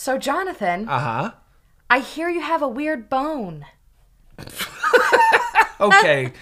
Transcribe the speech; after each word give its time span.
So, 0.00 0.16
Jonathan, 0.16 0.88
Uh 0.88 0.98
huh. 0.98 1.30
I 1.90 1.98
hear 1.98 2.30
you 2.30 2.40
have 2.40 2.62
a 2.62 2.68
weird 2.68 3.10
bone. 3.10 3.66
Okay. 5.78 6.32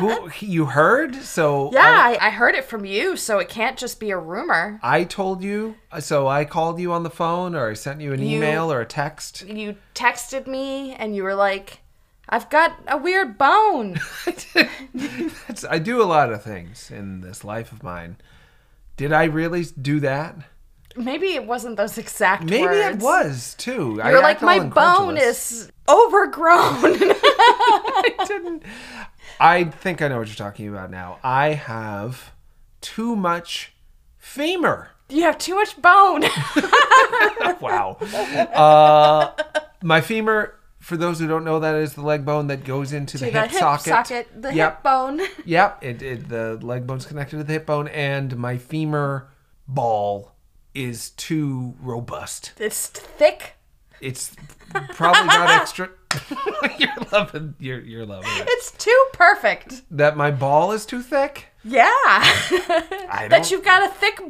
Who 0.00 0.28
you 0.40 0.64
heard? 0.66 1.14
So 1.16 1.70
Yeah, 1.72 1.80
I, 1.82 2.18
I 2.20 2.30
heard 2.30 2.56
it 2.56 2.64
from 2.64 2.84
you, 2.84 3.16
so 3.16 3.38
it 3.38 3.48
can't 3.48 3.78
just 3.78 4.00
be 4.00 4.10
a 4.10 4.18
rumor. 4.18 4.80
I, 4.82 4.98
I 4.98 5.04
told 5.04 5.42
you. 5.44 5.76
So 6.00 6.26
I 6.26 6.44
called 6.44 6.80
you 6.80 6.92
on 6.92 7.02
the 7.04 7.10
phone, 7.10 7.54
or 7.54 7.70
I 7.70 7.74
sent 7.74 8.00
you 8.00 8.12
an 8.12 8.20
You- 8.20 8.38
email 8.38 8.72
or 8.72 8.80
a 8.80 8.86
text. 8.86 9.42
You 9.46 9.76
texted 9.94 10.46
me 10.48 10.94
and 10.94 11.14
you 11.14 11.22
were 11.22 11.34
like, 11.36 11.80
I've 12.28 12.50
got 12.50 12.76
a 12.88 12.96
weird 12.96 13.38
bone. 13.38 14.00
That's, 14.94 15.64
I 15.64 15.78
do 15.78 16.02
a 16.02 16.06
lot 16.06 16.32
of 16.32 16.42
things 16.42 16.90
in 16.90 17.20
this 17.20 17.44
life 17.44 17.70
of 17.72 17.82
mine. 17.84 18.16
Did 18.96 19.12
I 19.12 19.24
really 19.24 19.64
do 19.80 20.00
that? 20.00 20.36
Maybe 20.96 21.34
it 21.34 21.46
wasn't 21.46 21.76
those 21.76 21.98
exact 21.98 22.44
Maybe 22.44 22.62
words. 22.64 22.96
it 22.96 23.02
was 23.02 23.54
too. 23.54 24.00
You 24.04 24.12
were 24.12 24.20
like, 24.20 24.42
my 24.42 24.60
bone 24.60 25.16
is 25.16 25.70
overgrown. 25.88 26.60
I 26.84 28.14
didn't. 28.26 28.62
I 29.40 29.64
think 29.64 30.02
I 30.02 30.08
know 30.08 30.18
what 30.18 30.28
you're 30.28 30.36
talking 30.36 30.68
about 30.68 30.90
now. 30.90 31.18
I 31.22 31.48
have 31.54 32.32
too 32.80 33.16
much 33.16 33.72
femur. 34.18 34.90
you 35.08 35.22
have 35.22 35.38
too 35.38 35.54
much 35.54 35.80
bone. 35.80 36.24
Wow. 37.60 37.96
Uh, 38.52 39.30
my 39.82 40.00
femur, 40.00 40.54
for 40.80 40.96
those 40.96 41.20
who 41.20 41.28
don't 41.28 41.44
know, 41.44 41.60
that 41.60 41.76
is 41.76 41.94
the 41.94 42.02
leg 42.02 42.24
bone 42.24 42.48
that 42.48 42.64
goes 42.64 42.92
into 42.92 43.18
the, 43.18 43.26
the 43.26 43.30
hip, 43.30 43.50
hip 43.50 43.60
socket. 43.60 43.84
socket, 43.84 44.42
the 44.42 44.52
yep. 44.52 44.76
hip 44.76 44.82
bone. 44.82 45.20
Yep. 45.44 45.78
It, 45.82 46.02
it 46.02 46.28
the 46.28 46.58
leg 46.60 46.86
bone's 46.86 47.06
connected 47.06 47.36
to 47.38 47.44
the 47.44 47.52
hip 47.52 47.66
bone, 47.66 47.86
and 47.88 48.36
my 48.36 48.58
femur 48.58 49.28
ball 49.68 50.31
is 50.74 51.10
too 51.10 51.74
robust. 51.80 52.52
It's 52.58 52.88
thick. 52.88 53.54
It's 54.00 54.34
probably 54.90 55.28
got 55.28 55.50
extra. 55.60 55.90
you're 56.78 56.90
loving. 57.12 57.54
You're 57.58 57.80
you're 57.80 58.06
loving 58.06 58.30
it. 58.32 58.46
It's 58.48 58.72
too 58.72 59.04
perfect. 59.12 59.82
That 59.90 60.16
my 60.16 60.30
ball 60.30 60.72
is 60.72 60.84
too 60.84 61.02
thick. 61.02 61.46
Yeah. 61.64 61.88
I 61.88 63.26
that 63.30 63.50
you've 63.50 63.64
got 63.64 63.88
a 63.88 63.94
thick. 63.94 64.20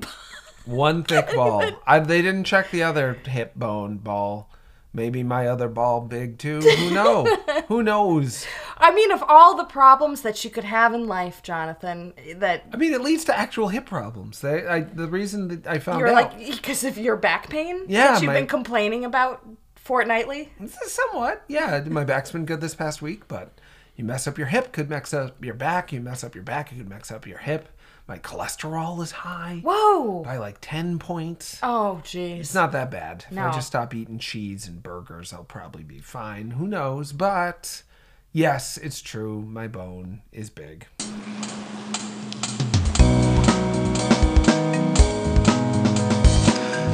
One 0.64 1.02
thick 1.02 1.34
ball. 1.34 1.64
I, 1.86 1.98
they 1.98 2.22
didn't 2.22 2.44
check 2.44 2.70
the 2.70 2.84
other 2.84 3.14
hip 3.14 3.54
bone 3.56 3.96
ball. 3.96 4.48
Maybe 4.94 5.22
my 5.22 5.46
other 5.46 5.68
ball 5.68 6.02
big 6.02 6.38
too. 6.38 6.60
Who 6.60 6.90
know? 6.90 7.24
Who 7.68 7.82
knows? 7.82 8.46
I 8.76 8.92
mean, 8.94 9.10
of 9.10 9.22
all 9.26 9.56
the 9.56 9.64
problems 9.64 10.20
that 10.22 10.44
you 10.44 10.50
could 10.50 10.64
have 10.64 10.92
in 10.92 11.06
life, 11.06 11.42
Jonathan, 11.42 12.12
that 12.36 12.64
I 12.72 12.76
mean, 12.76 12.92
it 12.92 13.00
leads 13.00 13.24
to 13.24 13.38
actual 13.38 13.68
hip 13.68 13.86
problems. 13.86 14.40
They, 14.40 14.66
I, 14.66 14.80
the 14.80 15.06
reason 15.08 15.48
that 15.48 15.66
I 15.66 15.78
found 15.78 16.00
you're 16.00 16.08
out, 16.08 16.36
like, 16.36 16.38
because 16.50 16.84
of 16.84 16.98
your 16.98 17.16
back 17.16 17.48
pain 17.48 17.84
Yeah, 17.88 18.12
that 18.12 18.22
you've 18.22 18.26
my- 18.28 18.34
been 18.34 18.46
complaining 18.46 19.04
about 19.06 19.40
fortnightly. 19.76 20.52
somewhat, 20.86 21.42
yeah. 21.48 21.82
My 21.88 22.04
back's 22.04 22.30
been 22.32 22.44
good 22.44 22.60
this 22.60 22.74
past 22.74 23.00
week, 23.00 23.26
but 23.28 23.58
you 23.96 24.04
mess 24.04 24.26
up 24.26 24.36
your 24.38 24.46
hip, 24.48 24.72
could 24.72 24.90
mess 24.90 25.12
up 25.14 25.42
your 25.44 25.54
back. 25.54 25.92
You 25.92 26.00
mess 26.00 26.22
up 26.22 26.34
your 26.34 26.44
back, 26.44 26.70
it 26.72 26.76
could 26.76 26.88
mess 26.88 27.10
up 27.10 27.26
your 27.26 27.38
hip. 27.38 27.68
My 28.12 28.18
cholesterol 28.18 29.02
is 29.02 29.10
high 29.10 29.62
Whoa. 29.64 30.22
by 30.22 30.36
like 30.36 30.58
ten 30.60 30.98
points. 30.98 31.58
Oh, 31.62 32.02
geez. 32.04 32.40
It's 32.40 32.54
not 32.54 32.70
that 32.72 32.90
bad. 32.90 33.24
If 33.30 33.38
I 33.38 33.46
No. 33.46 33.52
just 33.52 33.68
stop 33.68 33.94
eating 33.94 34.18
cheese 34.18 34.68
and 34.68 34.82
burgers, 34.82 35.32
I'll 35.32 35.44
probably 35.44 35.82
be 35.82 35.98
fine. 35.98 36.50
Who 36.50 36.66
knows? 36.68 37.14
But 37.14 37.82
yes, 38.30 38.76
it's 38.76 39.00
true. 39.00 39.40
My 39.40 39.66
bone 39.66 40.20
is 40.30 40.50
big. 40.50 40.88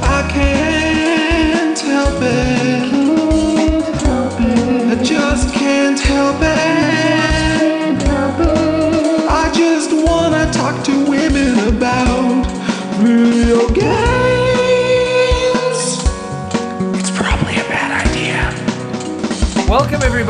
I 0.01 0.29
can't 0.31 1.79
help 1.79 2.21
it. 2.21 2.93
I 4.97 5.03
just 5.03 5.53
can't 5.53 5.99
help 5.99 6.41
it. 6.41 6.58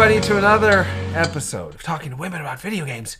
Everybody, 0.01 0.25
to 0.25 0.37
another 0.37 0.85
episode 1.13 1.75
of 1.75 1.83
Talking 1.83 2.11
to 2.11 2.15
Women 2.15 2.39
About 2.39 2.61
Video 2.61 2.85
Games. 2.85 3.17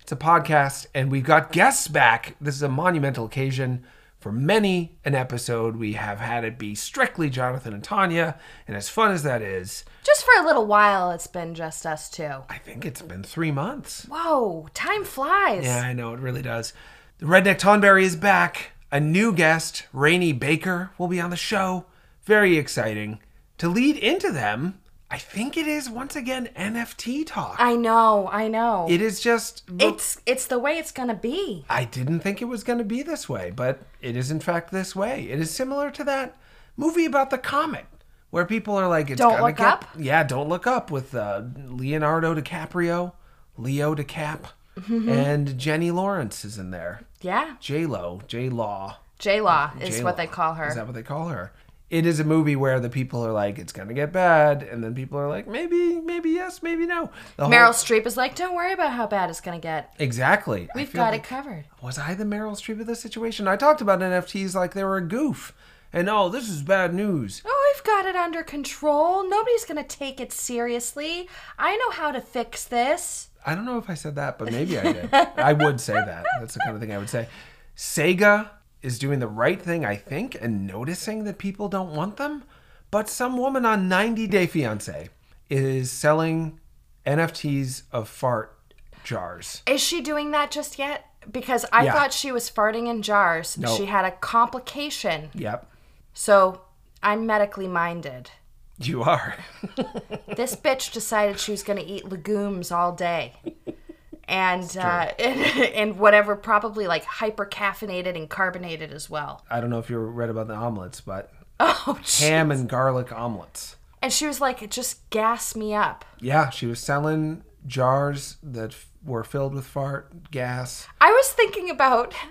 It's 0.00 0.10
a 0.10 0.16
podcast, 0.16 0.88
and 0.92 1.08
we've 1.08 1.22
got 1.22 1.52
guests 1.52 1.86
back. 1.86 2.34
This 2.40 2.56
is 2.56 2.62
a 2.62 2.68
monumental 2.68 3.26
occasion. 3.26 3.84
For 4.18 4.32
many 4.32 4.98
an 5.04 5.14
episode, 5.14 5.76
we 5.76 5.92
have 5.92 6.18
had 6.18 6.42
it 6.42 6.58
be 6.58 6.74
strictly 6.74 7.30
Jonathan 7.30 7.72
and 7.72 7.84
Tanya, 7.84 8.40
and 8.66 8.76
as 8.76 8.88
fun 8.88 9.12
as 9.12 9.22
that 9.22 9.40
is, 9.40 9.84
Just 10.02 10.24
for 10.24 10.32
a 10.36 10.44
little 10.44 10.66
while, 10.66 11.12
it's 11.12 11.28
been 11.28 11.54
just 11.54 11.86
us 11.86 12.10
two. 12.10 12.42
I 12.48 12.58
think 12.58 12.84
it's 12.84 13.02
been 13.02 13.22
three 13.22 13.52
months. 13.52 14.04
Whoa, 14.10 14.66
time 14.74 15.04
flies. 15.04 15.64
Yeah, 15.64 15.82
I 15.82 15.92
know, 15.92 16.12
it 16.12 16.18
really 16.18 16.42
does. 16.42 16.72
The 17.18 17.26
Redneck 17.26 17.60
Tonberry 17.60 18.02
is 18.02 18.16
back. 18.16 18.72
A 18.90 18.98
new 18.98 19.32
guest, 19.32 19.86
Rainey 19.92 20.32
Baker, 20.32 20.90
will 20.98 21.06
be 21.06 21.20
on 21.20 21.30
the 21.30 21.36
show. 21.36 21.86
Very 22.24 22.56
exciting. 22.56 23.20
To 23.58 23.68
lead 23.68 23.96
into 23.96 24.32
them, 24.32 24.80
I 25.10 25.18
think 25.18 25.56
it 25.56 25.66
is 25.68 25.88
once 25.88 26.16
again 26.16 26.48
NFT 26.56 27.24
talk. 27.26 27.56
I 27.58 27.76
know, 27.76 28.28
I 28.32 28.48
know. 28.48 28.86
It 28.90 29.00
is 29.00 29.20
just. 29.20 29.62
it's 29.78 30.20
it's 30.26 30.46
the 30.46 30.58
way 30.58 30.78
it's 30.78 30.90
gonna 30.92 31.14
be. 31.14 31.64
I 31.70 31.84
didn't 31.84 32.20
think 32.20 32.42
it 32.42 32.46
was 32.46 32.64
going 32.64 32.78
to 32.80 32.84
be 32.84 33.02
this 33.02 33.28
way, 33.28 33.52
but 33.54 33.80
it 34.00 34.16
is 34.16 34.30
in 34.32 34.40
fact 34.40 34.72
this 34.72 34.96
way. 34.96 35.28
It 35.30 35.38
is 35.38 35.50
similar 35.52 35.90
to 35.92 36.04
that 36.04 36.36
movie 36.76 37.04
about 37.04 37.30
the 37.30 37.38
comet, 37.38 37.86
where 38.30 38.44
people 38.44 38.74
are 38.74 38.88
like, 38.88 39.08
"It's 39.10 39.20
Don't 39.20 39.34
gonna 39.34 39.44
Look 39.44 39.56
get, 39.58 39.66
Up? 39.66 39.84
Yeah, 39.96 40.24
don't 40.24 40.48
look 40.48 40.66
up 40.66 40.90
with 40.90 41.14
uh, 41.14 41.42
Leonardo 41.66 42.34
DiCaprio, 42.34 43.12
Leo 43.56 43.94
DiCap, 43.94 44.40
Mm-hmm. 44.76 45.08
and 45.08 45.56
Jenny 45.56 45.90
Lawrence 45.90 46.44
is 46.44 46.58
in 46.58 46.70
there. 46.70 47.00
Yeah. 47.22 47.54
J 47.60 47.86
Lo, 47.86 48.20
J 48.26 48.48
Law. 48.50 48.98
J 49.18 49.40
Law 49.40 49.70
is 49.80 49.88
J-Lo. 49.96 50.04
what 50.04 50.16
they 50.18 50.26
call 50.26 50.52
her. 50.54 50.68
Is 50.68 50.74
that 50.74 50.84
what 50.84 50.94
they 50.94 51.02
call 51.02 51.28
her? 51.28 51.50
It 51.88 52.04
is 52.04 52.18
a 52.18 52.24
movie 52.24 52.56
where 52.56 52.80
the 52.80 52.88
people 52.90 53.24
are 53.24 53.30
like, 53.32 53.58
"It's 53.60 53.72
gonna 53.72 53.94
get 53.94 54.12
bad," 54.12 54.64
and 54.64 54.82
then 54.82 54.92
people 54.94 55.18
are 55.20 55.28
like, 55.28 55.46
"Maybe, 55.46 56.00
maybe 56.00 56.30
yes, 56.30 56.60
maybe 56.60 56.84
no." 56.84 57.10
The 57.36 57.44
whole- 57.44 57.52
Meryl 57.52 57.70
Streep 57.70 58.06
is 58.06 58.16
like, 58.16 58.34
don't 58.34 58.56
worry 58.56 58.72
about 58.72 58.92
how 58.92 59.06
bad 59.06 59.30
it's 59.30 59.40
gonna 59.40 59.60
get. 59.60 59.94
Exactly. 60.00 60.68
We've 60.74 60.92
got 60.92 61.12
like- 61.12 61.20
it 61.20 61.28
covered. 61.28 61.66
Was 61.80 61.96
I 61.96 62.14
the 62.14 62.24
Meryl 62.24 62.52
Streep 62.56 62.80
of 62.80 62.86
this 62.88 63.00
situation? 63.00 63.46
I 63.46 63.54
talked 63.56 63.80
about 63.80 64.00
NFTs 64.02 64.54
like 64.56 64.74
they 64.74 64.82
were 64.82 64.96
a 64.96 65.00
goof. 65.00 65.52
And 65.92 66.10
oh, 66.10 66.28
this 66.28 66.48
is 66.48 66.62
bad 66.62 66.92
news. 66.92 67.40
Oh, 67.46 67.72
we've 67.74 67.84
got 67.84 68.04
it 68.04 68.16
under 68.16 68.42
control. 68.42 69.26
Nobody's 69.30 69.64
gonna 69.64 69.84
take 69.84 70.20
it 70.20 70.32
seriously. 70.32 71.28
I 71.56 71.76
know 71.76 71.90
how 71.92 72.10
to 72.10 72.20
fix 72.20 72.64
this. 72.64 73.28
I 73.46 73.54
don't 73.54 73.64
know 73.64 73.78
if 73.78 73.88
I 73.88 73.94
said 73.94 74.16
that, 74.16 74.38
but 74.38 74.50
maybe 74.50 74.76
I 74.76 74.92
did. 74.92 75.14
I 75.14 75.52
would 75.52 75.80
say 75.80 75.94
that. 75.94 76.24
That's 76.40 76.54
the 76.54 76.60
kind 76.60 76.74
of 76.74 76.80
thing 76.80 76.92
I 76.92 76.98
would 76.98 77.08
say. 77.08 77.28
Sega 77.76 78.48
is 78.86 78.98
doing 79.00 79.18
the 79.18 79.26
right 79.26 79.60
thing, 79.60 79.84
I 79.84 79.96
think, 79.96 80.36
and 80.40 80.66
noticing 80.66 81.24
that 81.24 81.38
people 81.38 81.68
don't 81.68 81.94
want 81.94 82.16
them. 82.18 82.44
But 82.92 83.08
some 83.08 83.36
woman 83.36 83.66
on 83.66 83.88
90 83.88 84.28
Day 84.28 84.46
Fiance 84.46 85.08
is 85.50 85.90
selling 85.90 86.60
NFTs 87.04 87.82
of 87.92 88.08
fart 88.08 88.56
jars. 89.02 89.62
Is 89.66 89.80
she 89.80 90.00
doing 90.00 90.30
that 90.30 90.50
just 90.52 90.78
yet? 90.78 91.04
Because 91.30 91.66
I 91.72 91.84
Yeah. 91.84 91.92
thought 91.94 92.12
she 92.12 92.30
was 92.30 92.48
farting 92.48 92.86
in 92.88 93.02
jars. 93.02 93.58
No. 93.58 93.76
She 93.76 93.86
had 93.86 94.04
a 94.04 94.12
complication. 94.12 95.30
Yep. 95.34 95.68
So 96.14 96.60
I'm 97.02 97.26
medically 97.26 97.66
minded. 97.68 98.30
You 98.78 99.02
are. 99.02 99.36
This 100.36 100.54
bitch 100.54 100.92
decided 100.92 101.40
she 101.40 101.50
was 101.50 101.62
going 101.62 101.78
to 101.78 101.84
eat 101.84 102.04
legumes 102.08 102.70
all 102.70 102.92
day. 102.92 103.34
And, 104.28 104.76
uh, 104.76 105.12
and 105.18 105.40
and 105.74 105.98
whatever, 105.98 106.34
probably 106.36 106.86
like 106.86 107.04
hyper 107.04 107.46
caffeinated 107.46 108.16
and 108.16 108.28
carbonated 108.28 108.92
as 108.92 109.08
well. 109.08 109.44
I 109.50 109.60
don't 109.60 109.70
know 109.70 109.78
if 109.78 109.88
you 109.90 109.98
read 109.98 110.30
about 110.30 110.48
the 110.48 110.54
omelets, 110.54 111.00
but 111.00 111.32
Oh, 111.60 111.98
gee. 112.02 112.24
ham 112.26 112.50
and 112.50 112.68
garlic 112.68 113.12
omelets. 113.12 113.76
And 114.02 114.12
she 114.12 114.26
was 114.26 114.40
like, 114.40 114.62
it 114.62 114.70
just 114.70 115.08
gas 115.10 115.56
me 115.56 115.74
up. 115.74 116.04
Yeah, 116.20 116.50
she 116.50 116.66
was 116.66 116.80
selling 116.80 117.42
jars 117.66 118.36
that 118.42 118.70
f- 118.70 118.88
were 119.04 119.24
filled 119.24 119.54
with 119.54 119.64
fart 119.66 120.30
gas. 120.30 120.86
I 121.00 121.10
was 121.10 121.28
thinking 121.30 121.70
about. 121.70 122.14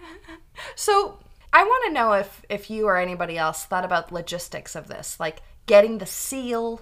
So 0.76 1.20
I 1.52 1.64
want 1.64 1.86
to 1.88 1.94
know 1.94 2.14
if 2.14 2.42
if 2.50 2.70
you 2.70 2.86
or 2.88 2.96
anybody 2.98 3.38
else 3.38 3.66
thought 3.66 3.84
about 3.84 4.12
logistics 4.14 4.74
of 4.74 4.88
this, 4.88 5.20
like 5.20 5.42
getting 5.66 5.98
the 5.98 6.06
seal. 6.06 6.82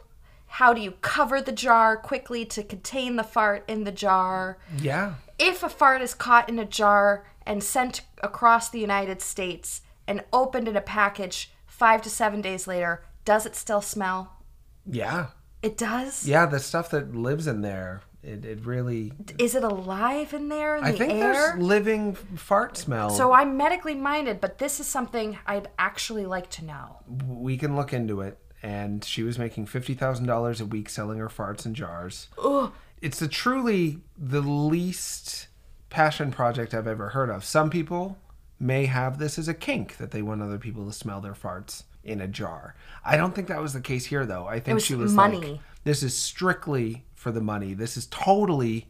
How 0.57 0.71
do 0.71 0.81
you 0.81 0.91
cover 1.01 1.41
the 1.41 1.51
jar 1.51 1.97
quickly 1.97 2.45
to 2.45 2.61
contain 2.63 3.15
the 3.15 3.23
fart 3.23 3.63
in 3.67 3.85
the 3.85 3.91
jar? 3.91 4.59
Yeah. 4.77 5.15
If 5.39 5.63
a 5.63 5.67
fart 5.67 6.03
is 6.03 6.13
caught 6.13 6.47
in 6.47 6.59
a 6.59 6.65
jar 6.65 7.25
and 7.43 7.63
sent 7.63 8.01
across 8.21 8.69
the 8.69 8.79
United 8.79 9.19
States 9.19 9.81
and 10.07 10.23
opened 10.31 10.67
in 10.67 10.75
a 10.75 10.81
package 10.81 11.51
five 11.65 12.03
to 12.03 12.09
seven 12.11 12.39
days 12.39 12.67
later, 12.67 13.03
does 13.25 13.47
it 13.47 13.55
still 13.55 13.81
smell? 13.81 14.43
Yeah. 14.85 15.29
It 15.63 15.75
does. 15.75 16.27
Yeah, 16.27 16.45
the 16.45 16.59
stuff 16.59 16.91
that 16.91 17.15
lives 17.15 17.47
in 17.47 17.61
there, 17.61 18.03
it, 18.21 18.45
it 18.45 18.63
really. 18.63 19.11
Is 19.39 19.55
it 19.55 19.63
alive 19.63 20.35
in 20.35 20.49
there 20.49 20.77
in 20.77 20.83
I 20.83 20.91
the 20.91 20.97
think 20.99 21.13
air? 21.13 21.33
there's 21.33 21.63
living 21.63 22.13
fart 22.13 22.77
smell. 22.77 23.09
So 23.09 23.33
I'm 23.33 23.57
medically 23.57 23.95
minded, 23.95 24.39
but 24.39 24.59
this 24.59 24.79
is 24.79 24.85
something 24.85 25.35
I'd 25.47 25.69
actually 25.79 26.27
like 26.27 26.51
to 26.51 26.65
know. 26.65 26.99
we 27.27 27.57
can 27.57 27.75
look 27.75 27.91
into 27.91 28.21
it. 28.21 28.37
And 28.63 29.03
she 29.03 29.21
was 29.21 29.37
making 29.37 29.65
fifty 29.65 29.93
thousand 29.93 30.25
dollars 30.25 30.61
a 30.61 30.65
week 30.65 30.89
selling 30.89 31.19
her 31.19 31.27
farts 31.27 31.65
in 31.65 31.73
jars. 31.73 32.29
Ugh. 32.41 32.71
It's 33.01 33.21
a 33.21 33.27
truly 33.27 33.99
the 34.17 34.41
least 34.41 35.47
passion 35.89 36.31
project 36.31 36.73
I've 36.73 36.87
ever 36.87 37.09
heard 37.09 37.29
of. 37.29 37.43
Some 37.43 37.69
people 37.69 38.17
may 38.59 38.85
have 38.85 39.19
this 39.19 39.37
as 39.37 39.49
a 39.49 39.53
kink 39.53 39.97
that 39.97 40.11
they 40.11 40.21
want 40.21 40.41
other 40.41 40.57
people 40.57 40.85
to 40.87 40.93
smell 40.93 41.19
their 41.19 41.33
farts 41.33 41.83
in 42.03 42.21
a 42.21 42.27
jar. 42.27 42.75
I 43.03 43.17
don't 43.17 43.35
think 43.35 43.49
that 43.49 43.61
was 43.61 43.73
the 43.73 43.81
case 43.81 44.05
here, 44.05 44.25
though. 44.25 44.47
I 44.47 44.61
think 44.61 44.75
was 44.75 44.85
she 44.85 44.95
was 44.95 45.13
money. 45.13 45.37
like, 45.39 45.59
"This 45.83 46.01
is 46.01 46.17
strictly 46.17 47.05
for 47.13 47.31
the 47.31 47.41
money. 47.41 47.73
This 47.73 47.97
is 47.97 48.05
totally 48.07 48.87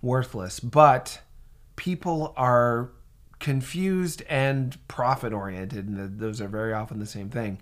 worthless." 0.00 0.60
But 0.60 1.20
people 1.74 2.32
are 2.36 2.90
confused 3.40 4.22
and 4.28 4.78
profit 4.88 5.32
oriented, 5.32 5.88
and 5.88 6.18
those 6.20 6.40
are 6.40 6.48
very 6.48 6.72
often 6.72 7.00
the 7.00 7.06
same 7.06 7.28
thing. 7.28 7.58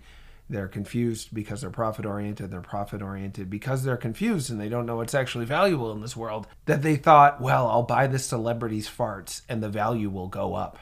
They're 0.49 0.67
confused 0.67 1.33
because 1.33 1.61
they're 1.61 1.71
profit 1.71 2.05
oriented. 2.05 2.51
They're 2.51 2.61
profit 2.61 3.01
oriented 3.01 3.49
because 3.49 3.83
they're 3.83 3.97
confused 3.97 4.51
and 4.51 4.61
they 4.61 4.69
don't 4.69 4.85
know 4.85 4.97
what's 4.97 5.15
actually 5.15 5.45
valuable 5.45 5.91
in 5.91 6.01
this 6.01 6.15
world. 6.15 6.47
That 6.65 6.83
they 6.83 6.95
thought, 6.97 7.41
well, 7.41 7.67
I'll 7.67 7.83
buy 7.83 8.05
this 8.07 8.25
celebrity's 8.25 8.87
farts 8.87 9.41
and 9.49 9.63
the 9.63 9.69
value 9.69 10.09
will 10.09 10.27
go 10.27 10.53
up. 10.53 10.77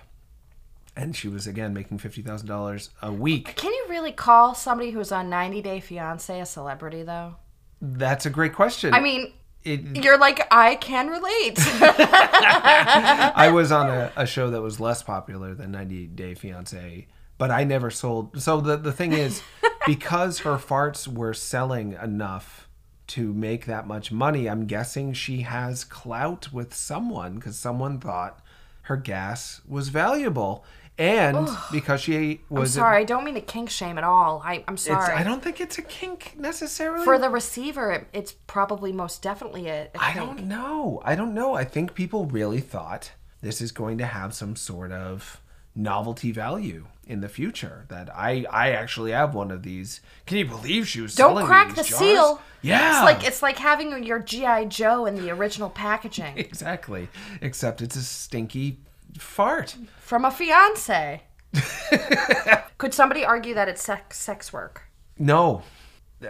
And 0.96 1.16
she 1.16 1.28
was 1.28 1.48
again 1.48 1.74
making 1.74 1.98
fifty 1.98 2.22
thousand 2.22 2.48
dollars 2.48 2.90
a 3.02 3.12
week. 3.12 3.56
Can 3.56 3.72
you 3.72 3.86
really 3.90 4.12
call 4.12 4.54
somebody 4.54 4.92
who's 4.92 5.12
on 5.12 5.30
90 5.30 5.62
Day 5.62 5.80
Fiance 5.80 6.40
a 6.40 6.46
celebrity, 6.46 7.02
though? 7.02 7.36
That's 7.82 8.26
a 8.26 8.30
great 8.30 8.54
question. 8.54 8.94
I 8.94 9.00
mean, 9.00 9.34
it, 9.64 10.04
you're 10.04 10.18
like, 10.18 10.46
I 10.52 10.76
can 10.76 11.08
relate. 11.08 11.56
I 11.58 13.50
was 13.54 13.72
on 13.72 13.90
a, 13.90 14.12
a 14.16 14.26
show 14.26 14.52
that 14.52 14.62
was 14.62 14.80
less 14.80 15.02
popular 15.02 15.56
than 15.56 15.72
90 15.72 16.08
Day 16.08 16.36
Fiance, 16.36 17.08
but 17.38 17.52
I 17.52 17.64
never 17.64 17.90
sold. 17.90 18.42
So 18.42 18.62
the, 18.62 18.78
the 18.78 18.92
thing 18.92 19.14
is, 19.14 19.42
because 19.86 20.40
her 20.40 20.58
farts 20.58 21.08
were 21.08 21.34
selling 21.34 21.98
enough 22.02 22.68
to 23.08 23.34
make 23.34 23.66
that 23.66 23.88
much 23.88 24.12
money, 24.12 24.50
I'm 24.50 24.66
guessing 24.66 25.14
she 25.14 25.42
has 25.42 25.84
clout 25.84 26.54
with 26.54 26.74
someone 26.74 27.36
because 27.36 27.58
someone 27.58 28.00
thought 28.00 28.40
her 28.84 28.98
gas 28.98 29.62
was 29.68 29.90
valuable. 29.90 30.64
And 30.96 31.50
because 31.72 32.02
she 32.02 32.42
was. 32.50 32.78
I'm 32.78 32.82
sorry, 32.82 32.98
I 33.02 33.04
don't 33.04 33.24
mean 33.24 33.34
to 33.34 33.42
kink 33.42 33.72
shame 33.72 33.98
at 33.98 34.04
all. 34.04 34.44
I, 34.46 34.64
I'm 34.68 34.76
It's, 34.76 34.84
sorry. 34.84 35.12
I 35.16 35.24
don't 35.24 35.42
think 35.42 35.60
it's 35.60 35.80
a 35.80 35.82
kink 35.82 36.36
necessarily. 36.38 37.04
For 37.04 37.18
the 37.18 37.32
receiver, 37.32 37.92
it, 37.92 38.08
it's 38.14 38.34
probably 38.46 38.92
most 38.92 39.24
definitely 39.24 39.70
a, 39.70 39.86
a 39.86 39.90
I 40.00 40.14
don't 40.14 40.44
know. 40.44 41.02
I 41.04 41.16
don't 41.16 41.34
know. 41.34 41.56
I 41.56 41.64
think 41.64 41.96
people 41.96 42.28
really 42.28 42.60
thought 42.62 43.12
this 43.42 43.60
is 43.60 43.72
going 43.72 43.98
to 43.98 44.06
have 44.06 44.36
some 44.36 44.56
sort 44.56 44.92
of 44.92 45.42
novelty 45.76 46.32
value 46.32 46.86
in 47.06 47.22
the 47.22 47.30
future. 47.30 47.86
That 47.90 48.10
I 48.16 48.46
I 48.50 48.72
actually 48.72 49.12
have 49.12 49.34
one 49.36 49.52
of 49.52 49.64
these. 49.64 50.02
Can 50.26 50.38
you 50.38 50.46
believe 50.46 50.88
she 50.88 51.02
was 51.02 51.16
Don't 51.16 51.32
selling 51.32 51.46
crack 51.46 51.70
these 51.76 51.78
the 51.78 51.84
jars? 51.90 52.00
seal. 52.00 52.42
Yeah, 52.62 52.96
It's 52.98 53.04
like 53.04 53.28
it's 53.28 53.42
like 53.42 53.58
having 53.58 54.04
your 54.04 54.20
GI 54.20 54.66
Joe 54.68 55.06
in 55.06 55.16
the 55.16 55.30
original 55.32 55.70
packaging 55.70 56.38
exactly. 56.38 57.10
Except 57.42 57.82
it's 57.82 57.96
a 57.96 58.02
stinky 58.04 58.80
fart. 59.18 59.76
from 60.00 60.26
a 60.26 60.32
fiance. 60.32 61.24
Could 62.78 62.94
somebody 62.94 63.24
argue 63.26 63.54
that 63.54 63.68
it's 63.70 63.84
sex 63.84 64.18
sex 64.20 64.52
work? 64.54 64.84
No. 65.18 65.64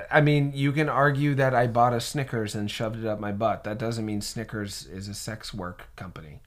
I 0.10 0.22
mean, 0.22 0.52
you 0.56 0.72
can 0.72 0.90
argue 0.90 1.36
that 1.36 1.54
I 1.54 1.68
bought 1.68 1.94
a 1.94 2.02
Snickers 2.02 2.56
and 2.56 2.70
shoved 2.70 2.98
it 2.98 3.06
up 3.06 3.20
my 3.20 3.32
butt. 3.32 3.64
That 3.64 3.78
doesn't 3.78 4.06
mean 4.06 4.22
Snickers 4.22 4.88
is 4.88 5.08
a 5.08 5.14
sex 5.14 5.54
work 5.54 5.88
company. 5.96 6.40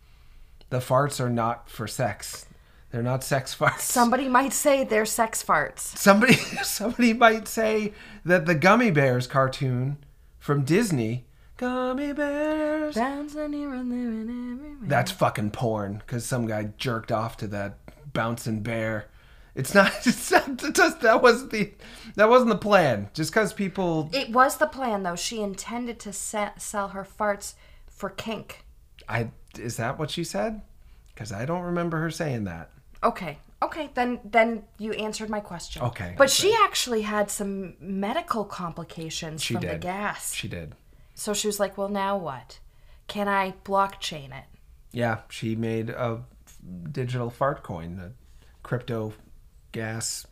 The 0.70 0.78
farts 0.80 1.20
are 1.20 1.30
not 1.30 1.70
for 1.70 1.86
sex. 1.86 2.46
They're 2.90 3.02
not 3.02 3.24
sex 3.24 3.54
farts. 3.54 3.80
Somebody 3.80 4.28
might 4.28 4.52
say 4.52 4.84
they're 4.84 5.04
sex 5.06 5.42
farts. 5.42 5.80
Somebody 5.80 6.34
somebody 6.62 7.12
might 7.12 7.48
say 7.48 7.92
that 8.24 8.46
the 8.46 8.54
Gummy 8.54 8.90
Bears 8.90 9.26
cartoon 9.26 9.98
from 10.38 10.64
Disney, 10.64 11.26
Gummy 11.56 12.12
Bears, 12.12 12.94
Bouncing 12.94 13.52
here 13.52 13.74
and 13.74 13.90
there 13.90 13.98
and 13.98 14.30
everywhere. 14.60 14.88
that's 14.88 15.10
fucking 15.10 15.50
porn 15.50 16.02
cuz 16.06 16.24
some 16.24 16.46
guy 16.46 16.70
jerked 16.78 17.10
off 17.10 17.36
to 17.38 17.46
that 17.48 17.78
bouncing 18.12 18.62
bear. 18.62 19.06
It's 19.54 19.74
not 19.74 19.90
it's 20.06 20.30
not 20.30 20.56
does, 20.74 20.96
that 20.98 21.20
was 21.22 21.48
the 21.48 21.72
that 22.14 22.28
wasn't 22.28 22.50
the 22.50 22.56
plan. 22.58 23.10
Just 23.14 23.32
cuz 23.32 23.52
people 23.52 24.08
It 24.12 24.30
was 24.30 24.58
the 24.58 24.66
plan, 24.68 25.02
though. 25.02 25.16
She 25.16 25.42
intended 25.42 25.98
to 26.00 26.12
se- 26.12 26.52
sell 26.58 26.88
her 26.88 27.04
farts 27.04 27.54
for 27.90 28.10
kink. 28.10 28.64
I 29.08 29.30
is 29.58 29.76
that 29.76 29.98
what 29.98 30.10
she 30.10 30.22
said? 30.24 30.62
Cuz 31.16 31.32
I 31.32 31.44
don't 31.46 31.62
remember 31.62 31.98
her 32.00 32.10
saying 32.10 32.44
that. 32.44 32.70
Okay, 33.06 33.38
okay, 33.62 33.90
then 33.94 34.20
then 34.24 34.64
you 34.78 34.92
answered 34.92 35.30
my 35.30 35.40
question. 35.40 35.82
Okay, 35.82 36.14
but 36.18 36.30
she 36.30 36.54
actually 36.64 37.02
had 37.02 37.30
some 37.30 37.74
medical 37.80 38.44
complications 38.44 39.42
She 39.42 39.54
from 39.54 39.62
the 39.62 39.68
did. 39.72 39.80
gas. 39.80 40.34
She 40.34 40.48
did. 40.48 40.74
so 41.14 41.32
she 41.32 41.46
was 41.46 41.58
like, 41.60 41.78
"Well, 41.78 41.88
now 41.88 42.16
what? 42.16 42.58
Can 43.06 43.28
I 43.28 43.54
blockchain 43.64 44.36
it?" 44.36 44.44
Yeah, 44.92 45.20
she 45.28 45.54
made 45.56 45.90
a 45.90 46.22
digital 46.90 47.30
fart 47.30 47.62
coin, 47.62 48.00
a 48.00 48.10
crypto 48.62 49.12
gas 49.72 50.26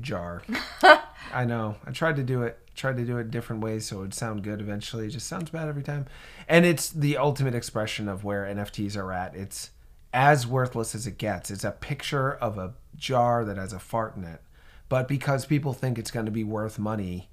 jar. 0.00 0.42
I 1.32 1.44
know. 1.44 1.76
I 1.86 1.90
tried 1.92 2.16
to 2.16 2.22
do 2.22 2.42
it, 2.42 2.58
tried 2.74 2.96
to 2.96 3.04
do 3.04 3.18
it 3.18 3.30
different 3.30 3.62
ways 3.62 3.86
so 3.86 3.98
it 3.98 4.00
would 4.00 4.14
sound 4.14 4.42
good 4.42 4.60
eventually. 4.60 5.06
It 5.06 5.10
just 5.10 5.26
sounds 5.26 5.50
bad 5.50 5.68
every 5.68 5.82
time. 5.82 6.06
And 6.48 6.64
it's 6.66 6.90
the 6.90 7.16
ultimate 7.16 7.54
expression 7.54 8.08
of 8.08 8.24
where 8.24 8.44
NFTs 8.44 8.96
are 8.96 9.12
at. 9.12 9.34
It's 9.34 9.70
as 10.12 10.46
worthless 10.46 10.94
as 10.94 11.06
it 11.06 11.18
gets. 11.18 11.50
It's 11.50 11.64
a 11.64 11.70
picture 11.70 12.32
of 12.32 12.58
a 12.58 12.74
jar 12.96 13.44
that 13.44 13.56
has 13.56 13.72
a 13.72 13.78
fart 13.78 14.16
in 14.16 14.24
it. 14.24 14.40
But 14.88 15.06
because 15.06 15.46
people 15.46 15.72
think 15.72 15.98
it's 15.98 16.10
going 16.10 16.26
to 16.26 16.32
be 16.32 16.44
worth 16.44 16.78
money, 16.78 17.28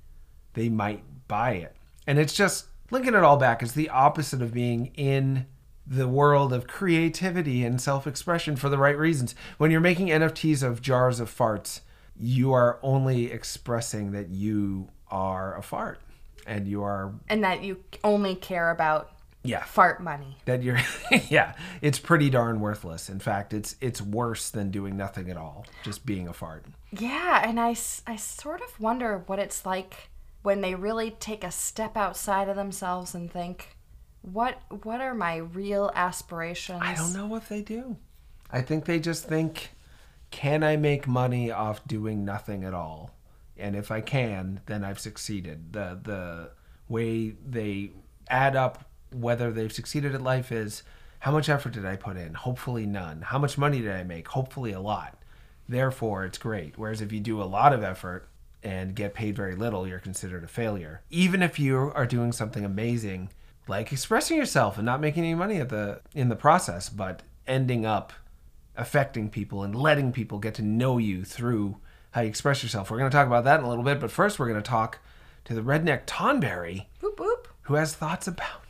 they 0.53 0.69
might 0.69 1.03
buy 1.27 1.51
it. 1.51 1.75
And 2.05 2.19
it's 2.19 2.33
just 2.33 2.65
linking 2.91 3.15
it 3.15 3.23
all 3.23 3.37
back 3.37 3.63
is 3.63 3.73
the 3.73 3.89
opposite 3.89 4.41
of 4.41 4.53
being 4.53 4.87
in 4.95 5.47
the 5.87 6.07
world 6.07 6.51
of 6.51 6.67
creativity 6.67 7.63
and 7.63 7.79
self-expression 7.79 8.55
for 8.55 8.69
the 8.69 8.77
right 8.77 8.97
reasons. 8.97 9.35
When 9.57 9.71
you're 9.71 9.79
making 9.79 10.07
NFTs 10.07 10.63
of 10.63 10.81
jars 10.81 11.19
of 11.19 11.35
farts, 11.35 11.81
you 12.17 12.53
are 12.53 12.79
only 12.81 13.31
expressing 13.31 14.11
that 14.11 14.29
you 14.29 14.89
are 15.09 15.57
a 15.57 15.61
fart 15.61 15.99
and 16.47 16.67
you 16.67 16.83
are 16.83 17.13
And 17.29 17.43
that 17.43 17.63
you 17.63 17.83
only 18.03 18.35
care 18.35 18.71
about 18.71 19.11
yeah, 19.47 19.63
fart 19.63 20.01
money. 20.01 20.37
that 20.45 20.63
you're 20.63 20.79
yeah, 21.29 21.53
it's 21.81 21.99
pretty 21.99 22.29
darn 22.29 22.59
worthless. 22.59 23.09
In 23.09 23.19
fact, 23.19 23.53
it's 23.53 23.75
it's 23.81 24.01
worse 24.01 24.49
than 24.49 24.71
doing 24.71 24.97
nothing 24.97 25.29
at 25.29 25.37
all, 25.37 25.65
just 25.83 26.05
being 26.05 26.27
a 26.27 26.33
fart. 26.33 26.65
Yeah, 26.91 27.47
and 27.47 27.59
i 27.59 27.75
i 28.07 28.15
sort 28.15 28.61
of 28.61 28.79
wonder 28.79 29.23
what 29.27 29.39
it's 29.39 29.65
like 29.65 30.09
when 30.43 30.61
they 30.61 30.75
really 30.75 31.11
take 31.11 31.43
a 31.43 31.51
step 31.51 31.97
outside 31.97 32.47
of 32.49 32.55
themselves 32.55 33.15
and 33.15 33.31
think, 33.31 33.75
what 34.21 34.59
what 34.83 35.01
are 35.01 35.13
my 35.15 35.37
real 35.37 35.91
aspirations? 35.95 36.81
I 36.83 36.93
don't 36.95 37.13
know 37.13 37.25
what 37.25 37.49
they 37.49 37.61
do. 37.61 37.97
I 38.51 38.61
think 38.61 38.85
they 38.85 38.99
just 38.99 39.27
think, 39.27 39.71
can 40.31 40.63
I 40.63 40.77
make 40.77 41.07
money 41.07 41.51
off 41.51 41.85
doing 41.87 42.23
nothing 42.23 42.63
at 42.63 42.73
all? 42.73 43.11
And 43.57 43.75
if 43.75 43.89
I 43.89 44.01
can, 44.01 44.61
then 44.65 44.83
I've 44.83 44.99
succeeded. 44.99 45.73
The 45.73 45.99
the 46.01 46.51
way 46.87 47.35
they 47.43 47.91
add 48.29 48.55
up 48.55 48.85
whether 49.11 49.51
they've 49.51 49.71
succeeded 49.71 50.15
at 50.15 50.21
life 50.21 50.51
is 50.51 50.83
how 51.19 51.31
much 51.31 51.49
effort 51.49 51.73
did 51.73 51.85
I 51.85 51.95
put 51.95 52.17
in? 52.17 52.33
Hopefully 52.33 52.85
none. 52.85 53.21
How 53.21 53.39
much 53.39 53.57
money 53.57 53.81
did 53.81 53.91
I 53.91 54.03
make? 54.03 54.27
Hopefully 54.29 54.71
a 54.71 54.79
lot. 54.79 55.17
Therefore, 55.67 56.25
it's 56.25 56.37
great. 56.37 56.77
Whereas 56.77 57.01
if 57.01 57.11
you 57.11 57.19
do 57.19 57.41
a 57.41 57.45
lot 57.45 57.73
of 57.73 57.83
effort 57.83 58.27
and 58.61 58.95
get 58.95 59.13
paid 59.13 59.35
very 59.35 59.55
little, 59.55 59.87
you're 59.87 59.99
considered 59.99 60.43
a 60.43 60.47
failure. 60.47 61.01
Even 61.09 61.41
if 61.41 61.57
you 61.57 61.91
are 61.95 62.05
doing 62.05 62.31
something 62.31 62.63
amazing, 62.63 63.29
like 63.67 63.91
expressing 63.91 64.37
yourself 64.37 64.77
and 64.77 64.85
not 64.85 65.01
making 65.01 65.23
any 65.23 65.35
money 65.35 65.57
at 65.57 65.69
the 65.69 66.01
in 66.13 66.29
the 66.29 66.35
process, 66.35 66.89
but 66.89 67.23
ending 67.47 67.85
up 67.85 68.13
affecting 68.77 69.29
people 69.29 69.63
and 69.63 69.75
letting 69.75 70.11
people 70.11 70.37
get 70.39 70.53
to 70.55 70.61
know 70.61 70.97
you 70.97 71.23
through 71.23 71.77
how 72.11 72.21
you 72.21 72.27
express 72.27 72.61
yourself. 72.61 72.91
We're 72.91 72.97
going 72.97 73.09
to 73.09 73.15
talk 73.15 73.27
about 73.27 73.43
that 73.45 73.59
in 73.59 73.65
a 73.65 73.69
little 73.69 73.83
bit, 73.83 73.99
but 73.99 74.11
first 74.11 74.37
we're 74.37 74.47
going 74.47 74.61
to 74.61 74.69
talk 74.69 74.99
to 75.45 75.53
the 75.53 75.61
redneck 75.61 76.05
Tonberry 76.05 76.85
Whoop 77.01 77.19
whoop. 77.19 77.47
who 77.63 77.75
has 77.75 77.95
thoughts 77.95 78.27
about. 78.27 78.64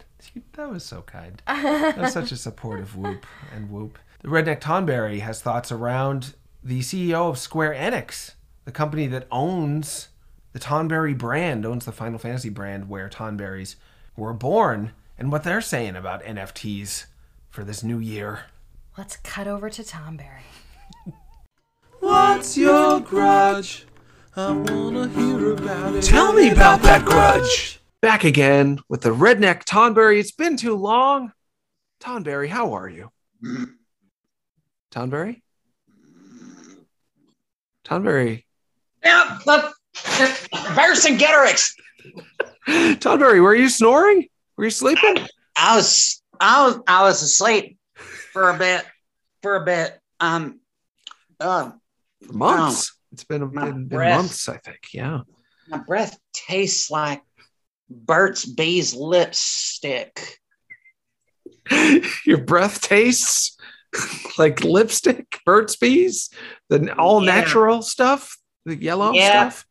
That 0.53 0.69
was 0.69 0.83
so 0.83 1.01
kind. 1.01 1.41
That 1.47 1.97
was 1.97 2.13
such 2.13 2.31
a 2.31 2.37
supportive 2.37 2.95
whoop 2.95 3.25
and 3.53 3.69
whoop. 3.69 3.99
The 4.21 4.29
Redneck 4.29 4.59
Tonberry 4.59 5.19
has 5.19 5.41
thoughts 5.41 5.71
around 5.71 6.35
the 6.63 6.79
CEO 6.79 7.29
of 7.29 7.37
Square 7.37 7.75
Enix, 7.75 8.33
the 8.65 8.71
company 8.71 9.07
that 9.07 9.27
owns 9.31 10.09
the 10.53 10.59
Tonberry 10.59 11.17
brand, 11.17 11.65
owns 11.65 11.85
the 11.85 11.91
Final 11.91 12.17
Fantasy 12.17 12.49
brand 12.49 12.89
where 12.89 13.09
Tonberries 13.09 13.75
were 14.15 14.33
born, 14.33 14.93
and 15.17 15.31
what 15.31 15.43
they're 15.43 15.61
saying 15.61 15.95
about 15.95 16.23
NFTs 16.23 17.05
for 17.49 17.63
this 17.63 17.83
new 17.83 17.99
year. 17.99 18.45
Let's 18.97 19.17
cut 19.17 19.47
over 19.47 19.69
to 19.69 19.83
Tonberry. 19.83 20.47
What's 21.99 22.57
your 22.57 22.99
grudge? 22.99 23.85
I 24.35 24.51
wanna 24.51 25.07
hear 25.09 25.53
about 25.53 25.95
it. 25.95 26.03
Tell 26.03 26.33
me 26.33 26.49
about 26.49 26.81
that 26.81 27.05
grudge. 27.05 27.79
Back 28.05 28.23
again 28.23 28.77
with 28.87 29.01
the 29.01 29.09
Redneck 29.09 29.63
Tonberry. 29.63 30.19
It's 30.19 30.31
been 30.31 30.57
too 30.57 30.75
long. 30.75 31.31
Tonberry, 31.99 32.47
how 32.47 32.73
are 32.73 32.87
you? 32.87 33.09
Tonberry? 34.91 35.41
Tonberry. 37.83 38.43
Yeah, 39.03 39.39
that's 39.43 39.73
Vercingetorix. 39.95 41.71
Toddberry, 42.67 43.41
were 43.41 43.55
you 43.55 43.69
snoring? 43.69 44.27
Were 44.55 44.65
you 44.65 44.69
sleeping? 44.69 45.25
I 45.57 45.75
was 45.75 46.21
I 46.39 46.67
was 46.67 46.79
I 46.87 47.01
was 47.01 47.23
asleep 47.23 47.79
for 47.95 48.51
a 48.51 48.57
bit. 48.59 48.85
For 49.41 49.55
a 49.55 49.65
bit. 49.65 49.99
Um 50.19 50.59
uh, 51.39 51.71
For 52.27 52.33
months. 52.33 52.95
It's 53.11 53.23
been, 53.23 53.49
been, 53.49 53.63
been 53.63 53.87
breath. 53.87 54.17
months, 54.17 54.47
I 54.47 54.57
think. 54.57 54.93
Yeah. 54.93 55.21
my 55.67 55.79
breath 55.79 56.15
tastes 56.33 56.91
like 56.91 57.23
Burt's 57.89 58.45
Bees 58.45 58.93
lipstick. 58.93 60.39
Your 62.25 62.39
breath 62.39 62.81
tastes 62.81 63.57
like 64.37 64.63
lipstick, 64.63 65.39
Burt's 65.45 65.75
Bees, 65.75 66.29
the 66.69 66.93
all 66.97 67.23
Yeah. 67.23 67.35
natural 67.35 67.81
stuff, 67.81 68.37
the 68.65 68.75
yellow 68.75 69.13
Yeah. 69.13 69.49
stuff. 69.49 69.65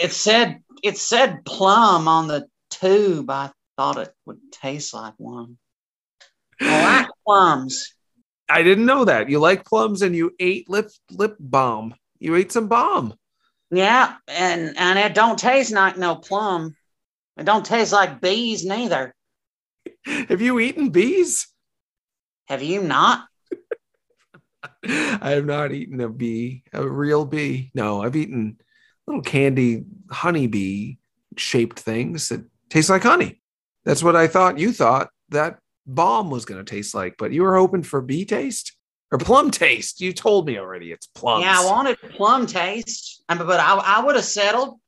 It 0.00 0.12
said 0.12 0.62
it 0.82 0.96
said 0.98 1.44
plum 1.44 2.08
on 2.08 2.28
the 2.28 2.46
tube. 2.70 3.30
I 3.30 3.50
thought 3.76 3.98
it 3.98 4.14
would 4.26 4.40
taste 4.52 4.94
like 4.94 5.14
one. 5.18 5.58
I 6.60 6.82
like 6.82 7.08
plums. 7.26 7.94
I 8.48 8.62
didn't 8.62 8.86
know 8.86 9.04
that. 9.04 9.28
You 9.30 9.38
like 9.38 9.64
plums 9.64 10.02
and 10.02 10.14
you 10.14 10.32
ate 10.40 10.68
lip 10.68 10.90
lip 11.10 11.36
balm. 11.38 11.94
You 12.18 12.34
ate 12.36 12.52
some 12.52 12.68
balm. 12.68 13.14
Yeah, 13.70 14.16
and 14.28 14.76
and 14.76 14.98
it 14.98 15.14
don't 15.14 15.38
taste 15.38 15.72
like 15.72 15.96
no 15.96 16.16
plum. 16.16 16.76
It 17.40 17.46
don't 17.46 17.64
taste 17.64 17.90
like 17.90 18.20
bees 18.20 18.66
neither. 18.66 19.14
Have 20.04 20.42
you 20.42 20.60
eaten 20.60 20.90
bees? 20.90 21.48
Have 22.48 22.62
you 22.62 22.82
not? 22.82 23.24
I 24.84 25.30
have 25.30 25.46
not 25.46 25.72
eaten 25.72 26.02
a 26.02 26.10
bee, 26.10 26.64
a 26.74 26.86
real 26.86 27.24
bee. 27.24 27.70
No, 27.74 28.02
I've 28.02 28.14
eaten 28.14 28.58
little 29.06 29.22
candy 29.22 29.84
honeybee 30.10 30.96
shaped 31.38 31.80
things 31.80 32.28
that 32.28 32.44
taste 32.68 32.90
like 32.90 33.04
honey. 33.04 33.40
That's 33.86 34.02
what 34.02 34.16
I 34.16 34.26
thought 34.26 34.58
you 34.58 34.70
thought 34.70 35.08
that 35.30 35.60
balm 35.86 36.28
was 36.28 36.44
going 36.44 36.62
to 36.62 36.70
taste 36.70 36.94
like, 36.94 37.14
but 37.16 37.32
you 37.32 37.42
were 37.42 37.56
hoping 37.56 37.84
for 37.84 38.02
bee 38.02 38.26
taste 38.26 38.76
or 39.10 39.16
plum 39.16 39.50
taste. 39.50 40.02
You 40.02 40.12
told 40.12 40.46
me 40.46 40.58
already 40.58 40.92
it's 40.92 41.06
plum. 41.06 41.40
Yeah, 41.40 41.58
I 41.58 41.64
wanted 41.64 41.98
plum 42.02 42.46
taste, 42.46 43.24
but 43.28 43.60
I, 43.60 43.76
I 43.76 44.04
would 44.04 44.16
have 44.16 44.24
settled 44.26 44.78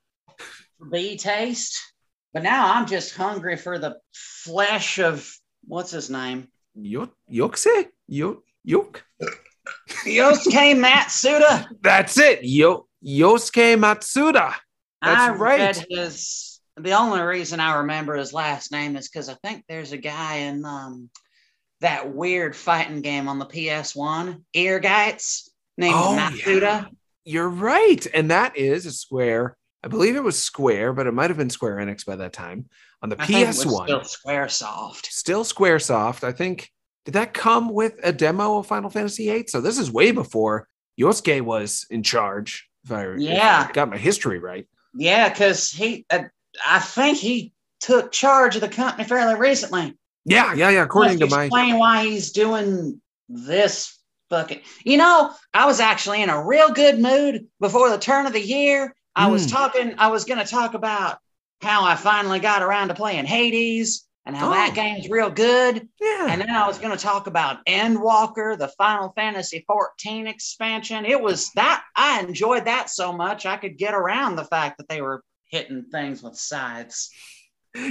for 0.78 0.90
bee 0.90 1.16
taste. 1.16 1.91
But 2.32 2.42
now 2.42 2.72
I'm 2.74 2.86
just 2.86 3.14
hungry 3.14 3.56
for 3.56 3.78
the 3.78 3.96
flesh 4.12 4.98
of 4.98 5.30
what's 5.66 5.90
his 5.90 6.08
name? 6.10 6.48
Yo- 6.74 7.12
Yokse? 7.30 7.88
Yo- 8.08 8.42
Yok? 8.64 9.04
Yosuke 10.04 10.76
Matsuda. 10.76 11.66
That's 11.82 12.18
it. 12.18 12.40
Yo- 12.44 12.86
Yosuke 13.04 13.78
Matsuda. 13.78 14.54
That's 15.02 15.20
I 15.20 15.30
right. 15.34 15.60
read 15.76 15.86
his. 15.90 16.60
The 16.78 16.92
only 16.92 17.20
reason 17.20 17.60
I 17.60 17.78
remember 17.78 18.14
his 18.16 18.32
last 18.32 18.72
name 18.72 18.96
is 18.96 19.08
because 19.08 19.28
I 19.28 19.34
think 19.44 19.64
there's 19.68 19.92
a 19.92 19.98
guy 19.98 20.36
in 20.36 20.64
um, 20.64 21.10
that 21.82 22.14
weird 22.14 22.56
fighting 22.56 23.02
game 23.02 23.28
on 23.28 23.38
the 23.38 23.44
PS1, 23.46 24.42
Ehrgeiz, 24.56 25.48
named 25.76 25.94
Oh, 25.96 26.16
Matsuda. 26.18 26.88
You're 27.24 27.48
right. 27.50 28.04
And 28.14 28.30
that 28.30 28.56
is 28.56 28.86
a 28.86 28.92
Square. 28.92 29.56
I 29.84 29.88
believe 29.88 30.16
it 30.16 30.22
was 30.22 30.40
Square, 30.40 30.92
but 30.92 31.06
it 31.06 31.12
might 31.12 31.30
have 31.30 31.36
been 31.36 31.50
Square 31.50 31.76
Enix 31.76 32.06
by 32.06 32.16
that 32.16 32.32
time 32.32 32.66
on 33.02 33.08
the 33.08 33.20
I 33.20 33.26
think 33.26 33.40
it 33.40 33.46
was 33.48 33.64
PS1. 33.64 33.84
still 33.84 34.00
Squaresoft. 34.00 35.06
still 35.06 35.44
Squaresoft. 35.44 36.24
I 36.24 36.32
think 36.32 36.70
did 37.04 37.14
that 37.14 37.34
come 37.34 37.72
with 37.72 37.98
a 38.04 38.12
demo 38.12 38.58
of 38.58 38.66
Final 38.66 38.90
Fantasy 38.90 39.26
VIII? 39.28 39.46
So 39.48 39.60
this 39.60 39.78
is 39.78 39.90
way 39.90 40.12
before 40.12 40.68
Yosuke 41.00 41.40
was 41.40 41.86
in 41.90 42.02
charge. 42.02 42.68
If 42.84 42.92
I, 42.92 43.04
if 43.16 43.40
I 43.40 43.72
got 43.72 43.90
my 43.90 43.96
history 43.96 44.38
right. 44.38 44.66
Yeah, 44.94 45.28
because 45.28 45.70
he, 45.70 46.04
uh, 46.10 46.24
I 46.66 46.78
think 46.78 47.18
he 47.18 47.52
took 47.80 48.12
charge 48.12 48.54
of 48.54 48.60
the 48.60 48.68
company 48.68 49.04
fairly 49.04 49.38
recently. 49.38 49.96
Yeah, 50.24 50.54
yeah, 50.54 50.70
yeah. 50.70 50.82
According 50.82 51.18
to 51.20 51.26
my 51.26 51.44
explain 51.44 51.78
why 51.78 52.04
he's 52.04 52.30
doing 52.30 53.00
this 53.28 53.98
bucket. 54.28 54.62
You 54.84 54.96
know, 54.96 55.32
I 55.52 55.66
was 55.66 55.80
actually 55.80 56.22
in 56.22 56.30
a 56.30 56.44
real 56.44 56.70
good 56.70 57.00
mood 57.00 57.46
before 57.60 57.90
the 57.90 57.98
turn 57.98 58.26
of 58.26 58.32
the 58.32 58.40
year. 58.40 58.94
I 59.14 59.26
was 59.28 59.46
Mm. 59.46 59.50
talking, 59.52 59.94
I 59.98 60.08
was 60.08 60.24
going 60.24 60.38
to 60.38 60.50
talk 60.50 60.74
about 60.74 61.18
how 61.60 61.84
I 61.84 61.94
finally 61.94 62.40
got 62.40 62.62
around 62.62 62.88
to 62.88 62.94
playing 62.94 63.24
Hades 63.26 64.06
and 64.24 64.36
how 64.36 64.48
Oh. 64.48 64.52
that 64.52 64.74
game's 64.74 65.08
real 65.08 65.30
good. 65.30 65.88
yeah. 66.00 66.26
And 66.30 66.40
then 66.40 66.50
I 66.50 66.66
was 66.66 66.78
going 66.78 66.96
to 66.96 67.02
talk 67.02 67.26
about 67.26 67.64
Endwalker, 67.66 68.56
the 68.58 68.68
Final 68.78 69.12
Fantasy 69.16 69.64
14 69.66 70.26
expansion. 70.26 71.04
It 71.04 71.20
was 71.20 71.50
that 71.56 71.82
I 71.96 72.20
enjoyed 72.20 72.64
that 72.66 72.88
so 72.90 73.12
much 73.12 73.46
I 73.46 73.56
could 73.56 73.76
get 73.78 73.94
around 73.94 74.36
the 74.36 74.44
fact 74.44 74.78
that 74.78 74.88
they 74.88 75.02
were 75.02 75.22
hitting 75.50 75.84
things 75.92 76.22
with 76.22 76.36
scythes. 76.36 77.10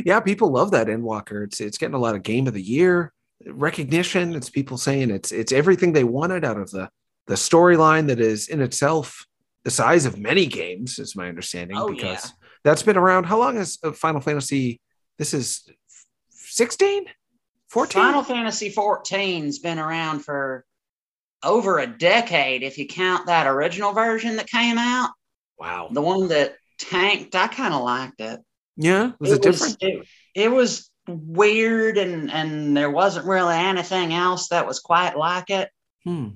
yeah, 0.05 0.19
people 0.19 0.51
love 0.51 0.71
that 0.71 0.87
Endwalker. 0.87 1.43
It's 1.43 1.59
it's 1.59 1.77
getting 1.77 1.95
a 1.95 1.99
lot 1.99 2.15
of 2.15 2.23
game 2.23 2.47
of 2.47 2.53
the 2.53 2.61
year 2.61 3.13
recognition. 3.45 4.35
It's 4.35 4.49
people 4.49 4.77
saying 4.77 5.09
it's 5.11 5.31
it's 5.31 5.51
everything 5.51 5.93
they 5.93 6.03
wanted 6.03 6.43
out 6.45 6.57
of 6.57 6.71
the 6.71 6.89
the 7.27 7.35
storyline 7.35 8.07
that 8.07 8.19
is 8.19 8.47
in 8.47 8.61
itself 8.61 9.25
the 9.63 9.71
size 9.71 10.05
of 10.05 10.17
many 10.17 10.45
games, 10.45 10.99
is 10.99 11.15
my 11.15 11.27
understanding. 11.27 11.77
Oh, 11.77 11.89
because 11.89 12.25
yeah. 12.25 12.31
that's 12.63 12.83
been 12.83 12.97
around. 12.97 13.25
How 13.25 13.37
long 13.37 13.57
has 13.57 13.77
uh, 13.83 13.91
Final 13.91 14.21
Fantasy? 14.21 14.81
This 15.17 15.33
is 15.33 15.69
16? 16.29 17.05
14? 17.69 18.01
Final 18.01 18.23
Fantasy 18.23 18.71
14's 18.71 19.59
been 19.59 19.79
around 19.79 20.19
for 20.19 20.65
over 21.43 21.79
a 21.79 21.87
decade 21.87 22.63
if 22.63 22.77
you 22.77 22.87
count 22.87 23.27
that 23.27 23.47
original 23.47 23.93
version 23.93 24.35
that 24.35 24.47
came 24.47 24.77
out. 24.77 25.11
Wow. 25.57 25.89
The 25.91 26.01
one 26.01 26.27
that 26.29 26.55
tanked, 26.77 27.35
I 27.35 27.47
kind 27.47 27.73
of 27.73 27.81
liked 27.81 28.19
it. 28.19 28.39
Yeah. 28.77 29.11
Was 29.19 29.31
it, 29.31 29.41
different? 29.41 29.77
it, 29.79 30.05
it 30.35 30.51
was 30.51 30.89
weird 31.07 31.97
and 31.97 32.31
and 32.31 32.77
there 32.77 32.89
wasn't 32.89 33.25
really 33.25 33.55
anything 33.55 34.13
else 34.13 34.49
that 34.49 34.67
was 34.67 34.79
quite 34.79 35.17
like 35.17 35.49
it. 35.49 35.69
Hmm. 36.03 36.29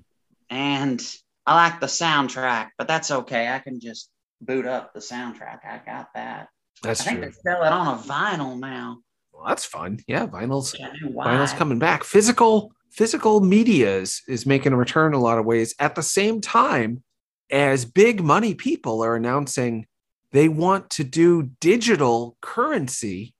And 0.50 1.02
I 1.46 1.56
like 1.56 1.80
the 1.80 1.88
soundtrack, 1.88 2.70
but 2.78 2.88
that's 2.88 3.12
okay. 3.12 3.48
I 3.50 3.60
can 3.60 3.80
just 3.80 4.10
boot 4.42 4.66
up 4.66 4.94
the 4.94 5.00
soundtrack. 5.00 5.60
I 5.66 5.82
got 5.86 6.08
that. 6.16 6.50
That's 6.82 7.02
I 7.02 7.04
think 7.06 7.18
true. 7.20 7.28
they 7.28 7.50
sell 7.52 7.64
it 7.64 7.72
on 7.72 7.88
a 7.98 8.02
vinyl 8.02 8.60
now. 8.60 8.98
Well, 9.34 9.46
that's 9.48 9.66
fun. 9.66 10.00
Yeah, 10.08 10.28
vinyls. 10.28 10.78
Yeah, 10.78 10.88
I 10.88 11.06
know 11.06 11.12
why. 11.12 11.28
Vinyl's 11.28 11.54
coming 11.54 11.80
back. 11.80 12.04
Physical 12.04 12.72
physical 12.92 13.42
media 13.42 13.98
is, 13.98 14.22
is 14.28 14.46
making 14.46 14.72
a 14.72 14.78
return 14.78 15.14
in 15.14 15.20
a 15.20 15.24
lot 15.24 15.38
of 15.38 15.46
ways. 15.46 15.76
At 15.80 15.96
the 15.96 16.02
same 16.04 16.40
time, 16.40 17.04
as 17.52 17.84
big 17.86 18.24
money 18.24 18.54
people 18.54 19.04
are 19.04 19.16
announcing 19.16 19.86
they 20.32 20.48
want 20.50 20.90
to 20.92 21.04
do 21.04 21.52
digital 21.60 22.38
currency, 22.42 23.34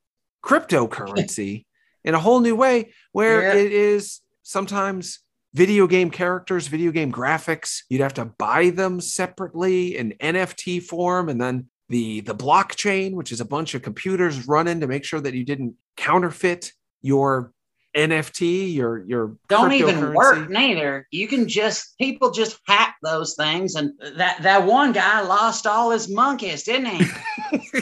cryptocurrency, 0.44 1.66
in 2.04 2.14
a 2.14 2.20
whole 2.20 2.40
new 2.40 2.56
way, 2.56 2.94
where 3.12 3.42
Yeah. 3.42 3.54
it 3.64 3.72
is 3.72 4.22
sometimes 4.44 5.20
video 5.56 5.88
game 5.88 6.12
characters, 6.12 6.68
video 6.68 6.92
game 6.92 7.12
graphics. 7.12 7.84
You'd 7.90 8.02
have 8.02 8.14
to 8.16 8.26
buy 8.26 8.72
them 8.72 9.00
separately 9.00 9.98
in 9.98 10.14
NFT 10.20 10.84
form, 10.84 11.30
and 11.30 11.40
then 11.40 11.70
the 11.90 12.20
the 12.22 12.36
blockchain, 12.36 13.14
which 13.14 13.32
is 13.32 13.42
a 13.42 13.46
bunch 13.46 13.74
of 13.74 13.82
computers 13.82 14.48
running 14.48 14.82
to 14.82 14.88
make 14.88 15.06
sure 15.06 15.22
that 15.22 15.34
you 15.34 15.46
didn't 15.46 15.76
counterfeit 15.96 16.74
your 17.02 17.54
NFT, 17.96 18.74
your 18.74 19.06
your 19.06 19.38
don't 19.48 19.72
even 19.72 20.14
work 20.14 20.50
neither. 20.50 21.08
You 21.12 21.28
can 21.28 21.48
just 21.48 21.98
people 21.98 22.32
just 22.32 22.60
hack 22.68 22.98
those 23.02 23.36
things, 23.36 23.76
and 23.76 23.94
that 24.18 24.42
that 24.44 24.66
one 24.66 24.92
guy 24.92 25.22
lost 25.22 25.66
all 25.66 25.92
his 25.92 26.10
monkeys, 26.10 26.64
didn't 26.64 26.88
he? 26.88 27.08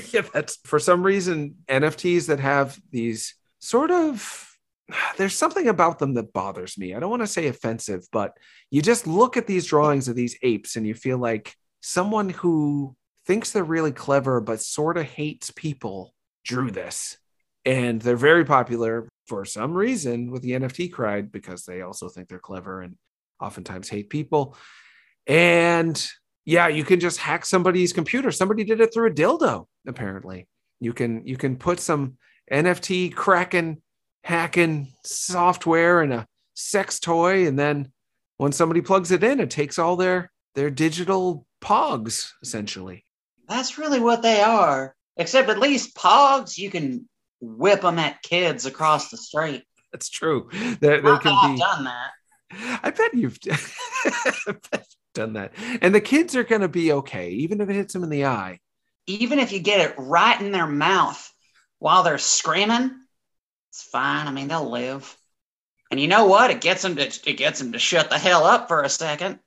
yeah, 0.12 0.22
that's 0.32 0.58
for 0.66 0.78
some 0.78 1.02
reason 1.02 1.56
NFTs 1.68 2.28
that 2.28 2.40
have 2.40 2.80
these 2.92 3.34
sort 3.58 3.90
of 3.90 4.53
there's 5.18 5.36
something 5.36 5.68
about 5.68 6.00
them 6.00 6.14
that 6.16 6.34
bothers 6.34 6.78
me. 6.78 6.94
I 6.94 7.00
don't 7.00 7.10
want 7.10 7.22
to 7.22 7.28
say 7.28 7.48
offensive, 7.48 8.06
but 8.12 8.38
you 8.70 8.82
just 8.82 9.08
look 9.08 9.38
at 9.38 9.48
these 9.48 9.66
drawings 9.66 10.08
of 10.08 10.16
these 10.16 10.38
apes 10.42 10.76
and 10.76 10.86
you 10.86 10.94
feel 10.94 11.18
like 11.18 11.54
someone 11.82 12.30
who 12.30 12.96
thinks 13.26 13.52
they're 13.52 13.64
really 13.64 13.92
clever 13.92 14.42
but 14.42 14.62
sort 14.62 14.98
of 14.98 15.06
hates 15.06 15.52
people 15.52 16.14
drew 16.44 16.72
this. 16.72 17.18
And 17.66 18.02
they're 18.02 18.18
very 18.18 18.44
popular 18.44 19.08
for 19.28 19.46
some 19.46 19.74
reason 19.74 20.32
with 20.32 20.42
the 20.42 20.52
NFT 20.52 20.92
crowd 20.92 21.32
because 21.32 21.64
they 21.64 21.82
also 21.82 22.10
think 22.10 22.28
they're 22.28 22.40
clever 22.40 22.82
and 22.82 22.98
oftentimes 23.40 23.88
hate 23.88 24.10
people. 24.10 24.58
And 25.28 26.06
yeah, 26.46 26.68
you 26.68 26.84
can 26.84 27.00
just 27.00 27.20
hack 27.20 27.46
somebody's 27.46 27.94
computer. 27.94 28.32
Somebody 28.32 28.66
did 28.66 28.82
it 28.82 28.94
through 28.94 29.08
a 29.08 29.14
dildo, 29.14 29.68
apparently. 29.88 30.48
You 30.80 30.92
can 30.92 31.26
you 31.26 31.38
can 31.38 31.56
put 31.56 31.80
some 31.80 32.18
NFT 32.52 33.16
cracking, 33.16 33.82
hacking 34.24 34.94
software 35.04 36.02
and 36.02 36.14
a 36.14 36.28
sex 36.54 37.00
toy, 37.00 37.48
and 37.48 37.58
then 37.58 37.92
when 38.38 38.52
somebody 38.52 38.82
plugs 38.82 39.12
it 39.12 39.24
in, 39.24 39.40
it 39.40 39.50
takes 39.50 39.78
all 39.80 39.96
their 39.96 40.32
their 40.56 40.70
digital 40.70 41.46
pogs, 41.62 42.30
essentially. 42.42 43.06
That's 43.48 43.78
really 43.78 44.00
what 44.00 44.22
they 44.22 44.42
are. 44.42 44.96
Except 45.18 45.50
at 45.50 45.60
least 45.60 45.96
Pogs, 45.96 46.58
you 46.58 46.72
can 46.72 47.08
whip 47.42 47.82
them 47.82 48.00
at 48.00 48.22
kids 48.24 48.66
across 48.66 49.10
the 49.10 49.18
street. 49.18 49.64
That's 49.92 50.10
true. 50.10 50.50
They, 50.52 50.78
they 51.02 51.02
can 51.02 51.22
I've 51.28 51.56
be. 51.56 51.60
done 51.60 51.84
that. 51.84 52.80
I 52.84 52.90
bet 52.92 53.14
you've 53.14 53.38
I 53.52 54.32
bet 54.46 54.56
you've 54.74 55.14
done 55.14 55.34
that. 55.34 55.54
And 55.82 55.94
the 55.94 56.02
kids 56.02 56.36
are 56.36 56.44
going 56.44 56.62
to 56.62 56.68
be 56.68 56.92
okay, 56.94 57.30
even 57.32 57.62
if 57.62 57.70
it 57.70 57.76
hits 57.76 57.94
them 57.94 58.04
in 58.04 58.10
the 58.10 58.26
eye. 58.26 58.60
even 59.08 59.38
if 59.40 59.52
you 59.52 59.60
get 59.60 59.82
it 59.82 59.96
right 59.98 60.40
in 60.42 60.52
their 60.52 60.68
mouth 60.68 61.32
while 61.80 62.02
they're 62.04 62.18
screaming, 62.18 62.92
it's 63.74 63.82
fine. 63.82 64.28
I 64.28 64.32
mean, 64.32 64.50
they'll 64.50 64.70
live. 64.70 65.18
And 65.90 66.00
you 66.00 66.08
know 66.08 66.26
what? 66.26 66.52
It 66.52 66.62
gets 66.62 66.84
them 66.84 66.96
to 66.96 67.02
it 67.02 67.38
gets 67.38 67.58
them 67.58 67.72
to 67.72 67.80
shut 67.80 68.12
the 68.12 68.20
hell 68.20 68.46
up 68.46 68.68
for 68.68 68.84
a 68.84 68.90
second, 68.90 69.40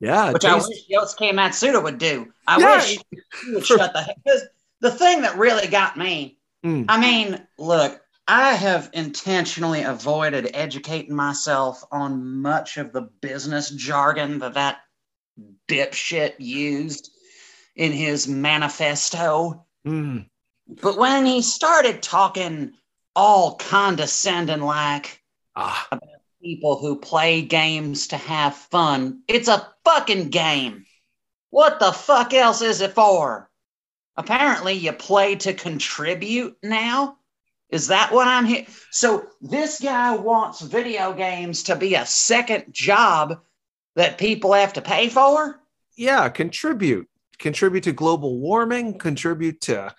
Yeah, 0.00 0.30
which 0.30 0.44
I 0.44 0.54
wish 0.54 0.86
Yosuke 0.88 1.32
Matsuda 1.32 1.82
would 1.82 1.98
do. 1.98 2.32
I 2.46 2.60
Yeah. 2.60 2.76
wish 2.76 2.98
he 3.44 3.54
would 3.54 3.66
shut 3.66 3.92
the 3.92 4.02
hell. 4.02 4.14
Because 4.24 4.42
the 4.80 4.92
thing 4.92 5.22
that 5.22 5.36
really 5.36 5.66
got 5.66 5.96
me, 5.96 6.38
Mm. 6.64 6.84
I 6.88 7.00
mean, 7.00 7.44
look, 7.58 8.00
I 8.28 8.54
have 8.54 8.88
intentionally 8.92 9.82
avoided 9.82 10.52
educating 10.54 11.16
myself 11.16 11.82
on 11.90 12.40
much 12.40 12.76
of 12.76 12.92
the 12.92 13.02
business 13.20 13.70
jargon 13.70 14.38
that 14.38 14.54
that 14.54 14.78
dipshit 15.68 16.34
used 16.38 17.10
in 17.74 17.90
his 17.90 18.28
manifesto. 18.28 19.66
Mm. 19.84 20.28
But 20.68 20.96
when 20.96 21.26
he 21.26 21.42
started 21.42 22.00
talking 22.00 22.74
all 23.14 23.56
condescending 23.56 24.60
like 24.60 25.22
Ah, 25.54 25.88
people 26.42 26.78
who 26.78 26.98
play 26.98 27.42
games 27.42 28.08
to 28.08 28.16
have 28.16 28.54
fun, 28.54 29.22
it's 29.28 29.48
a 29.48 29.68
fucking 29.84 30.30
game. 30.30 30.86
What 31.50 31.78
the 31.80 31.92
fuck 31.92 32.32
else 32.34 32.62
is 32.62 32.80
it 32.80 32.92
for? 32.94 33.50
Apparently, 34.16 34.74
you 34.74 34.92
play 34.92 35.36
to 35.36 35.54
contribute 35.54 36.56
now. 36.62 37.18
Is 37.70 37.88
that 37.88 38.12
what 38.12 38.28
I'm 38.28 38.44
here? 38.44 38.66
So, 38.90 39.26
this 39.40 39.80
guy 39.80 40.16
wants 40.16 40.60
video 40.60 41.12
games 41.12 41.62
to 41.64 41.76
be 41.76 41.94
a 41.94 42.04
second 42.06 42.72
job 42.72 43.40
that 43.96 44.18
people 44.18 44.52
have 44.52 44.74
to 44.74 44.82
pay 44.82 45.08
for? 45.08 45.60
yeah, 45.96 46.28
contribute. 46.28 47.08
Contribute 47.38 47.84
to 47.84 47.92
global 47.92 48.38
warming, 48.38 48.98
contribute 48.98 49.60
to 49.62 49.94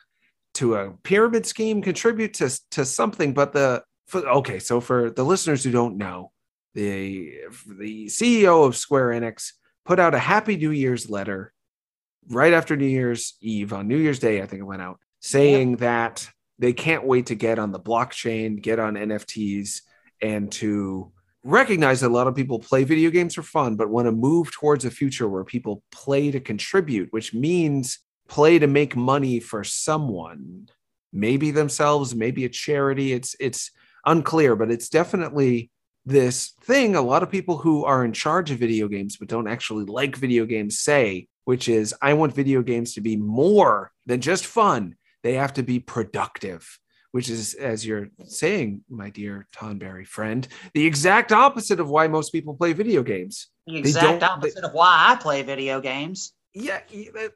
to 0.55 0.75
a 0.75 0.91
pyramid 1.03 1.45
scheme, 1.45 1.81
contribute 1.81 2.33
to 2.35 2.49
to 2.71 2.85
something. 2.85 3.33
But 3.33 3.53
the 3.53 3.83
for, 4.07 4.27
okay, 4.27 4.59
so 4.59 4.79
for 4.79 5.09
the 5.09 5.23
listeners 5.23 5.63
who 5.63 5.71
don't 5.71 5.97
know, 5.97 6.31
the 6.73 7.33
the 7.67 8.05
CEO 8.07 8.65
of 8.65 8.75
Square 8.75 9.09
Enix 9.09 9.51
put 9.85 9.99
out 9.99 10.13
a 10.13 10.19
Happy 10.19 10.55
New 10.55 10.71
Year's 10.71 11.09
letter 11.09 11.53
right 12.29 12.53
after 12.53 12.75
New 12.75 12.85
Year's 12.85 13.35
Eve 13.41 13.73
on 13.73 13.87
New 13.87 13.97
Year's 13.97 14.19
Day, 14.19 14.41
I 14.41 14.45
think 14.45 14.61
it 14.61 14.65
went 14.65 14.81
out, 14.81 14.99
saying 15.19 15.77
that 15.77 16.27
they 16.59 16.73
can't 16.73 17.05
wait 17.05 17.27
to 17.27 17.35
get 17.35 17.59
on 17.59 17.71
the 17.71 17.79
blockchain, 17.79 18.61
get 18.61 18.79
on 18.79 18.93
NFTs, 18.93 19.81
and 20.21 20.51
to 20.53 21.11
recognize 21.43 22.01
that 22.01 22.07
a 22.07 22.13
lot 22.13 22.27
of 22.27 22.35
people 22.35 22.59
play 22.59 22.83
video 22.83 23.09
games 23.09 23.35
for 23.35 23.43
fun, 23.43 23.75
but 23.75 23.89
want 23.89 24.05
to 24.05 24.11
move 24.11 24.51
towards 24.51 24.85
a 24.85 24.91
future 24.91 25.27
where 25.27 25.43
people 25.43 25.83
play 25.91 26.31
to 26.31 26.39
contribute, 26.39 27.11
which 27.11 27.33
means 27.33 27.99
play 28.27 28.59
to 28.59 28.67
make 28.67 28.95
money 28.95 29.39
for 29.39 29.63
someone, 29.63 30.69
maybe 31.11 31.51
themselves, 31.51 32.15
maybe 32.15 32.45
a 32.45 32.49
charity. 32.49 33.13
It's 33.13 33.35
it's 33.39 33.71
unclear, 34.05 34.55
but 34.55 34.71
it's 34.71 34.89
definitely 34.89 35.71
this 36.05 36.53
thing 36.61 36.95
a 36.95 37.01
lot 37.01 37.23
of 37.23 37.31
people 37.31 37.57
who 37.57 37.85
are 37.85 38.03
in 38.03 38.11
charge 38.11 38.51
of 38.51 38.59
video 38.59 38.89
games 38.89 39.15
but 39.15 39.29
don't 39.29 39.47
actually 39.47 39.85
like 39.85 40.17
video 40.17 40.45
games 40.45 40.79
say, 40.79 41.27
which 41.45 41.69
is 41.69 41.95
I 42.01 42.13
want 42.13 42.35
video 42.35 42.61
games 42.61 42.93
to 42.95 43.01
be 43.01 43.15
more 43.15 43.91
than 44.05 44.21
just 44.21 44.45
fun. 44.45 44.95
They 45.23 45.33
have 45.35 45.53
to 45.53 45.63
be 45.63 45.79
productive, 45.79 46.79
which 47.11 47.29
is, 47.29 47.53
as 47.53 47.85
you're 47.85 48.09
saying, 48.25 48.81
my 48.89 49.09
dear 49.09 49.47
Tonberry 49.55 50.05
friend, 50.05 50.45
the 50.73 50.85
exact 50.85 51.31
opposite 51.31 51.79
of 51.79 51.89
why 51.89 52.07
most 52.07 52.31
people 52.31 52.55
play 52.55 52.73
video 52.73 53.03
games. 53.03 53.47
The 53.65 53.77
exact 53.77 54.23
opposite 54.23 54.65
of 54.65 54.73
why 54.73 55.11
I 55.11 55.15
play 55.15 55.41
video 55.43 55.79
games. 55.79 56.33
Yeah, 56.53 56.81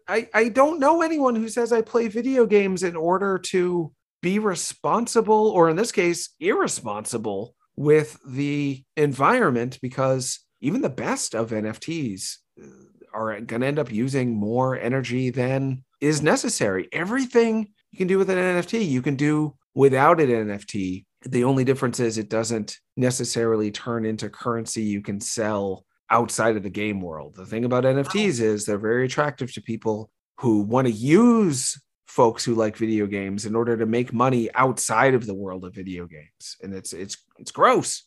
I, 0.07 0.29
I 0.33 0.49
don't 0.49 0.79
know 0.79 1.01
anyone 1.01 1.35
who 1.35 1.49
says 1.49 1.73
I 1.73 1.81
play 1.81 2.07
video 2.07 2.45
games 2.45 2.83
in 2.83 2.95
order 2.95 3.39
to 3.45 3.91
be 4.21 4.37
responsible, 4.37 5.49
or 5.49 5.69
in 5.69 5.75
this 5.75 5.91
case, 5.91 6.29
irresponsible 6.39 7.55
with 7.75 8.19
the 8.27 8.83
environment 8.95 9.79
because 9.81 10.39
even 10.61 10.81
the 10.81 10.89
best 10.89 11.33
of 11.33 11.49
NFTs 11.51 12.35
uh, 12.61 12.67
are 13.13 13.39
going 13.41 13.61
to 13.61 13.67
end 13.67 13.79
up 13.79 13.91
using 13.91 14.35
more 14.35 14.77
energy 14.77 15.31
than 15.31 15.83
is 15.99 16.21
necessary. 16.21 16.87
Everything 16.91 17.69
you 17.91 17.97
can 17.97 18.07
do 18.07 18.19
with 18.19 18.29
an 18.29 18.37
NFT, 18.37 18.87
you 18.87 19.01
can 19.01 19.15
do 19.15 19.55
without 19.73 20.19
an 20.19 20.29
NFT. 20.29 21.05
The 21.23 21.43
only 21.43 21.63
difference 21.63 21.99
is 21.99 22.17
it 22.17 22.29
doesn't 22.29 22.77
necessarily 22.95 23.71
turn 23.71 24.05
into 24.05 24.29
currency 24.29 24.83
you 24.83 25.01
can 25.01 25.19
sell 25.19 25.85
outside 26.09 26.55
of 26.55 26.63
the 26.63 26.69
game 26.69 27.01
world. 27.01 27.35
The 27.35 27.45
thing 27.45 27.65
about 27.65 27.83
NFTs 27.83 28.39
is 28.41 28.65
they're 28.65 28.77
very 28.77 29.05
attractive 29.05 29.53
to 29.53 29.61
people 29.61 30.09
who 30.39 30.61
want 30.61 30.87
to 30.87 30.93
use 30.93 31.79
folks 32.05 32.43
who 32.43 32.55
like 32.55 32.77
video 32.77 33.05
games 33.05 33.45
in 33.45 33.55
order 33.55 33.77
to 33.77 33.85
make 33.85 34.13
money 34.13 34.49
outside 34.55 35.13
of 35.13 35.25
the 35.25 35.35
world 35.35 35.65
of 35.65 35.75
video 35.75 36.05
games. 36.05 36.57
And 36.61 36.73
it's 36.73 36.93
it's 36.93 37.17
it's 37.37 37.51
gross. 37.51 38.03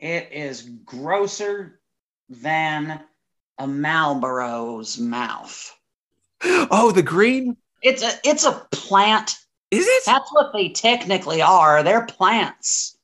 It 0.00 0.30
is 0.32 0.62
grosser 0.84 1.80
than 2.28 3.00
a 3.58 3.66
Malboro's 3.66 4.98
mouth. 4.98 5.74
Oh, 6.44 6.92
the 6.92 7.02
green? 7.02 7.56
It's 7.82 8.02
a 8.02 8.12
it's 8.24 8.44
a 8.44 8.66
plant. 8.70 9.36
Is 9.70 9.86
it? 9.86 10.02
That's 10.06 10.32
what 10.32 10.52
they 10.52 10.70
technically 10.70 11.42
are. 11.42 11.82
They're 11.82 12.06
plants. 12.06 12.97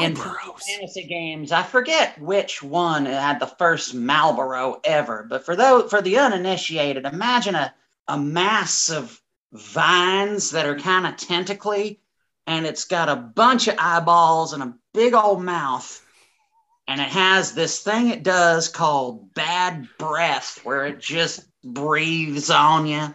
In 0.00 0.14
Malboros. 0.14 0.62
fantasy 0.62 1.04
games, 1.04 1.52
I 1.52 1.62
forget 1.62 2.20
which 2.20 2.62
one 2.64 3.06
had 3.06 3.38
the 3.38 3.46
first 3.46 3.94
Marlboro 3.94 4.80
ever, 4.82 5.24
but 5.28 5.44
for 5.44 5.54
those 5.54 5.88
for 5.88 6.02
the 6.02 6.18
uninitiated, 6.18 7.04
imagine 7.04 7.54
a, 7.54 7.72
a 8.08 8.18
mass 8.18 8.90
of 8.90 9.20
vines 9.52 10.50
that 10.50 10.66
are 10.66 10.78
kind 10.78 11.06
of 11.06 11.16
tentacly, 11.16 12.00
and 12.48 12.66
it's 12.66 12.86
got 12.86 13.08
a 13.08 13.14
bunch 13.14 13.68
of 13.68 13.76
eyeballs 13.78 14.52
and 14.52 14.64
a 14.64 14.74
big 14.94 15.14
old 15.14 15.44
mouth, 15.44 16.04
and 16.88 17.00
it 17.00 17.08
has 17.08 17.52
this 17.52 17.80
thing 17.80 18.08
it 18.08 18.24
does 18.24 18.68
called 18.68 19.32
bad 19.34 19.88
breath, 19.96 20.58
where 20.64 20.86
it 20.86 20.98
just 20.98 21.46
breathes 21.62 22.50
on 22.50 22.88
you, 22.88 23.14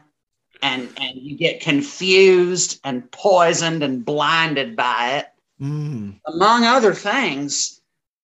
and 0.61 0.89
and 0.95 1.15
you 1.15 1.35
get 1.37 1.59
confused 1.59 2.79
and 2.85 3.11
poisoned 3.11 3.83
and 3.83 4.05
blinded 4.05 4.77
by 4.77 5.17
it 5.17 5.32
Mm. 5.61 6.19
among 6.25 6.65
other 6.65 6.93
things. 6.93 7.79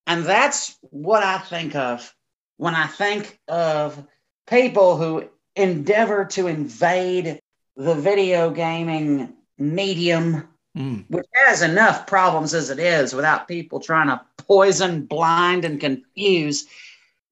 And 0.08 0.26
that's 0.26 0.78
what 0.82 1.24
I 1.24 1.38
think 1.38 1.76
of 1.76 2.13
when 2.58 2.76
I 2.76 2.88
think 2.88 3.39
of 3.48 4.04
people 4.48 4.98
who 4.98 5.30
endeavor 5.56 6.26
to 6.26 6.48
invade 6.48 7.39
the 7.76 7.96
video 7.96 8.50
gaming 8.52 9.34
medium, 9.58 10.48
Mm. 10.78 11.06
which 11.10 11.26
has 11.34 11.62
enough 11.63 12.06
problems 12.06 12.54
as 12.54 12.70
it 12.70 12.80
is 12.80 13.13
without 13.13 13.48
people 13.48 13.80
trying 13.80 14.08
to 14.08 14.22
poison, 14.38 15.06
blind, 15.06 15.65
and 15.65 15.80
confuse. 15.80 16.68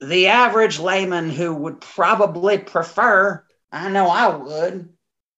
The 0.01 0.27
average 0.27 0.79
layman 0.79 1.29
who 1.29 1.53
would 1.53 1.79
probably 1.79 2.57
prefer, 2.57 3.43
I 3.71 3.89
know 3.89 4.07
I 4.07 4.35
would, 4.35 4.89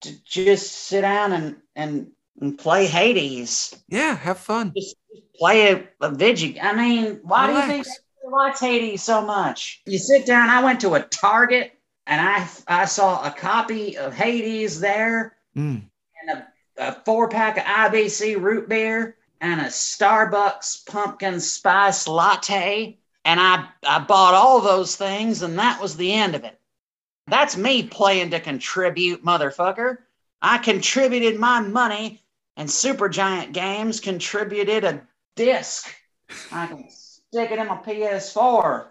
to 0.01 0.23
just 0.23 0.71
sit 0.71 1.01
down 1.01 1.33
and, 1.33 1.55
and, 1.75 2.11
and 2.39 2.57
play 2.57 2.85
Hades 2.87 3.75
Yeah, 3.87 4.15
have 4.15 4.37
fun. 4.39 4.73
just 4.75 4.95
play 5.37 5.71
a, 5.73 5.87
a 6.01 6.11
video. 6.11 6.61
I 6.61 6.73
mean, 6.75 7.19
why 7.23 7.47
do 7.47 7.53
you 7.53 7.59
think 7.61 7.85
Relax. 7.85 7.99
everybody 8.23 8.45
likes 8.45 8.59
Hades 8.59 9.03
so 9.03 9.21
much? 9.21 9.81
You 9.85 9.97
sit 9.97 10.25
down. 10.25 10.49
I 10.49 10.63
went 10.63 10.79
to 10.81 10.93
a 10.95 11.01
Target 11.01 11.73
and 12.07 12.19
I 12.21 12.47
I 12.67 12.85
saw 12.85 13.25
a 13.25 13.31
copy 13.31 13.97
of 13.97 14.13
Hades 14.13 14.79
there 14.79 15.35
Mm. 15.57 15.81
and 16.27 16.39
a, 16.39 16.47
a 16.77 16.91
four 17.05 17.27
pack 17.27 17.57
of 17.57 17.63
IBC 17.63 18.39
root 18.39 18.69
beer 18.69 19.17
and 19.41 19.59
a 19.61 19.65
Starbucks 19.65 20.85
pumpkin 20.85 21.39
spice 21.39 22.07
latte. 22.07 22.97
And 23.25 23.39
I, 23.39 23.67
I 23.87 23.99
bought 23.99 24.33
all 24.33 24.61
those 24.61 24.95
things, 24.95 25.41
and 25.41 25.59
that 25.59 25.81
was 25.81 25.97
the 25.97 26.13
end 26.13 26.35
of 26.35 26.43
it. 26.45 26.59
That's 27.27 27.57
me 27.57 27.83
playing 27.83 28.31
to 28.31 28.39
contribute, 28.39 29.23
motherfucker. 29.25 29.97
I 30.41 30.57
contributed 30.57 31.37
my 31.39 31.59
money, 31.61 32.21
and 32.59 32.67
Supergiant 32.67 33.53
Games 33.53 34.01
contributed 34.01 34.83
a 34.83 35.01
disc. 35.37 35.89
I 36.51 36.67
can 36.67 36.89
stick 36.89 37.51
it 37.51 37.57
in 37.57 37.67
my 37.67 37.77
PS4 37.77 38.87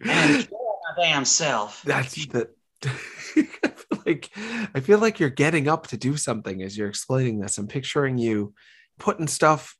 and 0.00 0.36
enjoy 0.36 0.56
my 0.56 1.04
damn 1.04 1.26
self. 1.26 1.82
That's 1.82 2.26
the 2.26 2.48
I 2.84 2.88
feel 2.88 4.02
like 4.06 4.30
I 4.74 4.80
feel 4.80 4.98
like 4.98 5.20
you're 5.20 5.28
getting 5.28 5.68
up 5.68 5.88
to 5.88 5.98
do 5.98 6.16
something 6.16 6.62
as 6.62 6.78
you're 6.78 6.88
explaining 6.88 7.40
this. 7.40 7.58
I'm 7.58 7.68
picturing 7.68 8.16
you 8.16 8.54
putting 8.98 9.28
stuff 9.28 9.76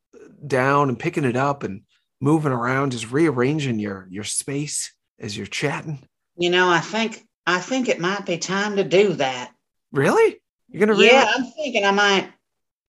down 0.47 0.91
and 0.91 0.99
picking 0.99 1.25
it 1.25 1.35
up 1.35 1.63
and 1.63 1.81
moving 2.21 2.53
around, 2.53 2.93
just 2.93 3.11
rearranging 3.11 3.79
your 3.79 4.07
your 4.11 4.25
space 4.25 4.95
as 5.19 5.35
you're 5.35 5.47
chatting. 5.47 6.07
You 6.37 6.51
know, 6.51 6.69
I 6.69 6.81
think 6.81 7.27
I 7.47 7.59
think 7.59 7.89
it 7.89 8.01
might 8.01 8.27
be 8.27 8.37
time 8.37 8.77
to 8.77 8.85
do 8.85 9.15
that. 9.15 9.51
Really? 9.93 10.42
You're 10.73 10.87
gonna 10.87 11.01
Yeah, 11.03 11.31
I'm 11.35 11.45
thinking 11.53 11.85
I 11.85 11.91
might, 11.91 12.29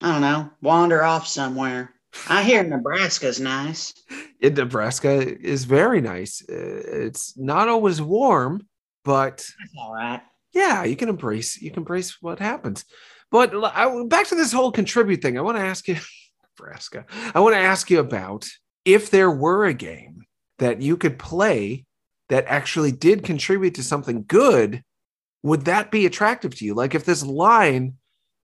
I 0.02 0.12
don't 0.12 0.22
know, 0.22 0.50
wander 0.62 1.04
off 1.04 1.28
somewhere. 1.28 1.94
I 2.30 2.44
hear 2.44 2.64
Nebraska's 2.64 3.40
nice. 3.40 3.94
Nebraska 4.42 5.12
is 5.40 5.64
very 5.66 6.02
nice. 6.02 6.44
Uh, 6.48 6.54
It's 7.06 7.38
not 7.38 7.68
always 7.68 8.02
warm, 8.02 8.68
but 9.04 9.38
That's 9.38 9.74
all 9.80 9.94
right. 9.94 10.22
yeah, 10.54 10.84
you 10.84 10.96
can 10.96 11.10
embrace 11.10 11.62
you 11.62 11.70
can 11.72 11.80
embrace 11.80 12.22
what 12.22 12.40
happens. 12.40 12.86
But 13.32 13.54
I- 13.56 14.04
back 14.06 14.28
to 14.28 14.36
this 14.36 14.52
whole 14.54 14.72
contribute 14.72 15.22
thing. 15.22 15.38
I 15.38 15.42
want 15.42 15.58
to 15.58 15.64
ask 15.64 15.88
you, 15.88 15.98
Nebraska. 16.60 17.06
I 17.34 17.40
want 17.40 17.56
to 17.56 17.60
ask 17.60 17.90
you 17.90 18.00
about 18.00 18.48
if 18.86 19.10
there 19.10 19.32
were 19.32 19.66
a 19.66 19.74
game 19.74 20.22
that 20.60 20.82
you 20.82 20.98
could 20.98 21.18
play 21.18 21.86
that 22.30 22.46
actually 22.48 22.92
did 22.92 23.24
contribute 23.24 23.76
to 23.76 23.84
something 23.84 24.24
good, 24.28 24.84
would 25.44 25.66
that 25.66 25.92
be 25.92 26.06
attractive 26.06 26.56
to 26.56 26.66
you? 26.66 26.74
Like 26.74 26.96
if 26.96 27.06
this 27.06 27.24
line 27.24 27.96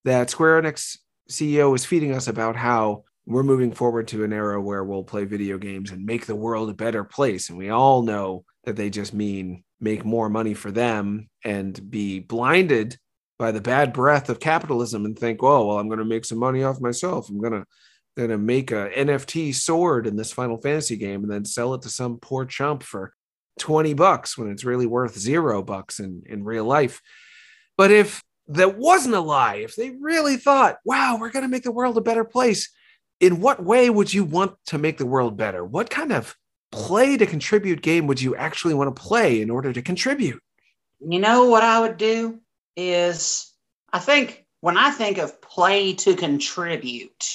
that 0.05 0.29
Square 0.29 0.61
Enix 0.61 0.97
CEO 1.29 1.75
is 1.75 1.85
feeding 1.85 2.13
us 2.13 2.27
about 2.27 2.55
how 2.55 3.03
we're 3.25 3.43
moving 3.43 3.71
forward 3.71 4.07
to 4.09 4.23
an 4.23 4.33
era 4.33 4.61
where 4.61 4.83
we'll 4.83 5.03
play 5.03 5.23
video 5.23 5.57
games 5.57 5.91
and 5.91 6.05
make 6.05 6.25
the 6.25 6.35
world 6.35 6.69
a 6.69 6.73
better 6.73 7.03
place. 7.03 7.49
And 7.49 7.57
we 7.57 7.69
all 7.69 8.01
know 8.01 8.43
that 8.65 8.75
they 8.75 8.89
just 8.89 9.13
mean 9.13 9.63
make 9.79 10.03
more 10.03 10.29
money 10.29 10.53
for 10.53 10.71
them 10.71 11.29
and 11.43 11.89
be 11.89 12.19
blinded 12.19 12.97
by 13.37 13.51
the 13.51 13.61
bad 13.61 13.93
breath 13.93 14.29
of 14.29 14.39
capitalism 14.39 15.05
and 15.05 15.17
think, 15.17 15.41
oh, 15.41 15.67
well, 15.67 15.79
I'm 15.79 15.87
going 15.87 15.99
to 15.99 16.05
make 16.05 16.25
some 16.25 16.39
money 16.39 16.63
off 16.63 16.81
myself. 16.81 17.29
I'm 17.29 17.39
going 17.39 17.63
to 18.17 18.37
make 18.37 18.71
a 18.71 18.89
NFT 18.89 19.55
sword 19.55 20.07
in 20.07 20.17
this 20.17 20.33
Final 20.33 20.57
Fantasy 20.57 20.97
game 20.97 21.23
and 21.23 21.31
then 21.31 21.45
sell 21.45 21.73
it 21.73 21.83
to 21.83 21.89
some 21.89 22.17
poor 22.17 22.45
chump 22.45 22.83
for 22.83 23.13
20 23.59 23.93
bucks 23.93 24.37
when 24.37 24.49
it's 24.49 24.63
really 24.63 24.85
worth 24.85 25.17
zero 25.17 25.61
bucks 25.61 25.99
in, 25.99 26.23
in 26.25 26.43
real 26.43 26.65
life. 26.65 27.01
But 27.77 27.91
if 27.91 28.23
that 28.47 28.77
wasn't 28.77 29.15
a 29.15 29.19
lie, 29.21 29.55
if 29.55 29.75
they 29.75 29.91
really 29.91 30.37
thought, 30.37 30.77
wow, 30.83 31.17
we're 31.19 31.31
going 31.31 31.43
to 31.43 31.49
make 31.49 31.63
the 31.63 31.71
world 31.71 31.97
a 31.97 32.01
better 32.01 32.25
place, 32.25 32.69
in 33.19 33.41
what 33.41 33.63
way 33.63 33.89
would 33.89 34.13
you 34.13 34.23
want 34.23 34.55
to 34.67 34.77
make 34.77 34.97
the 34.97 35.05
world 35.05 35.37
better? 35.37 35.63
What 35.63 35.89
kind 35.89 36.11
of 36.11 36.35
play 36.71 37.17
to 37.17 37.25
contribute 37.25 37.81
game 37.81 38.07
would 38.07 38.21
you 38.21 38.35
actually 38.35 38.73
want 38.73 38.95
to 38.95 39.01
play 39.01 39.41
in 39.41 39.49
order 39.49 39.73
to 39.73 39.81
contribute? 39.81 40.41
You 40.99 41.19
know 41.19 41.45
what 41.45 41.63
I 41.63 41.79
would 41.79 41.97
do 41.97 42.39
is 42.75 43.53
I 43.91 43.99
think 43.99 44.45
when 44.61 44.77
I 44.77 44.91
think 44.91 45.17
of 45.17 45.41
play 45.41 45.93
to 45.93 46.15
contribute, 46.15 47.25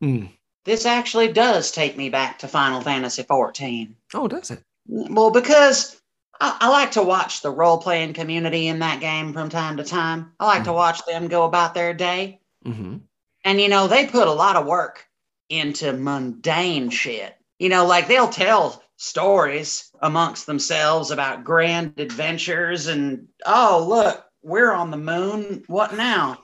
Hmm. 0.00 0.26
this 0.64 0.86
actually 0.86 1.32
does 1.32 1.72
take 1.72 1.96
me 1.96 2.08
back 2.08 2.38
to 2.40 2.48
Final 2.48 2.80
Fantasy 2.80 3.22
14. 3.22 3.96
Oh, 4.14 4.28
does 4.28 4.50
it? 4.50 4.62
Well, 4.92 5.30
because 5.30 6.00
I, 6.40 6.56
I 6.60 6.68
like 6.68 6.92
to 6.92 7.02
watch 7.02 7.42
the 7.42 7.50
role 7.50 7.78
playing 7.78 8.12
community 8.14 8.66
in 8.66 8.80
that 8.80 9.00
game 9.00 9.32
from 9.32 9.48
time 9.48 9.76
to 9.76 9.84
time. 9.84 10.32
I 10.40 10.46
like 10.46 10.64
to 10.64 10.70
Mhm. 10.70 10.74
watch 10.74 11.04
them 11.06 11.28
go 11.28 11.44
about 11.44 11.74
their 11.74 11.94
day. 11.94 12.40
Mm-hmm. 12.66 12.96
And, 13.44 13.60
you 13.60 13.68
know, 13.68 13.86
they 13.86 14.06
put 14.06 14.26
a 14.28 14.32
lot 14.32 14.56
of 14.56 14.66
work 14.66 15.06
into 15.48 15.92
mundane 15.92 16.90
shit. 16.90 17.34
You 17.58 17.68
know, 17.68 17.86
like 17.86 18.08
they'll 18.08 18.28
tell 18.28 18.82
stories 18.96 19.90
amongst 20.02 20.46
themselves 20.46 21.10
about 21.10 21.44
grand 21.44 21.98
adventures 21.98 22.86
and, 22.86 23.28
oh, 23.46 23.86
look, 23.88 24.24
we're 24.42 24.72
on 24.72 24.90
the 24.90 24.96
moon. 24.96 25.62
What 25.68 25.94
now? 25.94 26.38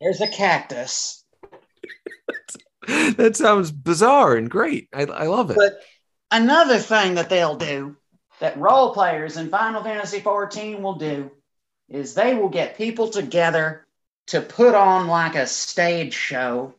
There's 0.00 0.20
a 0.20 0.28
cactus. 0.28 1.24
that 2.88 3.36
sounds 3.36 3.70
bizarre 3.70 4.36
and 4.36 4.50
great. 4.50 4.88
I, 4.92 5.02
I 5.02 5.26
love 5.26 5.50
it. 5.50 5.56
But 5.56 5.74
another 6.32 6.78
thing 6.78 7.14
that 7.14 7.28
they'll 7.28 7.56
do 7.56 7.96
that 8.40 8.58
role 8.58 8.92
players 8.92 9.36
in 9.36 9.48
Final 9.50 9.84
Fantasy 9.84 10.20
XIV 10.20 10.80
will 10.80 10.94
do 10.94 11.30
is 11.88 12.14
they 12.14 12.34
will 12.34 12.48
get 12.48 12.76
people 12.76 13.08
together 13.08 13.86
to 14.28 14.40
put 14.40 14.74
on 14.74 15.06
like 15.06 15.36
a 15.36 15.46
stage 15.46 16.14
show 16.14 16.74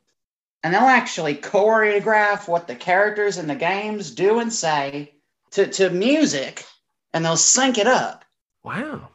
and 0.64 0.74
they'll 0.74 0.82
actually 0.82 1.36
choreograph 1.36 2.48
what 2.48 2.68
the 2.68 2.76
characters 2.76 3.38
in 3.38 3.48
the 3.48 3.56
games 3.56 4.12
do 4.12 4.40
and 4.40 4.52
say 4.52 5.14
to, 5.52 5.68
to 5.68 5.90
music 5.90 6.66
and 7.14 7.24
they'll 7.24 7.38
sync 7.38 7.78
it 7.78 7.88
up. 7.88 8.26
wow. 8.64 9.10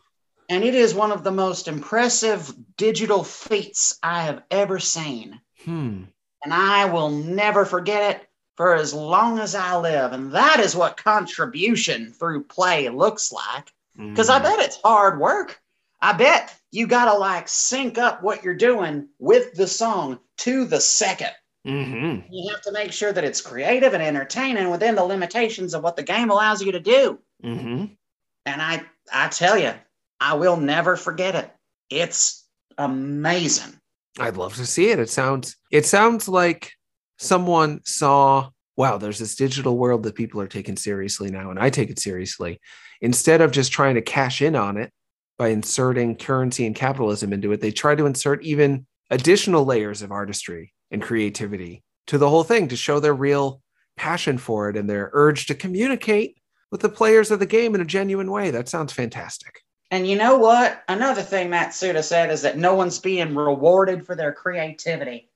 And 0.50 0.64
it 0.64 0.74
is 0.74 0.94
one 0.94 1.12
of 1.12 1.24
the 1.24 1.30
most 1.30 1.68
impressive 1.68 2.50
digital 2.78 3.22
feats 3.22 3.98
I 4.02 4.22
have 4.22 4.42
ever 4.50 4.78
seen. 4.78 5.38
Hmm. 5.64 6.04
and 6.42 6.54
I 6.54 6.86
will 6.86 7.10
never 7.10 7.66
forget 7.66 8.16
it 8.16 8.27
for 8.58 8.74
as 8.74 8.92
long 8.92 9.38
as 9.38 9.54
I 9.54 9.76
live. 9.76 10.12
And 10.12 10.32
that 10.32 10.58
is 10.58 10.74
what 10.74 10.96
contribution 10.96 12.12
through 12.12 12.42
play 12.42 12.88
looks 12.88 13.30
like. 13.30 13.72
Because 13.96 14.28
I 14.28 14.40
Mm. 14.40 14.42
bet 14.42 14.58
it's 14.58 14.80
hard 14.82 15.20
work. 15.20 15.60
I 16.02 16.12
bet 16.12 16.52
you 16.72 16.88
got 16.88 17.04
to 17.04 17.14
like 17.16 17.46
sync 17.48 17.98
up 17.98 18.20
what 18.20 18.42
you're 18.42 18.54
doing 18.56 19.10
with 19.20 19.54
the 19.54 19.68
song 19.68 20.18
to 20.38 20.64
the 20.64 20.80
second. 20.80 21.30
Mhm. 21.64 22.24
You 22.30 22.50
have 22.52 22.60
to 22.62 22.72
make 22.72 22.92
sure 22.92 23.12
that 23.12 23.22
it's 23.22 23.40
creative 23.40 23.94
and 23.94 24.02
entertaining 24.02 24.70
within 24.70 24.96
the 24.96 25.04
limitations 25.04 25.72
of 25.72 25.84
what 25.84 25.94
the 25.94 26.02
game 26.02 26.28
allows 26.30 26.60
you 26.60 26.72
to 26.72 26.80
do. 26.80 27.20
Mhm. 27.44 27.96
And 28.44 28.60
I, 28.62 28.82
I 29.12 29.28
tell 29.28 29.56
you, 29.56 29.72
I 30.20 30.34
will 30.34 30.56
never 30.56 30.96
forget 30.96 31.36
it. 31.36 31.48
It's 31.90 32.44
amazing. 32.76 33.78
I'd 34.18 34.36
love 34.36 34.56
to 34.56 34.66
see 34.66 34.90
it. 34.90 34.98
It 34.98 35.10
sounds 35.10 35.54
it 35.70 35.86
sounds 35.86 36.26
like 36.26 36.72
someone 37.18 37.80
saw, 37.84 38.50
wow, 38.76 38.96
there's 38.96 39.18
this 39.18 39.34
digital 39.34 39.76
world 39.76 40.02
that 40.04 40.14
people 40.14 40.40
are 40.40 40.48
taking 40.48 40.76
seriously 40.76 41.30
now, 41.30 41.50
and 41.50 41.58
I 41.58 41.70
take 41.70 41.90
it 41.90 41.98
seriously. 41.98 42.60
Instead 43.00 43.40
of 43.40 43.52
just 43.52 43.72
trying 43.72 43.96
to 43.96 44.02
cash 44.02 44.40
in 44.40 44.56
on 44.56 44.76
it 44.76 44.92
by 45.36 45.48
inserting 45.48 46.16
currency 46.16 46.66
and 46.66 46.74
capitalism 46.74 47.32
into 47.32 47.52
it, 47.52 47.60
they 47.60 47.70
try 47.70 47.94
to 47.94 48.06
insert 48.06 48.42
even 48.44 48.86
additional 49.10 49.64
layers 49.64 50.02
of 50.02 50.12
artistry 50.12 50.72
and 50.90 51.02
creativity 51.02 51.82
to 52.06 52.18
the 52.18 52.28
whole 52.28 52.44
thing 52.44 52.68
to 52.68 52.76
show 52.76 53.00
their 53.00 53.14
real 53.14 53.60
passion 53.96 54.38
for 54.38 54.68
it 54.68 54.76
and 54.76 54.88
their 54.88 55.10
urge 55.12 55.46
to 55.46 55.54
communicate 55.54 56.36
with 56.70 56.80
the 56.80 56.88
players 56.88 57.30
of 57.30 57.38
the 57.38 57.46
game 57.46 57.74
in 57.74 57.80
a 57.80 57.84
genuine 57.84 58.30
way. 58.30 58.50
That 58.50 58.68
sounds 58.68 58.92
fantastic. 58.92 59.60
And 59.90 60.06
you 60.06 60.16
know 60.16 60.36
what? 60.36 60.82
Another 60.88 61.22
thing 61.22 61.48
Matsuda 61.48 62.04
said 62.04 62.30
is 62.30 62.42
that 62.42 62.58
no 62.58 62.74
one's 62.74 62.98
being 62.98 63.34
rewarded 63.34 64.06
for 64.06 64.14
their 64.14 64.32
creativity 64.32 65.28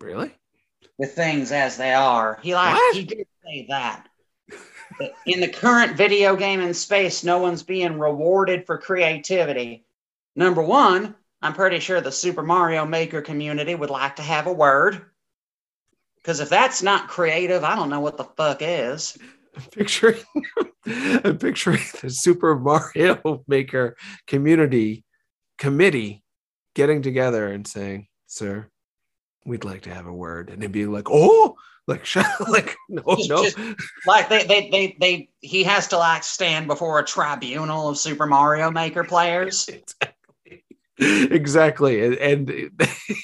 Really? 0.00 0.34
With 0.98 1.12
things 1.14 1.52
as 1.52 1.76
they 1.76 1.92
are. 1.92 2.38
He 2.42 2.54
like 2.54 2.74
What? 2.74 2.96
he 2.96 3.04
did 3.04 3.26
say 3.44 3.66
that. 3.68 4.06
In 5.26 5.40
the 5.40 5.48
current 5.48 5.96
video 5.96 6.36
game 6.36 6.60
in 6.60 6.72
space, 6.72 7.24
no 7.24 7.38
one's 7.38 7.62
being 7.64 7.98
rewarded 7.98 8.64
for 8.66 8.78
creativity. 8.78 9.84
Number 10.36 10.62
one, 10.62 11.16
I'm 11.42 11.54
pretty 11.54 11.80
sure 11.80 12.00
the 12.00 12.12
Super 12.12 12.42
Mario 12.42 12.84
Maker 12.84 13.20
community 13.20 13.74
would 13.74 13.90
like 13.90 14.16
to 14.16 14.22
have 14.22 14.46
a 14.46 14.52
word. 14.52 15.02
Because 16.16 16.40
if 16.40 16.48
that's 16.48 16.82
not 16.82 17.08
creative, 17.08 17.64
I 17.64 17.74
don't 17.76 17.90
know 17.90 18.00
what 18.00 18.16
the 18.16 18.24
fuck 18.24 18.58
is. 18.60 19.18
I'm 19.56 19.62
picturing 19.72 20.20
I'm 20.86 21.38
picturing 21.38 21.80
the 22.00 22.10
Super 22.10 22.56
Mario 22.56 23.42
Maker 23.48 23.96
community 24.26 25.04
committee 25.58 26.22
getting 26.74 27.02
together 27.02 27.48
and 27.48 27.66
saying, 27.66 28.08
"Sir, 28.26 28.68
we'd 29.44 29.64
like 29.64 29.82
to 29.82 29.94
have 29.94 30.06
a 30.06 30.12
word," 30.12 30.50
and 30.50 30.62
it'd 30.62 30.72
be 30.72 30.86
like, 30.86 31.08
"Oh, 31.10 31.56
like 31.86 32.06
like 32.48 32.74
no, 32.88 33.02
Just- 33.16 33.28
no." 33.28 33.44
just- 33.44 33.58
Like 34.06 34.28
they, 34.28 34.44
they, 34.44 34.70
they, 34.70 34.96
they, 35.00 35.28
he 35.40 35.64
has 35.64 35.88
to 35.88 35.98
like 35.98 36.24
stand 36.24 36.66
before 36.66 36.98
a 36.98 37.04
tribunal 37.04 37.88
of 37.88 37.98
Super 37.98 38.26
Mario 38.26 38.70
Maker 38.70 39.04
players. 39.14 39.68
exactly, 39.68 40.62
exactly, 40.98 42.04
and, 42.04 42.50
and 42.50 42.70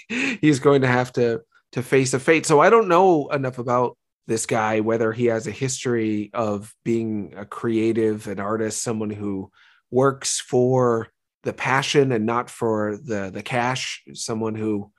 he's 0.41 0.59
going 0.61 0.83
to 0.83 0.89
have 0.89 1.13
to 1.15 1.43
to 1.73 1.83
face 1.83 2.15
a 2.15 2.19
fate. 2.19 2.47
So 2.47 2.61
I 2.61 2.71
don't 2.71 2.89
know 2.89 3.29
enough 3.29 3.59
about 3.59 3.97
this 4.27 4.47
guy 4.47 4.81
whether 4.81 5.13
he 5.13 5.27
has 5.27 5.47
a 5.47 5.53
history 5.53 6.31
of 6.35 6.73
being 6.85 7.33
a 7.37 7.45
creative, 7.45 8.27
an 8.29 8.41
artist, 8.41 8.83
someone 8.83 9.11
who 9.11 9.51
works 9.91 10.41
for 10.41 11.09
the 11.43 11.53
passion 11.53 12.13
and 12.13 12.27
not 12.27 12.51
for 12.51 12.97
the 12.97 13.31
the 13.33 13.43
cash, 13.43 14.03
someone 14.15 14.55
who 14.55 14.91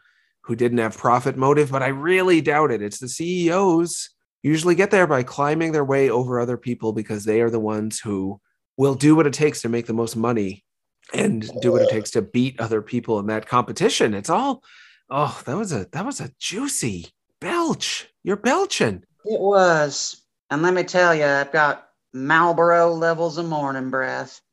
who 0.43 0.55
didn't 0.55 0.79
have 0.79 0.97
profit 0.97 1.37
motive. 1.37 1.71
But 1.71 1.83
I 1.83 1.87
really 1.87 2.41
doubt 2.41 2.71
it. 2.71 2.81
It's 2.81 2.99
the 2.99 3.09
CEOs 3.09 4.09
usually 4.43 4.75
get 4.75 4.91
there 4.91 5.07
by 5.07 5.23
climbing 5.23 5.71
their 5.71 5.85
way 5.85 6.09
over 6.09 6.39
other 6.39 6.57
people 6.57 6.93
because 6.93 7.25
they 7.25 7.41
are 7.41 7.49
the 7.49 7.59
ones 7.59 7.99
who 7.99 8.39
will 8.77 8.95
do 8.95 9.15
what 9.15 9.27
it 9.27 9.33
takes 9.33 9.61
to 9.61 9.69
make 9.69 9.85
the 9.85 9.93
most 9.93 10.15
money 10.15 10.63
and 11.13 11.49
do 11.61 11.71
what 11.71 11.81
it 11.81 11.89
takes 11.89 12.11
to 12.11 12.21
beat 12.21 12.59
other 12.59 12.81
people 12.81 13.19
in 13.19 13.27
that 13.27 13.47
competition. 13.47 14.13
It's 14.13 14.29
all 14.29 14.63
oh, 15.09 15.41
that 15.45 15.57
was 15.57 15.71
a 15.71 15.87
that 15.91 16.05
was 16.05 16.21
a 16.21 16.31
juicy 16.39 17.07
belch. 17.39 18.07
You're 18.23 18.37
belching. 18.37 19.03
It 19.25 19.39
was. 19.39 20.23
And 20.49 20.61
let 20.61 20.73
me 20.73 20.83
tell 20.83 21.13
you, 21.13 21.25
I've 21.25 21.51
got 21.51 21.87
Malboro 22.15 22.97
levels 22.97 23.37
of 23.37 23.47
morning 23.47 23.89
breath. 23.89 24.41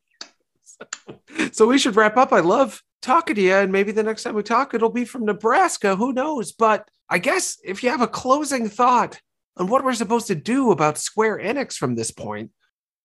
So 1.52 1.66
we 1.66 1.78
should 1.78 1.96
wrap 1.96 2.16
up. 2.16 2.32
I 2.32 2.40
love 2.40 2.82
talking 3.08 3.34
to 3.34 3.40
you, 3.40 3.54
and 3.54 3.72
maybe 3.72 3.90
the 3.90 4.02
next 4.02 4.22
time 4.22 4.34
we 4.34 4.42
talk, 4.42 4.74
it'll 4.74 4.90
be 4.90 5.04
from 5.04 5.24
Nebraska. 5.24 5.96
Who 5.96 6.12
knows? 6.12 6.52
But 6.52 6.88
I 7.08 7.18
guess 7.18 7.58
if 7.64 7.82
you 7.82 7.88
have 7.90 8.02
a 8.02 8.06
closing 8.06 8.68
thought 8.68 9.20
on 9.56 9.66
what 9.66 9.82
we're 9.82 9.94
supposed 9.94 10.26
to 10.26 10.34
do 10.34 10.70
about 10.70 10.98
Square 10.98 11.38
Enix 11.38 11.74
from 11.74 11.94
this 11.94 12.10
point, 12.10 12.50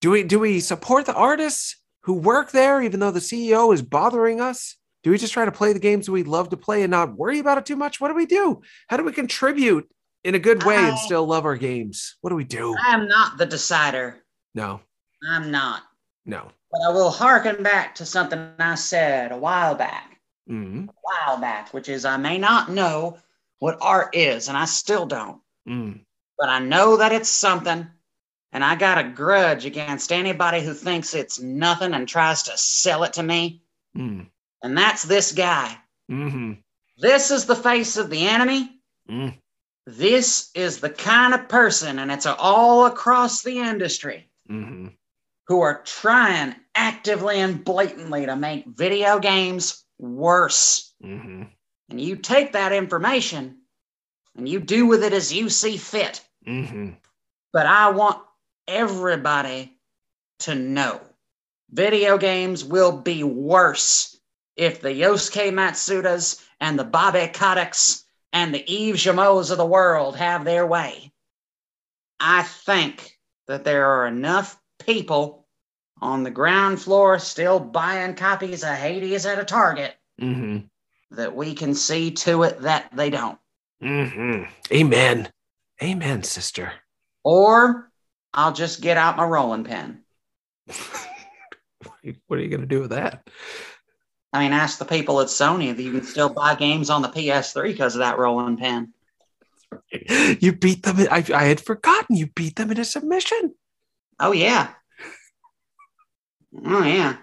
do 0.00 0.10
we 0.10 0.22
do 0.22 0.38
we 0.38 0.60
support 0.60 1.06
the 1.06 1.14
artists 1.14 1.80
who 2.02 2.12
work 2.12 2.50
there, 2.50 2.82
even 2.82 3.00
though 3.00 3.10
the 3.10 3.20
CEO 3.20 3.72
is 3.72 3.80
bothering 3.80 4.40
us? 4.40 4.76
Do 5.02 5.10
we 5.10 5.18
just 5.18 5.32
try 5.32 5.46
to 5.46 5.52
play 5.52 5.72
the 5.72 5.78
games 5.78 6.08
we 6.08 6.22
love 6.22 6.50
to 6.50 6.56
play 6.56 6.82
and 6.82 6.90
not 6.90 7.16
worry 7.16 7.38
about 7.38 7.58
it 7.58 7.66
too 7.66 7.76
much? 7.76 8.00
What 8.00 8.08
do 8.08 8.14
we 8.14 8.26
do? 8.26 8.60
How 8.88 8.98
do 8.98 9.04
we 9.04 9.12
contribute 9.12 9.88
in 10.22 10.34
a 10.34 10.38
good 10.38 10.62
way 10.64 10.76
and 10.76 10.92
uh, 10.92 10.96
still 10.96 11.26
love 11.26 11.46
our 11.46 11.56
games? 11.56 12.16
What 12.20 12.30
do 12.30 12.36
we 12.36 12.44
do? 12.44 12.76
I 12.86 12.94
am 12.94 13.08
not 13.08 13.38
the 13.38 13.46
decider. 13.46 14.22
No, 14.54 14.80
I'm 15.26 15.50
not. 15.50 15.82
no. 16.26 16.50
But 16.74 16.82
I 16.82 16.92
will 16.92 17.10
hearken 17.10 17.62
back 17.62 17.94
to 17.96 18.04
something 18.06 18.50
I 18.58 18.74
said 18.74 19.30
a 19.30 19.36
while 19.36 19.76
back, 19.76 20.18
Mm. 20.50 20.88
a 20.88 20.92
while 21.02 21.36
back, 21.38 21.72
which 21.72 21.88
is 21.88 22.04
I 22.04 22.16
may 22.16 22.36
not 22.36 22.68
know 22.68 23.18
what 23.60 23.78
art 23.80 24.16
is, 24.16 24.48
and 24.48 24.58
I 24.58 24.64
still 24.64 25.06
don't, 25.06 25.40
Mm. 25.68 26.00
but 26.36 26.48
I 26.48 26.58
know 26.58 26.96
that 26.96 27.12
it's 27.12 27.28
something, 27.28 27.86
and 28.50 28.64
I 28.64 28.74
got 28.74 28.98
a 28.98 29.04
grudge 29.04 29.64
against 29.66 30.10
anybody 30.10 30.62
who 30.62 30.74
thinks 30.74 31.14
it's 31.14 31.38
nothing 31.38 31.94
and 31.94 32.08
tries 32.08 32.42
to 32.42 32.58
sell 32.58 33.04
it 33.04 33.12
to 33.12 33.22
me, 33.22 33.62
Mm. 33.96 34.28
and 34.62 34.76
that's 34.76 35.04
this 35.04 35.30
guy. 35.30 35.78
Mm-hmm. 36.10 36.54
This 36.98 37.30
is 37.30 37.46
the 37.46 37.54
face 37.56 37.96
of 37.96 38.10
the 38.10 38.26
enemy. 38.26 38.80
Mm. 39.08 39.38
This 39.86 40.50
is 40.54 40.80
the 40.80 40.90
kind 40.90 41.34
of 41.34 41.48
person, 41.48 42.00
and 42.00 42.10
it's 42.10 42.26
all 42.26 42.86
across 42.86 43.42
the 43.42 43.60
industry, 43.60 44.28
Mm-hmm. 44.50 44.88
Who 45.48 45.60
are 45.60 45.82
trying 45.82 46.54
actively 46.74 47.40
and 47.40 47.64
blatantly 47.64 48.26
to 48.26 48.36
make 48.36 48.66
video 48.66 49.18
games 49.18 49.84
worse. 49.98 50.94
Mm-hmm. 51.02 51.42
And 51.90 52.00
you 52.00 52.16
take 52.16 52.52
that 52.52 52.72
information 52.72 53.58
and 54.36 54.48
you 54.48 54.60
do 54.60 54.86
with 54.86 55.04
it 55.04 55.12
as 55.12 55.32
you 55.32 55.48
see 55.48 55.76
fit. 55.76 56.24
Mm-hmm. 56.46 56.90
But 57.52 57.66
I 57.66 57.90
want 57.90 58.22
everybody 58.66 59.78
to 60.40 60.54
know 60.54 61.00
video 61.70 62.18
games 62.18 62.64
will 62.64 62.92
be 62.92 63.22
worse 63.22 64.18
if 64.56 64.80
the 64.80 64.88
Yosuke 64.88 65.52
Matsudas 65.52 66.42
and 66.60 66.78
the 66.78 66.84
Bobby 66.84 67.30
Koticks 67.32 68.04
and 68.32 68.54
the 68.54 68.72
Eve 68.72 68.96
Jamos 68.96 69.50
of 69.50 69.58
the 69.58 69.66
world 69.66 70.16
have 70.16 70.44
their 70.44 70.66
way. 70.66 71.12
I 72.20 72.42
think 72.42 73.18
that 73.48 73.64
there 73.64 73.86
are 73.86 74.06
enough 74.06 74.58
people 74.86 75.46
on 76.00 76.22
the 76.22 76.30
ground 76.30 76.80
floor 76.80 77.18
still 77.18 77.58
buying 77.60 78.14
copies 78.14 78.62
of 78.62 78.70
Hades 78.74 79.26
at 79.26 79.38
a 79.38 79.44
Target 79.44 79.94
Mm-hmm. 80.20 80.66
that 81.16 81.34
we 81.34 81.54
can 81.54 81.74
see 81.74 82.12
to 82.12 82.44
it 82.44 82.60
that 82.60 82.88
they 82.94 83.10
don't. 83.10 83.38
Mm-hmm. 83.82 84.44
Amen. 84.72 85.28
Amen, 85.82 86.22
sister. 86.22 86.72
Or 87.24 87.90
I'll 88.32 88.52
just 88.52 88.80
get 88.80 88.96
out 88.96 89.16
my 89.16 89.24
rolling 89.24 89.64
pin. 89.64 90.02
what 92.26 92.38
are 92.38 92.42
you 92.42 92.48
gonna 92.48 92.66
do 92.66 92.80
with 92.80 92.90
that? 92.90 93.26
I 94.32 94.40
mean, 94.40 94.52
ask 94.52 94.78
the 94.78 94.84
people 94.84 95.20
at 95.20 95.28
Sony 95.28 95.74
that 95.74 95.82
you 95.82 95.92
can 95.92 96.04
still 96.04 96.28
buy 96.28 96.54
games 96.54 96.90
on 96.90 97.02
the 97.02 97.08
PS3 97.08 97.64
because 97.64 97.94
of 97.94 98.00
that 98.00 98.18
rolling 98.18 98.56
pin. 98.56 98.92
You 100.40 100.52
beat 100.52 100.82
them. 100.82 100.96
I, 101.10 101.24
I 101.34 101.44
had 101.44 101.60
forgotten 101.60 102.16
you 102.16 102.28
beat 102.28 102.56
them 102.56 102.70
into 102.70 102.84
submission. 102.84 103.54
Oh, 104.20 104.32
yeah. 104.32 104.70
Oh, 106.64 106.84
yeah. 106.84 107.16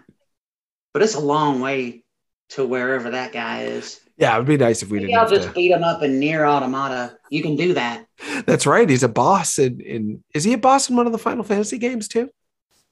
But 0.94 1.04
it's 1.04 1.16
a 1.16 1.20
long 1.20 1.62
way 1.62 2.04
to 2.50 2.66
wherever 2.66 3.12
that 3.12 3.32
guy 3.32 3.64
is. 3.64 4.00
Yeah, 4.18 4.36
it 4.36 4.40
would 4.40 4.48
be 4.48 4.58
nice 4.58 4.84
if 4.84 4.90
we 4.90 5.00
Maybe 5.00 5.14
didn't 5.14 5.24
I'll 5.24 5.30
just 5.30 5.48
to. 5.48 5.54
beat 5.54 5.72
him 5.72 5.84
up 5.84 6.04
in 6.04 6.20
NieR 6.20 6.48
Automata. 6.48 7.18
You 7.30 7.42
can 7.42 7.56
do 7.56 7.74
that. 7.74 8.06
That's 8.46 8.68
right. 8.68 8.88
He's 8.88 9.04
a 9.04 9.10
boss 9.10 9.58
in, 9.58 9.80
in. 9.80 10.24
Is 10.36 10.44
he 10.44 10.54
a 10.54 10.58
boss 10.58 10.90
in 10.90 10.96
one 10.96 11.06
of 11.08 11.12
the 11.12 11.18
Final 11.18 11.44
Fantasy 11.44 11.78
games 11.78 12.08
too? 12.08 12.30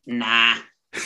Nah. 0.06 0.56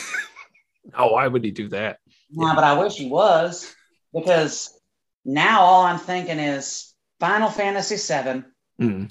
Oh, 0.96 1.12
why 1.14 1.26
would 1.26 1.42
he 1.42 1.50
do 1.50 1.68
that? 1.70 1.98
Nah, 2.30 2.54
but 2.54 2.62
I 2.62 2.78
wish 2.78 2.94
he 2.96 3.08
was 3.08 3.74
because 4.12 4.78
now 5.24 5.62
all 5.62 5.82
I'm 5.82 5.98
thinking 5.98 6.38
is 6.38 6.92
Final 7.18 7.48
Fantasy 7.48 7.96
VII 7.96 8.44
Mm. 8.80 9.10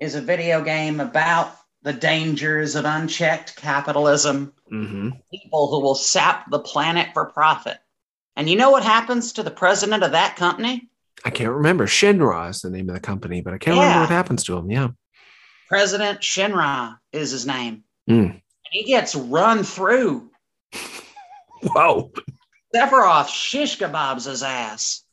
is 0.00 0.14
a 0.14 0.22
video 0.22 0.62
game 0.64 0.98
about 0.98 1.52
the 1.82 1.92
dangers 1.92 2.74
of 2.74 2.84
unchecked 2.84 3.56
capitalism 3.56 4.52
Mm-hmm. 4.72 5.08
people 5.32 5.68
who 5.68 5.80
will 5.80 5.96
sap 5.96 6.48
the 6.48 6.60
planet 6.60 7.08
for 7.12 7.26
profit. 7.26 7.78
And 8.36 8.48
you 8.48 8.54
know 8.54 8.70
what 8.70 8.84
happens 8.84 9.32
to 9.32 9.42
the 9.42 9.50
president 9.50 10.04
of 10.04 10.12
that 10.12 10.36
company? 10.36 10.88
I 11.24 11.30
can't 11.30 11.50
remember. 11.50 11.88
Shinra 11.88 12.50
is 12.50 12.60
the 12.62 12.70
name 12.70 12.88
of 12.88 12.94
the 12.94 13.00
company, 13.00 13.40
but 13.40 13.52
I 13.52 13.58
can't 13.58 13.76
remember 13.76 14.02
what 14.02 14.10
happens 14.10 14.44
to 14.44 14.56
him. 14.56 14.70
Yeah. 14.70 14.88
President 15.68 16.20
Shinra 16.20 16.98
is 17.12 17.32
his 17.32 17.46
name. 17.46 17.82
Mm. 18.08 18.30
And 18.30 18.40
he 18.70 18.84
gets 18.84 19.16
run 19.16 19.64
through. 19.64 20.30
Whoa. 21.62 22.12
Sephiroth 22.72 23.28
shish 23.28 23.76
kebabs 23.76 24.26
his 24.26 24.44
ass. 24.44 25.04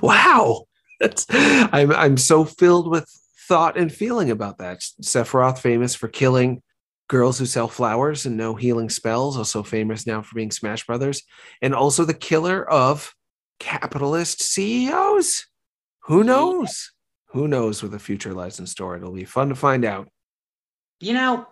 Wow. 0.00 0.64
That's 0.98 1.26
I'm 1.30 1.92
I'm 1.92 2.16
so 2.16 2.46
filled 2.46 2.90
with 2.90 3.06
thought 3.48 3.78
and 3.78 3.92
feeling 3.92 4.30
about 4.30 4.58
that. 4.58 4.80
Sephiroth 5.02 5.58
famous 5.58 5.94
for 5.94 6.06
killing 6.06 6.62
girls 7.08 7.38
who 7.38 7.46
sell 7.46 7.68
flowers 7.68 8.26
and 8.26 8.36
no 8.36 8.54
healing 8.54 8.90
spells, 8.90 9.36
also 9.36 9.62
famous 9.62 10.06
now 10.06 10.20
for 10.20 10.34
being 10.34 10.50
Smash 10.50 10.86
Brothers, 10.86 11.22
and 11.62 11.74
also 11.74 12.04
the 12.04 12.14
killer 12.14 12.68
of 12.68 13.14
capitalist 13.58 14.42
CEOs. 14.42 15.46
Who 16.04 16.22
knows? 16.22 16.92
Who 17.30 17.48
knows 17.48 17.82
where 17.82 17.90
the 17.90 17.98
future 17.98 18.34
lies 18.34 18.60
in 18.60 18.66
store? 18.66 18.96
It'll 18.96 19.12
be 19.12 19.24
fun 19.24 19.48
to 19.48 19.54
find 19.54 19.84
out. 19.84 20.08
You 21.00 21.14
know, 21.14 21.46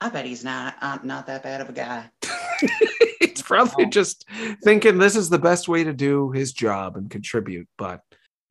I 0.00 0.08
bet 0.08 0.26
he's 0.26 0.44
not 0.44 0.74
uh, 0.80 0.98
not 1.02 1.26
that 1.26 1.42
bad 1.42 1.60
of 1.60 1.68
a 1.68 1.72
guy. 1.72 2.10
He's 3.20 3.40
probably 3.40 3.86
just 3.86 4.26
thinking 4.62 4.98
this 4.98 5.16
is 5.16 5.30
the 5.30 5.38
best 5.38 5.68
way 5.68 5.84
to 5.84 5.92
do 5.92 6.32
his 6.32 6.52
job 6.52 6.96
and 6.96 7.08
contribute. 7.08 7.68
But 7.78 8.00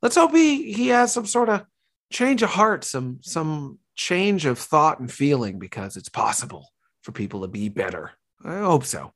let's 0.01 0.15
hope 0.15 0.31
he 0.31 0.71
he 0.71 0.87
has 0.87 1.11
some 1.11 1.25
sort 1.25 1.49
of 1.49 1.65
change 2.12 2.43
of 2.43 2.50
heart, 2.52 2.84
some 2.84 3.19
some 3.21 3.80
change 3.95 4.45
of 4.45 4.60
thought 4.60 5.00
and 5.00 5.12
feeling 5.12 5.60
because 5.60 5.97
it's 5.97 6.10
possible 6.10 6.71
for 7.02 7.12
people 7.12 7.41
to 7.41 7.47
be 7.47 7.69
better. 7.69 8.12
I 8.43 8.60
hope 8.60 8.86
so. 8.86 9.13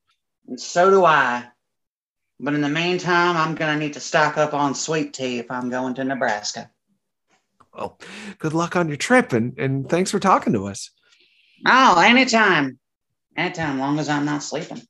And 0.47 0.59
so 0.59 0.89
do 0.89 1.05
I. 1.05 1.45
But 2.39 2.53
in 2.53 2.61
the 2.61 2.69
meantime, 2.69 3.37
I'm 3.37 3.55
going 3.55 3.73
to 3.73 3.79
need 3.79 3.93
to 3.93 3.99
stock 3.99 4.37
up 4.37 4.53
on 4.53 4.75
sweet 4.75 5.13
tea 5.13 5.39
if 5.39 5.49
I'm 5.49 5.69
going 5.69 5.93
to 5.95 6.03
Nebraska. 6.03 6.69
Well, 7.73 7.97
good 8.39 8.53
luck 8.53 8.75
on 8.75 8.87
your 8.87 8.97
trip 8.97 9.33
and 9.33 9.57
and 9.57 9.89
thanks 9.89 10.11
for 10.11 10.19
talking 10.19 10.53
to 10.53 10.65
us. 10.65 10.91
Oh, 11.65 11.99
anytime. 11.99 12.79
Anytime, 13.37 13.79
long 13.79 13.99
as 13.99 14.07
I'm 14.07 14.25
not 14.25 14.43
sleeping. 14.43 14.81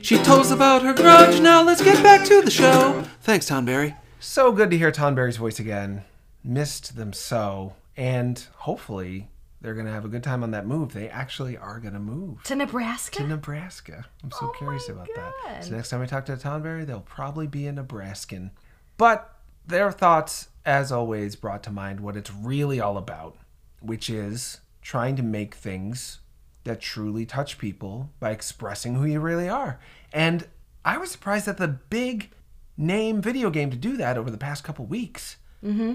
She 0.00 0.18
told 0.18 0.40
us 0.40 0.52
about 0.52 0.82
her 0.82 0.94
grudge. 0.94 1.40
Now 1.40 1.62
let's 1.62 1.82
get 1.82 2.00
back 2.02 2.24
to 2.28 2.42
the 2.42 2.50
show. 2.50 3.04
Thanks, 3.22 3.50
Tonberry. 3.50 3.96
So 4.20 4.52
good 4.52 4.70
to 4.70 4.78
hear 4.78 4.92
Tonberry's 4.92 5.36
voice 5.36 5.58
again. 5.58 6.04
Missed 6.48 6.96
them 6.96 7.12
so, 7.12 7.74
and 7.94 8.42
hopefully 8.56 9.28
they're 9.60 9.74
gonna 9.74 9.92
have 9.92 10.06
a 10.06 10.08
good 10.08 10.22
time 10.22 10.42
on 10.42 10.52
that 10.52 10.66
move. 10.66 10.94
They 10.94 11.10
actually 11.10 11.58
are 11.58 11.78
gonna 11.78 12.00
move. 12.00 12.42
To 12.44 12.56
Nebraska? 12.56 13.18
to 13.18 13.26
Nebraska. 13.26 14.06
I'm 14.24 14.30
so 14.30 14.46
Oh 14.46 14.54
curious 14.56 14.88
about 14.88 15.08
that. 15.14 15.64
So 15.64 15.72
next 15.72 15.90
time 15.90 16.00
we 16.00 16.06
talk 16.06 16.24
to 16.26 16.36
Tonberry, 16.36 16.86
they'll 16.86 17.00
probably 17.00 17.46
be 17.46 17.66
a 17.66 17.72
Nebraskan. 17.72 18.52
But 18.96 19.30
their 19.66 19.92
thoughts, 19.92 20.48
as 20.64 20.90
always, 20.90 21.36
brought 21.36 21.62
to 21.64 21.70
mind 21.70 22.00
what 22.00 22.16
it's 22.16 22.32
really 22.32 22.80
all 22.80 22.96
about, 22.96 23.36
which 23.80 24.08
is 24.08 24.60
trying 24.80 25.16
to 25.16 25.22
make 25.22 25.54
things 25.54 26.20
that 26.64 26.80
truly 26.80 27.26
touch 27.26 27.58
people 27.58 28.10
by 28.20 28.30
expressing 28.30 28.94
who 28.94 29.04
you 29.04 29.20
really 29.20 29.50
are. 29.50 29.78
And 30.14 30.46
I 30.82 30.96
was 30.96 31.10
surprised 31.10 31.44
that 31.44 31.58
the 31.58 31.68
big 31.68 32.30
name 32.78 33.20
video 33.20 33.50
game 33.50 33.70
to 33.70 33.76
do 33.76 33.98
that 33.98 34.16
over 34.16 34.30
the 34.30 34.38
past 34.38 34.64
couple 34.64 34.86
weeks. 34.86 35.36
Mm-hmm. 35.62 35.94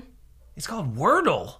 It's 0.55 0.67
called 0.67 0.95
Wordle. 0.95 1.55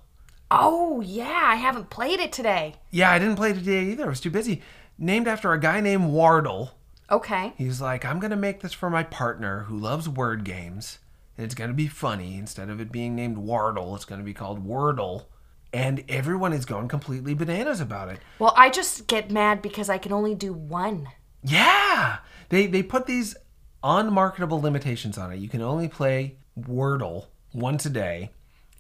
Oh, 0.52 1.02
yeah. 1.02 1.42
I 1.44 1.56
haven't 1.56 1.90
played 1.90 2.20
it 2.20 2.32
today. 2.32 2.76
Yeah, 2.92 3.12
I 3.12 3.20
didn't 3.20 3.38
play 3.38 3.52
it 3.52 3.56
today 3.56 3.86
either. 3.86 4.06
I 4.06 4.10
was 4.10 4.20
too 4.20 4.30
busy. 4.30 4.62
Named 4.98 5.28
after 5.28 5.52
a 5.52 5.60
guy 5.60 5.82
named 5.82 6.12
Wardle. 6.12 6.72
Okay. 7.10 7.54
He's 7.58 7.82
like, 7.82 8.06
I'm 8.06 8.20
gonna 8.20 8.36
make 8.36 8.62
this 8.62 8.74
for 8.74 8.90
my 8.90 9.04
partner 9.04 9.64
who 9.64 9.78
loves 9.78 10.08
word 10.08 10.44
games, 10.44 11.00
and 11.38 11.46
it's 11.46 11.56
gonna 11.56 11.74
be 11.74 11.88
funny. 11.88 12.38
Instead 12.38 12.70
of 12.70 12.80
it 12.80 12.92
being 12.92 13.16
named 13.16 13.38
Wardle, 13.38 13.96
it's 13.96 14.06
gonna 14.06 14.24
be 14.24 14.34
called 14.34 14.66
Wordle. 14.66 15.26
And 15.74 16.04
everyone 16.08 16.54
is 16.54 16.66
going 16.66 16.88
completely 16.88 17.34
bananas 17.34 17.80
about 17.80 18.10
it. 18.10 18.20
Well, 18.38 18.54
I 18.56 18.70
just 18.70 19.08
get 19.08 19.32
mad 19.32 19.62
because 19.62 19.90
I 19.90 19.98
can 19.98 20.14
only 20.14 20.36
do 20.36 20.54
one. 20.54 21.10
Yeah, 21.44 22.18
they 22.50 22.68
they 22.68 22.84
put 22.84 23.08
these 23.08 23.36
unmarketable 23.84 24.62
limitations 24.62 25.18
on 25.18 25.32
it. 25.32 25.38
You 25.38 25.50
can 25.50 25.62
only 25.62 25.88
play 25.88 26.38
Wordle 26.60 27.26
once 27.54 27.86
a 27.86 27.90
day, 27.90 28.32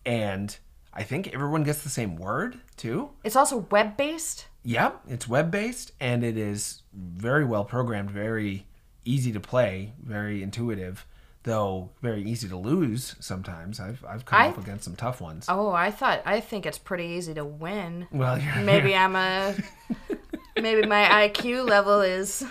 and 0.06 0.56
I 0.94 1.04
think 1.04 1.34
everyone 1.34 1.64
gets 1.64 1.82
the 1.84 1.90
same 1.90 2.16
word 2.16 2.60
too. 2.78 3.10
It's 3.24 3.36
also 3.36 3.58
web 3.72 3.98
based. 3.98 4.48
Yep, 4.64 5.02
it's 5.10 5.28
web 5.28 5.52
based 5.52 5.92
and 6.00 6.24
it 6.24 6.38
is 6.38 6.82
very 6.94 7.46
well 7.46 7.66
programmed, 7.66 8.12
very 8.12 8.66
easy 9.06 9.32
to 9.34 9.40
play, 9.40 9.94
very 10.02 10.42
intuitive, 10.44 11.06
though 11.44 11.90
very 12.02 12.24
easy 12.24 12.48
to 12.48 12.56
lose 12.58 13.16
sometimes. 13.20 13.80
I've 13.80 14.04
I've 14.08 14.26
come 14.26 14.42
I- 14.42 14.48
up 14.50 14.58
against 14.58 14.86
some 14.86 14.96
tough 14.96 15.20
ones. 15.20 15.46
Oh, 15.50 15.72
I 15.72 15.92
thought, 15.92 16.22
I 16.26 16.40
think 16.40 16.66
it's 16.66 16.78
pretty 16.78 17.06
easy 17.06 17.34
to 17.34 17.44
win. 17.46 18.08
Well, 18.12 18.40
Maybe 18.64 18.96
I'm 18.96 19.16
a, 19.16 19.56
maybe 20.62 20.88
my 20.88 21.04
IQ 21.28 21.68
level 21.68 22.02
is. 22.02 22.46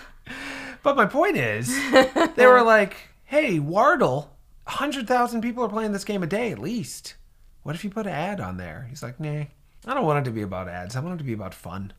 but 0.83 0.95
my 0.95 1.05
point 1.05 1.37
is, 1.37 1.67
they 2.35 2.45
were 2.45 2.61
like, 2.61 2.95
"Hey, 3.23 3.57
Wardle, 3.59 4.37
hundred 4.67 5.07
thousand 5.07 5.41
people 5.41 5.63
are 5.65 5.69
playing 5.69 5.91
this 5.93 6.03
game 6.05 6.21
a 6.23 6.27
day 6.27 6.51
at 6.51 6.59
least. 6.59 7.15
What 7.63 7.75
if 7.75 7.83
you 7.83 7.89
put 7.89 8.05
an 8.07 8.13
ad 8.13 8.39
on 8.39 8.57
there?" 8.57 8.87
He's 8.89 9.03
like, 9.03 9.19
"Nah, 9.19 9.45
I 9.85 9.93
don't 9.93 10.05
want 10.05 10.19
it 10.19 10.29
to 10.29 10.35
be 10.35 10.41
about 10.43 10.69
ads. 10.69 10.95
I 10.95 10.99
want 10.99 11.15
it 11.15 11.17
to 11.17 11.23
be 11.23 11.33
about 11.33 11.53
fun." 11.53 11.93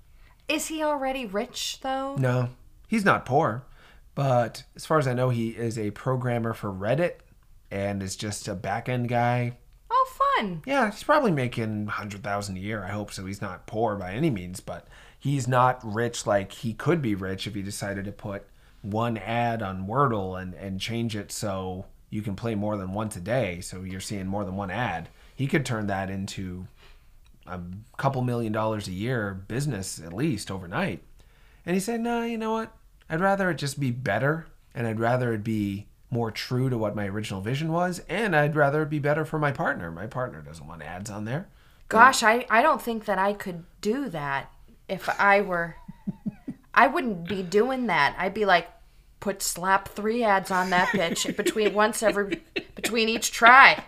Is 0.49 0.67
he 0.67 0.83
already 0.83 1.27
rich 1.27 1.81
though? 1.81 2.17
No, 2.17 2.51
He's 2.95 3.05
not 3.05 3.27
poor, 3.27 3.65
but 4.15 4.63
as 4.77 4.87
far 4.87 4.99
as 4.99 5.09
I 5.09 5.15
know, 5.15 5.31
he 5.31 5.49
is 5.49 5.79
a 5.79 5.91
programmer 5.91 6.53
for 6.53 6.73
Reddit 6.73 7.15
and 7.71 8.03
is 8.03 8.15
just 8.15 8.47
a 8.47 8.55
back 8.55 8.89
end 8.89 9.09
guy. 9.09 9.57
Oh, 9.91 10.37
fun. 10.37 10.63
Yeah, 10.67 10.91
he's 10.91 11.03
probably 11.03 11.33
making 11.33 11.87
100,000 11.87 12.57
a 12.57 12.61
year. 12.61 12.85
I 12.85 12.91
hope 12.91 13.13
so. 13.13 13.27
He's 13.27 13.43
not 13.43 13.67
poor 13.67 13.97
by 13.97 14.13
any 14.13 14.31
means, 14.31 14.61
but 14.61 14.87
he's 15.19 15.49
not 15.49 15.81
rich 15.83 16.27
like 16.27 16.53
he 16.53 16.73
could 16.73 17.01
be 17.03 17.15
rich 17.15 17.47
if 17.47 17.55
he 17.55 17.63
decided 17.63 18.05
to 18.05 18.13
put 18.13 18.47
one 18.83 19.17
ad 19.17 19.63
on 19.63 19.89
Wordle 19.89 20.41
and, 20.41 20.55
and 20.55 20.81
change 20.81 21.17
it 21.17 21.33
so 21.33 21.87
you 22.11 22.23
can 22.23 22.37
play 22.37 22.55
more 22.55 22.77
than 22.77 22.93
once 22.93 23.17
a 23.17 23.21
day. 23.21 23.61
So 23.61 23.83
you're 23.83 24.01
seeing 24.01 24.27
more 24.27 24.45
than 24.45 24.57
one 24.57 24.71
ad. 24.71 25.09
He 25.35 25.47
could 25.47 25.67
turn 25.67 25.87
that 25.89 26.11
into 26.11 26.67
a 27.47 27.61
couple 27.97 28.23
million 28.23 28.53
dollars 28.53 28.89
a 28.89 28.93
year 28.93 29.35
business 29.35 30.01
at 30.01 30.13
least 30.13 30.51
overnight. 30.51 31.03
And 31.67 31.75
he 31.75 31.81
said, 31.81 32.01
no, 32.01 32.23
you 32.23 32.39
know 32.39 32.53
what? 32.53 32.73
I'd 33.09 33.21
rather 33.21 33.51
it 33.51 33.59
just 33.59 33.79
be 33.79 33.91
better 33.91 34.47
and 34.75 34.87
I'd 34.87 35.01
rather 35.01 35.33
it 35.33 35.45
be 35.45 35.87
more 36.11 36.31
true 36.31 36.71
to 36.71 36.79
what 36.79 36.95
my 36.95 37.07
original 37.07 37.41
vision 37.41 37.73
was 37.73 38.01
and 38.09 38.35
I'd 38.37 38.57
rather 38.57 38.83
it 38.83 38.91
be 38.91 38.99
better 38.99 39.25
for 39.25 39.39
my 39.39 39.53
partner. 39.53 39.91
My 39.91 40.07
partner 40.07 40.41
doesn't 40.41 40.67
want 40.67 40.83
ads 40.83 41.11
on 41.11 41.25
there. 41.25 41.49
Gosh, 41.89 42.23
I, 42.23 42.47
I 42.49 42.63
don't 42.63 42.81
think 42.81 43.05
that 43.05 43.19
I 43.19 43.35
could 43.35 43.65
do 43.81 44.09
that 44.09 44.51
if 44.89 45.09
I 45.21 45.41
were. 45.41 45.77
I 46.75 46.87
wouldn't 46.87 47.29
be 47.29 47.43
doing 47.43 47.87
that. 47.89 48.17
I'd 48.19 48.35
be 48.35 48.47
like, 48.47 48.69
put 49.21 49.43
slap 49.43 49.89
three 49.89 50.23
ads 50.23 50.51
on 50.51 50.71
that 50.71 50.89
bitch 50.89 51.35
between 51.37 51.73
once 51.73 52.03
every 52.03 52.43
between 52.75 53.09
each 53.09 53.33
try. 53.33 53.85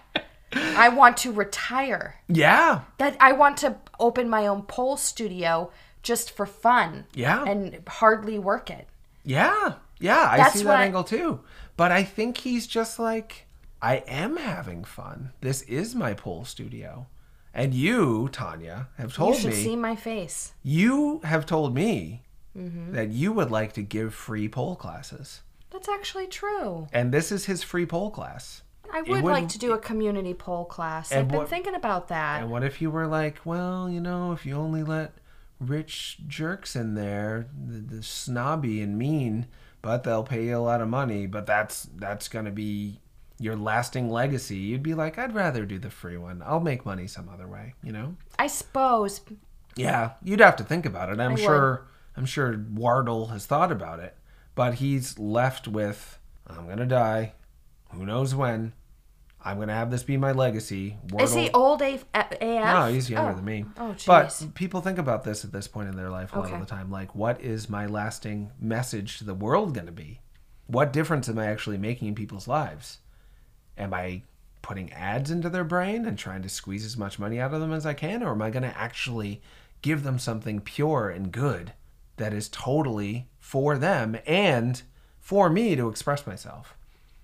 I 0.57 0.89
want 0.89 1.17
to 1.19 1.33
retire. 1.33 2.17
Yeah. 2.29 2.83
That 2.99 3.17
I 3.21 3.33
want 3.33 3.57
to 3.59 3.77
open 4.01 4.29
my 4.29 4.47
own 4.47 4.63
pole 4.63 4.97
studio 4.97 5.71
just 6.03 6.31
for 6.31 6.47
fun. 6.47 7.07
Yeah. 7.15 7.45
And 7.45 7.83
hardly 7.89 8.39
work 8.39 8.71
it. 8.71 8.87
Yeah. 9.25 9.75
Yeah, 9.99 10.29
I 10.31 10.37
That's 10.37 10.55
see 10.59 10.65
that 10.65 10.77
I- 10.81 10.85
angle 10.85 11.05
too. 11.05 11.41
But 11.77 11.91
I 11.93 12.03
think 12.05 12.39
he's 12.39 12.67
just 12.67 12.99
like 12.99 13.47
I 13.83 13.97
am 14.07 14.37
having 14.39 14.85
fun. 14.85 15.33
This 15.41 15.63
is 15.63 15.95
my 15.95 16.15
pole 16.15 16.45
studio. 16.45 17.07
And 17.55 17.73
you, 17.73 18.29
Tanya, 18.33 18.89
have 18.99 19.11
You 19.11 19.17
told 19.17 19.37
should 19.37 19.51
me 19.53 19.57
see 19.63 19.77
my 19.77 19.97
face. 19.97 20.53
you 20.63 21.21
have 21.25 21.47
told 21.47 21.75
me 21.75 22.23
Mm-hmm. 22.57 22.93
that 22.95 23.11
you 23.11 23.33
would 23.35 23.51
like 23.51 23.75
to 23.75 23.83
give 23.83 24.15
free 24.15 24.49
pole 24.49 24.77
classes. 24.77 25.43
That's 25.71 25.91
actually 25.91 26.27
true. 26.27 26.89
And 26.91 27.13
this 27.13 27.31
is 27.31 27.45
his 27.45 27.63
free 27.63 27.85
pole 27.85 28.11
class. 28.11 28.63
I 28.93 29.03
would 29.03 29.23
would- 29.23 29.33
like 29.33 29.49
to 29.51 29.59
do 29.59 29.73
a 29.73 29.79
community 29.79 30.35
poll 30.35 30.65
class. 30.65 31.13
I've 31.13 31.29
been 31.29 31.39
what- 31.39 31.49
thinking 31.49 31.75
about 31.75 32.09
that. 32.09 32.43
And 32.43 32.51
what 32.51 32.65
if 32.65 32.81
you 32.83 32.91
were 32.91 33.07
like, 33.07 33.41
well, 33.45 33.89
you 33.89 34.01
know, 34.01 34.33
if 34.33 34.45
you 34.47 34.55
only 34.57 34.83
let 34.83 35.13
rich 35.61 36.19
jerks 36.27 36.77
in 36.77 36.95
there, 36.95 37.47
the, 37.67 37.97
the 37.97 38.03
snobby 38.03 38.81
and 38.83 38.99
mean, 38.99 39.47
but 39.83 40.03
they'll 40.05 40.23
pay 40.25 40.47
you 40.47 40.57
a 40.57 40.59
lot 40.59 40.81
of 40.81 40.89
money, 40.89 41.27
but 41.27 41.47
that's 41.47 41.89
that's 41.97 42.29
gonna 42.29 42.51
be 42.51 43.01
your 43.39 43.57
lasting 43.57 44.11
legacy. 44.11 44.57
You'd 44.57 44.83
be 44.83 44.95
like, 44.95 45.19
I'd 45.19 45.35
rather 45.35 45.65
do 45.67 45.79
the 45.79 45.91
free 45.91 46.17
one. 46.17 46.43
I'll 46.45 46.61
make 46.61 46.85
money 46.87 47.07
some 47.07 47.29
other 47.29 47.47
way, 47.47 47.75
you 47.83 47.93
know? 47.93 48.17
I 48.39 48.47
suppose. 48.47 49.21
Yeah, 49.77 50.13
you'd 50.25 50.41
have 50.41 50.57
to 50.57 50.65
think 50.65 50.87
about 50.87 51.11
it. 51.11 51.21
I'm 51.21 51.33
I 51.33 51.35
would. 51.35 51.41
sure 51.41 51.87
I'm 52.17 52.25
sure 52.27 52.59
Wardle 52.73 53.27
has 53.29 53.45
thought 53.47 53.71
about 53.71 54.01
it, 54.01 54.17
but 54.55 54.75
he's 54.75 55.19
left 55.19 55.69
with 55.69 56.19
I'm 56.47 56.67
gonna 56.69 56.87
die. 56.87 57.33
Who 57.93 58.05
knows 58.07 58.35
when? 58.35 58.73
I'm 59.43 59.59
gonna 59.61 59.75
have 59.75 59.91
this 59.93 60.03
be 60.03 60.17
my 60.17 60.33
legacy. 60.33 60.97
Is 61.21 61.35
he 61.35 61.51
old 61.51 61.81
AF? 61.81 62.05
No, 62.41 62.87
he's 62.93 63.09
younger 63.09 63.31
Oh. 63.31 63.35
than 63.35 63.45
me. 63.45 63.65
Oh, 63.77 63.95
But 64.07 64.43
people 64.55 64.81
think 64.81 64.99
about 64.99 65.23
this 65.23 65.45
at 65.45 65.53
this 65.53 65.69
point 65.69 65.89
in 65.89 65.97
their 65.97 66.11
life 66.11 66.33
a 66.33 66.41
lot 66.41 66.53
of 66.53 66.59
the 66.61 66.67
time. 66.67 66.91
Like, 66.91 67.15
what 67.15 67.41
is 67.41 67.69
my 67.71 67.87
lasting 67.87 68.51
message 68.59 69.19
to 69.19 69.25
the 69.25 69.35
world 69.35 69.73
going 69.75 69.87
to 69.87 69.93
be? 69.93 70.21
What 70.67 70.93
difference 70.93 71.29
am 71.29 71.39
I 71.39 71.47
actually 71.47 71.79
making 71.79 72.09
in 72.09 72.15
people's 72.17 72.49
lives? 72.49 72.99
Am 73.79 73.95
I 73.95 74.23
putting 74.63 74.93
ads 74.93 75.31
into 75.31 75.49
their 75.49 75.63
brain 75.63 76.07
and 76.07 76.19
trying 76.19 76.43
to 76.43 76.49
squeeze 76.49 76.85
as 76.85 76.97
much 76.97 77.21
money 77.21 77.39
out 77.39 77.55
of 77.55 77.61
them 77.61 77.73
as 77.73 77.87
I 77.87 77.95
can? 77.95 78.25
Or 78.25 78.33
am 78.33 78.43
I 78.43 78.51
going 78.51 78.65
to 78.65 78.77
actually 78.77 79.41
give 79.81 80.03
them 80.03 80.19
something 80.19 80.61
pure 80.61 81.09
and 81.09 81.31
good 81.31 81.73
that 82.17 82.33
is 82.33 82.49
totally 82.49 83.29
for 83.39 83.79
them 83.79 84.17
and 84.27 84.83
for 85.21 85.49
me 85.49 85.77
to 85.77 85.89
express 85.89 86.27
myself? 86.27 86.77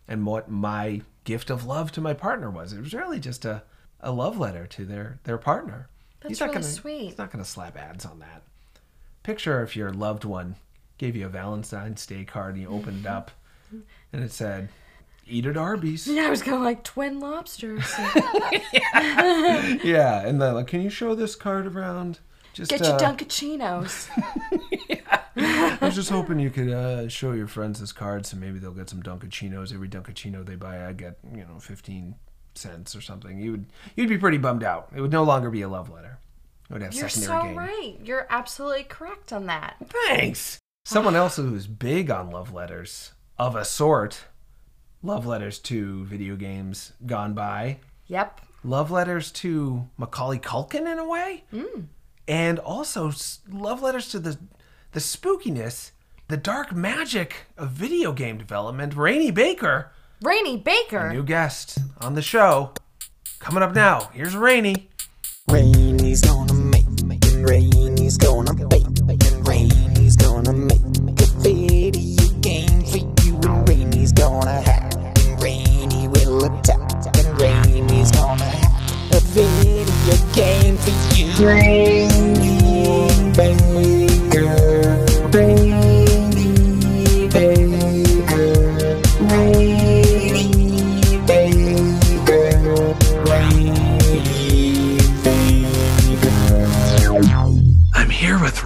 And 0.08 0.26
what 0.26 0.50
my 0.50 1.02
gift 1.24 1.50
of 1.50 1.64
love 1.64 1.92
to 1.92 2.00
my 2.00 2.14
partner 2.14 2.50
was. 2.50 2.72
It 2.72 2.80
was 2.80 2.94
really 2.94 3.20
just 3.20 3.44
a, 3.44 3.62
a 4.00 4.12
love 4.12 4.38
letter 4.38 4.66
to 4.66 4.84
their, 4.84 5.20
their 5.24 5.38
partner. 5.38 5.88
That's 6.20 6.40
not 6.40 6.46
really 6.46 6.54
gonna, 6.62 6.64
sweet. 6.64 7.04
He's 7.04 7.18
not 7.18 7.30
going 7.30 7.44
to 7.44 7.50
slap 7.50 7.76
ads 7.76 8.04
on 8.04 8.20
that. 8.20 8.42
Picture 9.22 9.62
if 9.62 9.76
your 9.76 9.92
loved 9.92 10.24
one 10.24 10.56
gave 10.98 11.16
you 11.16 11.26
a 11.26 11.28
Valentine's 11.28 12.04
Day 12.06 12.24
card 12.24 12.54
and 12.54 12.62
you 12.62 12.68
opened 12.68 13.00
it 13.00 13.06
up 13.06 13.30
and 14.12 14.22
it 14.22 14.32
said, 14.32 14.68
Eat 15.26 15.46
at 15.46 15.56
Arby's. 15.56 16.06
Yeah, 16.06 16.22
I 16.26 16.30
was 16.30 16.42
going 16.42 16.62
like 16.62 16.82
twin 16.82 17.20
lobsters. 17.20 17.92
yeah, 19.82 20.26
and 20.26 20.40
then 20.40 20.54
like, 20.54 20.66
can 20.66 20.82
you 20.82 20.90
show 20.90 21.14
this 21.14 21.36
card 21.36 21.66
around? 21.66 22.18
Just 22.52 22.70
Get 22.70 22.80
your 22.80 22.94
uh, 22.94 22.98
Dunkaccinos. 22.98 24.08
I 25.36 25.78
was 25.80 25.94
just 25.94 26.10
hoping 26.16 26.38
you 26.38 26.50
could 26.50 26.68
uh, 26.70 27.08
show 27.08 27.32
your 27.32 27.46
friends 27.46 27.80
this 27.80 27.92
card, 27.92 28.26
so 28.26 28.36
maybe 28.36 28.58
they'll 28.58 28.72
get 28.72 28.90
some 28.90 29.02
Dunkaccinos. 29.02 29.72
Every 29.72 29.88
Dunkaccino 29.88 30.44
they 30.44 30.56
buy, 30.56 30.86
I 30.86 30.92
get 30.92 31.18
you 31.32 31.44
know 31.44 31.58
fifteen 31.58 32.16
cents 32.54 32.94
or 32.94 33.00
something. 33.00 33.38
You 33.38 33.52
would 33.52 33.66
you'd 33.96 34.08
be 34.08 34.18
pretty 34.18 34.38
bummed 34.38 34.64
out. 34.64 34.90
It 34.94 35.00
would 35.00 35.12
no 35.12 35.22
longer 35.24 35.50
be 35.50 35.62
a 35.62 35.68
love 35.68 35.88
letter. 35.90 36.18
It 36.68 36.72
would 36.74 36.82
have 36.82 36.94
You're 36.94 37.08
secondary 37.08 37.40
so 37.40 37.46
gain. 37.48 37.56
right. 37.56 37.96
You're 38.04 38.26
absolutely 38.30 38.84
correct 38.84 39.32
on 39.32 39.46
that. 39.46 39.76
Thanks. 40.06 40.58
Someone 40.84 41.14
else 41.16 41.36
who's 41.36 41.66
big 41.66 42.10
on 42.10 42.30
love 42.30 42.52
letters 42.52 43.12
of 43.38 43.56
a 43.56 43.64
sort. 43.64 44.24
Love 45.02 45.26
letters 45.26 45.58
to 45.60 46.04
video 46.04 46.36
games 46.36 46.92
gone 47.06 47.34
by. 47.34 47.78
Yep. 48.06 48.40
Love 48.64 48.90
letters 48.90 49.30
to 49.32 49.88
Macaulay 49.96 50.38
Culkin 50.38 50.90
in 50.90 50.98
a 50.98 51.06
way. 51.06 51.44
And 52.28 52.58
also 52.58 53.12
love 53.50 53.82
letters 53.82 54.08
to 54.10 54.18
the 54.18 54.38
the 54.92 55.00
spookiness, 55.00 55.90
the 56.28 56.36
dark 56.36 56.72
magic 56.74 57.46
of 57.56 57.70
video 57.70 58.12
game 58.12 58.38
development. 58.38 58.94
Rainy 58.94 59.30
Baker, 59.30 59.90
Rainy 60.22 60.56
Baker. 60.56 61.10
new 61.12 61.24
guest 61.24 61.78
on 62.00 62.14
the 62.14 62.22
show. 62.22 62.72
Coming 63.38 63.62
up 63.62 63.74
now. 63.74 64.10
Here's 64.12 64.36
Rainy. 64.36 64.90
Rainy's 65.48 66.20
gonna 66.20 66.54
make, 66.54 66.84
Rainy's 67.38 68.16
gonna 68.16 68.54
bake, 68.68 68.86
Rainy's 69.42 70.16
gonna 70.16 70.52
make 70.52 70.80
a 71.20 71.26
video 71.40 72.28
game 72.40 72.82
for 72.84 72.98
you, 73.24 73.34
and 73.42 73.68
Rainy's 73.68 74.12
gonna 74.12 74.60
have, 74.60 74.94
and 74.94 75.42
Rainy 75.42 76.08
will 76.08 76.44
attack, 76.44 77.16
and 77.16 77.40
Rainy's 77.40 78.12
gonna 78.12 78.44
have 78.44 79.12
a 79.12 79.20
video 79.20 80.16
game 80.32 80.76
for 80.76 81.16
you. 81.16 81.46
Rainy 81.46 82.11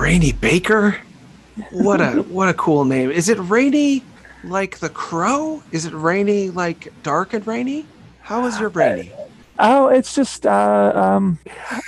Rainy 0.07 0.31
Baker. 0.31 0.99
What 1.73 2.01
a 2.01 2.23
what 2.37 2.49
a 2.49 2.55
cool 2.55 2.85
name. 2.85 3.11
Is 3.11 3.29
it 3.29 3.39
Rainy 3.41 4.05
like 4.45 4.79
the 4.79 4.89
crow? 4.89 5.65
Is 5.73 5.85
it 5.85 5.93
rainy 5.93 6.49
like 6.49 6.93
dark 7.03 7.35
and 7.35 7.45
rainy? 7.45 7.87
How 8.21 8.47
is 8.47 8.61
your 8.61 8.69
Rainy? 8.69 9.11
Oh, 9.59 9.89
it's 9.89 10.15
just 10.15 10.47
uh, 10.47 10.93
um, 10.95 11.41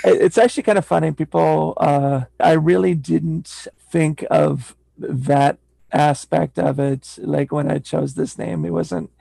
it's 0.03 0.37
actually 0.37 0.63
kind 0.63 0.77
of 0.77 0.85
funny. 0.85 1.13
People, 1.13 1.75
uh, 1.77 2.23
I 2.41 2.53
really 2.53 2.93
didn't 2.93 3.67
think 3.89 4.25
of 4.29 4.75
that 4.97 5.57
aspect 5.93 6.59
of 6.59 6.77
it. 6.77 7.17
Like 7.19 7.53
when 7.53 7.71
I 7.71 7.79
chose 7.79 8.15
this 8.15 8.37
name, 8.37 8.65
it 8.65 8.71
wasn't 8.71 9.11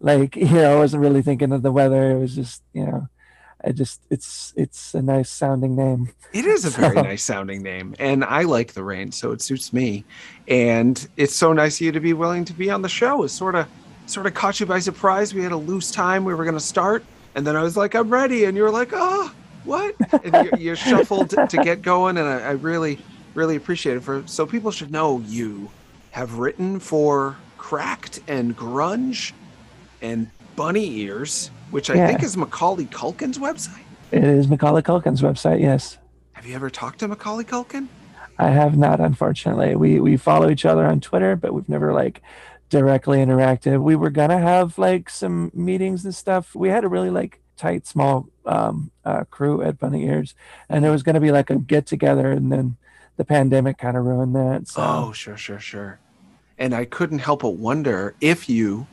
like 0.00 0.34
you 0.36 0.46
know, 0.46 0.72
I 0.74 0.78
wasn't 0.80 1.02
really 1.02 1.22
thinking 1.22 1.52
of 1.52 1.62
the 1.62 1.70
weather. 1.70 2.10
It 2.10 2.18
was 2.18 2.34
just 2.34 2.64
you 2.72 2.86
know, 2.86 3.07
I 3.68 3.72
just 3.72 4.00
it's 4.08 4.54
it's 4.56 4.94
a 4.94 5.02
nice 5.02 5.28
sounding 5.28 5.76
name. 5.76 6.08
It 6.32 6.46
is 6.46 6.64
a 6.64 6.70
very 6.70 6.94
nice 6.94 7.22
sounding 7.22 7.62
name, 7.62 7.94
and 7.98 8.24
I 8.24 8.44
like 8.44 8.72
the 8.72 8.82
rain, 8.82 9.12
so 9.12 9.30
it 9.30 9.42
suits 9.42 9.74
me. 9.74 10.06
And 10.48 11.06
it's 11.18 11.34
so 11.34 11.52
nice 11.52 11.76
of 11.76 11.82
you 11.82 11.92
to 11.92 12.00
be 12.00 12.14
willing 12.14 12.46
to 12.46 12.54
be 12.54 12.70
on 12.70 12.80
the 12.80 12.88
show. 12.88 13.24
It 13.24 13.28
sort 13.28 13.54
of 13.54 13.68
sort 14.06 14.24
of 14.24 14.32
caught 14.32 14.58
you 14.58 14.64
by 14.64 14.78
surprise. 14.78 15.34
We 15.34 15.42
had 15.42 15.52
a 15.52 15.56
loose 15.56 15.90
time. 15.90 16.24
We 16.24 16.32
were 16.32 16.44
going 16.44 16.56
to 16.56 16.60
start, 16.60 17.04
and 17.34 17.46
then 17.46 17.56
I 17.56 17.62
was 17.62 17.76
like, 17.76 17.94
"I'm 17.94 18.08
ready," 18.08 18.44
and 18.44 18.56
you 18.56 18.62
were 18.62 18.70
like, 18.70 18.88
"Oh, 18.94 19.30
what?" 19.64 19.94
And 20.24 20.46
you, 20.46 20.70
you 20.70 20.74
shuffled 20.74 21.28
to, 21.30 21.46
to 21.46 21.56
get 21.58 21.82
going, 21.82 22.16
and 22.16 22.26
I, 22.26 22.38
I 22.40 22.50
really, 22.52 22.98
really 23.34 23.56
appreciate 23.56 23.98
it. 23.98 24.00
For 24.02 24.22
so 24.24 24.46
people 24.46 24.70
should 24.70 24.90
know 24.90 25.20
you 25.26 25.70
have 26.12 26.38
written 26.38 26.80
for 26.80 27.36
Cracked 27.58 28.20
and 28.28 28.56
Grunge 28.56 29.32
and 30.00 30.30
Bunny 30.56 31.00
Ears, 31.00 31.50
which 31.70 31.90
I 31.90 31.94
Yeah. 31.94 32.06
think 32.08 32.22
is 32.22 32.36
Macaulay 32.36 32.86
Culkin's 32.86 33.38
website. 33.38 33.82
It 34.10 34.24
is 34.24 34.48
Macaulay 34.48 34.82
Culkin's 34.82 35.20
website. 35.22 35.60
Yes. 35.60 35.98
Have 36.32 36.46
you 36.46 36.54
ever 36.54 36.70
talked 36.70 37.00
to 37.00 37.08
Macaulay 37.08 37.44
Culkin? 37.44 37.88
I 38.38 38.50
have 38.50 38.76
not, 38.78 39.00
unfortunately. 39.00 39.74
We 39.76 40.00
we 40.00 40.16
follow 40.16 40.48
each 40.48 40.64
other 40.64 40.86
on 40.86 41.00
Twitter, 41.00 41.34
but 41.36 41.52
we've 41.52 41.68
never 41.68 41.92
like 41.92 42.22
directly 42.70 43.18
interacted. 43.18 43.82
We 43.82 43.96
were 43.96 44.10
gonna 44.10 44.38
have 44.38 44.78
like 44.78 45.10
some 45.10 45.50
meetings 45.54 46.04
and 46.04 46.14
stuff. 46.14 46.54
We 46.54 46.68
had 46.68 46.84
a 46.84 46.88
really 46.88 47.10
like 47.10 47.40
tight, 47.56 47.86
small 47.86 48.28
um, 48.46 48.90
uh, 49.04 49.24
crew 49.24 49.62
at 49.62 49.78
Bunny 49.78 50.04
Ears, 50.06 50.34
and 50.68 50.84
there 50.84 50.92
was 50.92 51.02
gonna 51.02 51.20
be 51.20 51.32
like 51.32 51.50
a 51.50 51.56
get 51.56 51.86
together, 51.86 52.30
and 52.30 52.52
then 52.52 52.76
the 53.16 53.24
pandemic 53.24 53.78
kind 53.78 53.96
of 53.96 54.04
ruined 54.04 54.36
that. 54.36 54.68
So 54.68 54.80
Oh, 54.80 55.12
sure, 55.12 55.36
sure, 55.36 55.58
sure. 55.58 55.98
And 56.56 56.72
I 56.74 56.84
couldn't 56.84 57.18
help 57.18 57.42
but 57.42 57.56
wonder 57.56 58.14
if 58.20 58.48
you, 58.48 58.86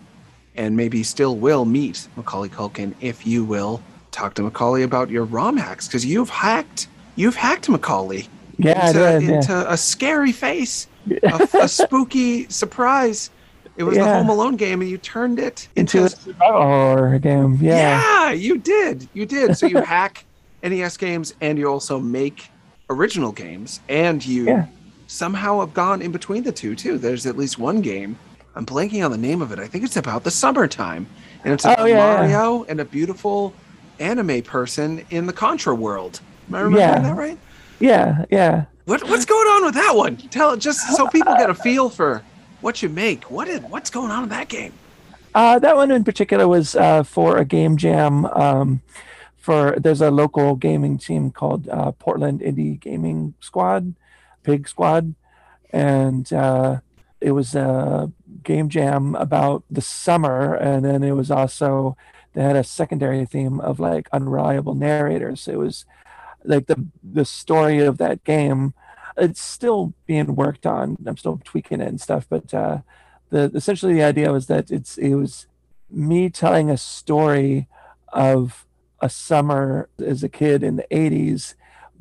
and 0.58 0.76
maybe 0.78 1.04
still 1.04 1.36
will, 1.36 1.66
meet 1.66 2.08
Macaulay 2.16 2.50
Culkin, 2.50 2.94
if 3.02 3.26
you 3.28 3.44
will 3.44 3.82
talk 4.12 4.34
to 4.36 4.42
Macaulay 4.44 4.84
about 4.84 5.10
your 5.10 5.26
ROM 5.26 5.58
hacks, 5.58 5.88
because 5.88 6.06
you've 6.06 6.30
hacked, 6.30 6.88
you've 7.16 7.36
hacked 7.36 7.68
Macaulay 7.70 8.28
yeah, 8.58 8.88
into, 8.88 9.00
yeah. 9.00 9.18
into 9.38 9.72
a 9.72 9.76
scary 9.78 10.32
face, 10.32 10.88
a, 11.24 11.48
a 11.62 11.68
spooky 11.68 12.48
surprise. 12.50 13.30
It 13.78 13.84
was 13.84 13.98
the 13.98 14.06
Home 14.06 14.30
Alone 14.30 14.56
game, 14.56 14.80
and 14.82 14.90
you 14.90 14.98
turned 14.98 15.38
it 15.38 15.68
into 15.76 15.98
into. 15.98 16.08
a 16.08 16.10
survival 16.18 16.62
horror 16.62 17.20
game. 17.20 17.58
Yeah. 17.60 18.02
yeah, 18.02 18.32
you 18.32 18.58
did. 18.58 19.10
You 19.14 19.26
did. 19.26 19.58
So 19.58 19.68
you 19.68 19.78
hack 19.82 20.24
NES 20.64 20.96
games, 20.96 21.34
and 21.42 21.58
you 21.60 21.68
also 21.68 22.00
make 22.00 22.50
original 22.90 23.34
games, 23.34 23.82
and 23.90 24.26
you 24.26 24.46
Yeah. 24.46 24.68
somehow 25.08 25.60
have 25.60 25.74
gone 25.74 26.02
in 26.02 26.14
between 26.14 26.44
the 26.44 26.54
two 26.54 26.74
too. 26.74 26.98
There's 26.98 27.26
at 27.26 27.36
least 27.38 27.60
one 27.60 27.82
game. 27.82 28.18
I'm 28.56 28.66
blanking 28.66 29.04
on 29.04 29.12
the 29.12 29.18
name 29.18 29.42
of 29.42 29.52
it. 29.52 29.60
I 29.60 29.68
think 29.68 29.84
it's 29.84 29.98
about 29.98 30.24
the 30.24 30.32
summertime, 30.32 31.08
and 31.44 31.54
it's 31.54 31.66
Oh, 31.66 31.74
about 31.74 31.86
yeah, 31.90 31.96
yeah. 32.22 32.28
Mario 32.28 32.64
and 32.66 32.80
a 32.80 32.86
beautiful 32.86 33.54
anime 34.00 34.42
person 34.44 35.06
in 35.10 35.26
the 35.26 35.34
Contra 35.34 35.76
world. 35.76 36.22
Am 36.50 36.56
I 36.56 36.60
remembering 36.62 37.04
Yeah. 37.04 37.10
that 37.10 37.16
right? 37.16 37.38
yeah, 37.80 38.26
yeah. 38.32 38.66
What, 38.86 39.04
what's 39.10 39.26
going 39.26 39.48
on 39.48 39.66
with 39.66 39.74
that 39.76 39.96
one? 39.96 40.16
Tell 40.18 40.56
just 40.56 40.96
so 40.96 41.08
people 41.08 41.34
get 41.36 41.50
a 41.50 41.56
feel 41.56 41.90
for 41.90 42.22
what 42.62 42.82
you 42.84 42.90
make. 42.90 43.30
What 43.32 43.48
is 43.48 43.60
what's 43.62 43.90
going 43.90 44.12
on 44.12 44.24
in 44.24 44.30
that 44.30 44.48
game? 44.48 44.74
Uh, 45.34 45.60
that 45.60 45.76
one 45.76 45.92
in 45.92 46.04
particular 46.04 46.48
was 46.48 46.76
uh, 46.76 47.04
for 47.04 47.38
a 47.38 47.46
game 47.46 47.78
jam. 47.78 48.26
Um, 48.26 48.82
for 49.38 49.76
there's 49.80 50.02
a 50.02 50.10
local 50.12 50.56
gaming 50.56 50.98
team 50.98 51.30
called 51.32 51.68
uh, 51.68 51.92
Portland 51.94 52.40
Indie 52.42 52.80
Gaming 52.80 53.34
Squad, 53.42 53.94
Pig 54.44 54.68
Squad, 54.68 55.14
and 55.72 56.32
uh, 56.32 56.80
it 57.22 57.32
was 57.32 57.54
a 57.56 58.12
game 58.46 58.70
jam 58.70 59.16
about 59.16 59.64
the 59.70 59.82
summer, 59.82 60.56
and 60.56 60.86
then 60.86 61.04
it 61.04 61.12
was 61.12 61.30
also 61.30 61.98
they 62.34 62.44
had 62.44 62.56
a 62.56 62.64
secondary 62.64 63.26
theme 63.26 63.60
of 63.60 63.80
like 63.80 64.08
unreliable 64.12 64.76
narrators. 64.76 65.48
It 65.48 65.58
was 65.58 65.86
like 66.44 66.68
the 66.68 66.88
the 67.04 67.26
story 67.26 67.80
of 67.80 67.98
that 67.98 68.24
game. 68.24 68.74
It's 69.18 69.42
still 69.42 69.94
being 70.06 70.36
worked 70.36 70.66
on. 70.66 70.98
I'm 71.06 71.18
still 71.18 71.42
tweaking 71.44 71.82
it 71.82 71.88
and 71.88 72.02
stuff, 72.02 72.28
but 72.30 72.54
uh, 72.54 72.80
the 73.30 73.52
essentially 73.54 73.94
the 73.94 74.04
idea 74.04 74.32
was 74.32 74.48
that 74.48 74.72
it's 74.72 74.98
it 74.98 75.16
was 75.16 75.48
me 75.90 76.30
telling 76.30 76.70
a 76.70 76.78
story 76.78 77.68
of 78.10 78.66
a 79.02 79.10
summer 79.10 79.90
as 80.04 80.24
a 80.24 80.30
kid 80.30 80.64
in 80.64 80.78
the 80.78 80.86
80s 80.90 81.56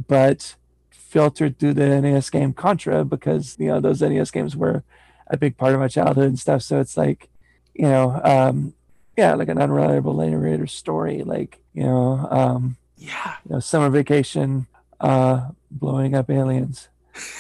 but 0.09 0.55
filtered 0.91 1.59
through 1.59 1.75
the 1.75 2.01
NES 2.01 2.31
game 2.31 2.53
Contra 2.53 3.05
because 3.05 3.57
you 3.59 3.69
know 3.69 3.81
those 3.81 4.01
NES 4.01 4.31
games 4.31 4.57
were 4.57 4.83
a 5.29 5.37
big 5.37 5.57
part 5.57 5.75
of 5.75 5.81
my 5.81 5.89
childhood 5.89 6.27
and 6.29 6.39
stuff. 6.39 6.63
So 6.63 6.81
it's 6.81 6.97
like 6.97 7.29
you 7.75 7.85
know 7.89 8.21
um 8.23 8.73
yeah 9.17 9.35
like 9.35 9.49
an 9.49 9.59
unreliable 9.61 10.15
narrator 10.15 10.67
story 10.67 11.23
like 11.25 11.59
you 11.73 11.83
know 11.83 12.27
um 12.31 12.77
Yeah. 12.99 13.35
you 13.49 13.55
know 13.55 13.61
summer 13.61 13.91
vacation 13.91 14.67
uh 15.01 15.49
blowing 15.71 16.15
up 16.15 16.31
aliens. 16.31 16.89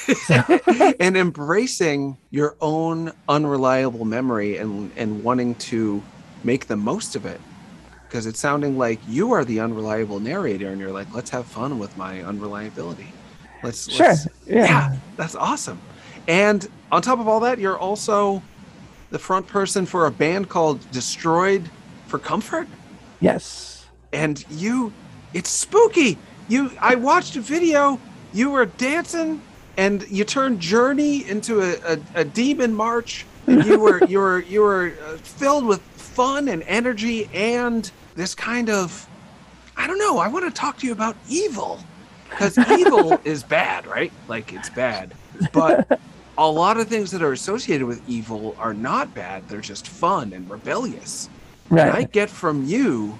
And 1.00 1.16
embracing 1.16 2.16
your 2.30 2.56
own 2.60 3.12
unreliable 3.28 4.04
memory 4.04 4.56
and 4.58 4.90
and 4.96 5.22
wanting 5.24 5.54
to 5.56 6.02
make 6.44 6.66
the 6.66 6.76
most 6.76 7.16
of 7.16 7.26
it. 7.26 7.40
Because 8.08 8.26
it's 8.26 8.38
sounding 8.38 8.78
like 8.78 9.00
you 9.08 9.32
are 9.32 9.44
the 9.44 9.58
unreliable 9.60 10.20
narrator 10.20 10.68
and 10.70 10.80
you're 10.80 10.92
like 10.92 11.12
let's 11.14 11.30
have 11.30 11.46
fun 11.46 11.78
with 11.78 11.96
my 11.96 12.22
unreliability. 12.22 13.12
Let's 13.62 13.90
sure. 13.90 14.06
let's- 14.08 14.28
yeah. 14.46 14.64
yeah 14.64 14.96
that's 15.16 15.34
awesome 15.34 15.80
and 16.28 16.66
on 16.90 17.02
top 17.02 17.18
of 17.18 17.28
all 17.28 17.40
that 17.40 17.58
you're 17.58 17.78
also 17.78 18.42
the 19.10 19.18
front 19.18 19.46
person 19.46 19.86
for 19.86 20.06
a 20.06 20.10
band 20.10 20.48
called 20.48 20.90
destroyed 20.90 21.68
for 22.06 22.18
comfort? 22.18 22.66
Yes. 23.20 23.86
And 24.12 24.44
you 24.50 24.92
it's 25.32 25.50
spooky. 25.50 26.18
You 26.48 26.70
i 26.80 26.94
watched 26.94 27.36
a 27.36 27.40
video 27.40 27.98
you 28.32 28.50
were 28.50 28.66
dancing 28.66 29.40
and 29.76 30.06
you 30.08 30.24
turned 30.24 30.60
journey 30.60 31.28
into 31.28 31.60
a, 31.60 31.94
a, 31.94 31.98
a 32.16 32.24
demon 32.24 32.74
march. 32.74 33.26
And 33.46 33.64
you 33.64 33.78
were 33.78 34.04
you 34.08 34.18
were 34.18 34.40
you 34.42 34.60
were 34.60 34.94
uh, 35.06 35.16
filled 35.16 35.64
with 35.64 35.80
fun 35.80 36.48
and 36.48 36.62
energy 36.64 37.28
and 37.34 37.90
this 38.14 38.34
kind 38.34 38.70
of 38.70 39.08
i 39.76 39.86
don't 39.88 39.98
know 39.98 40.18
i 40.18 40.28
want 40.28 40.44
to 40.44 40.50
talk 40.50 40.78
to 40.78 40.86
you 40.86 40.92
about 40.92 41.16
evil. 41.28 41.80
Because 42.30 42.58
evil 42.58 43.18
is 43.24 43.44
bad 43.44 43.86
right? 43.86 44.12
Like 44.28 44.52
it's 44.52 44.70
bad. 44.70 45.14
But 45.52 46.00
a 46.38 46.50
lot 46.50 46.76
of 46.78 46.88
things 46.88 47.10
that 47.10 47.22
are 47.22 47.32
associated 47.32 47.86
with 47.86 48.06
evil 48.08 48.56
are 48.58 48.74
not 48.74 49.14
bad 49.14 49.48
they're 49.48 49.60
just 49.60 49.88
fun 49.88 50.32
and 50.32 50.48
rebellious 50.50 51.28
and 51.70 51.80
I 51.80 52.04
get 52.04 52.30
from 52.30 52.64
you 52.64 53.18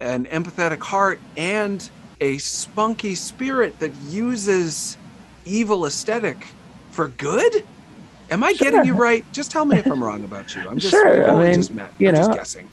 an 0.00 0.26
empathetic 0.26 0.80
heart 0.80 1.20
and 1.36 1.88
a 2.20 2.38
spunky 2.38 3.14
spirit 3.14 3.78
that 3.78 3.94
uses 4.08 4.96
evil 5.44 5.86
aesthetic 5.86 6.46
for 6.90 7.08
good. 7.08 7.64
Am 8.30 8.42
I 8.42 8.54
getting 8.54 8.84
you 8.84 8.94
right? 8.94 9.24
Just 9.32 9.50
tell 9.50 9.64
me 9.64 9.78
if 9.78 9.86
I'm 9.86 10.02
wrong 10.02 10.24
about 10.24 10.54
you. 10.54 10.68
I'm 10.68 10.78
just, 10.78 10.92
Sure, 10.92 11.30
I 11.30 11.44
mean, 11.44 11.54
just 11.54 11.74
met. 11.74 11.92
you 11.98 12.08
I'm 12.08 12.14
just 12.14 12.30
know, 12.30 12.36
guessing. 12.36 12.68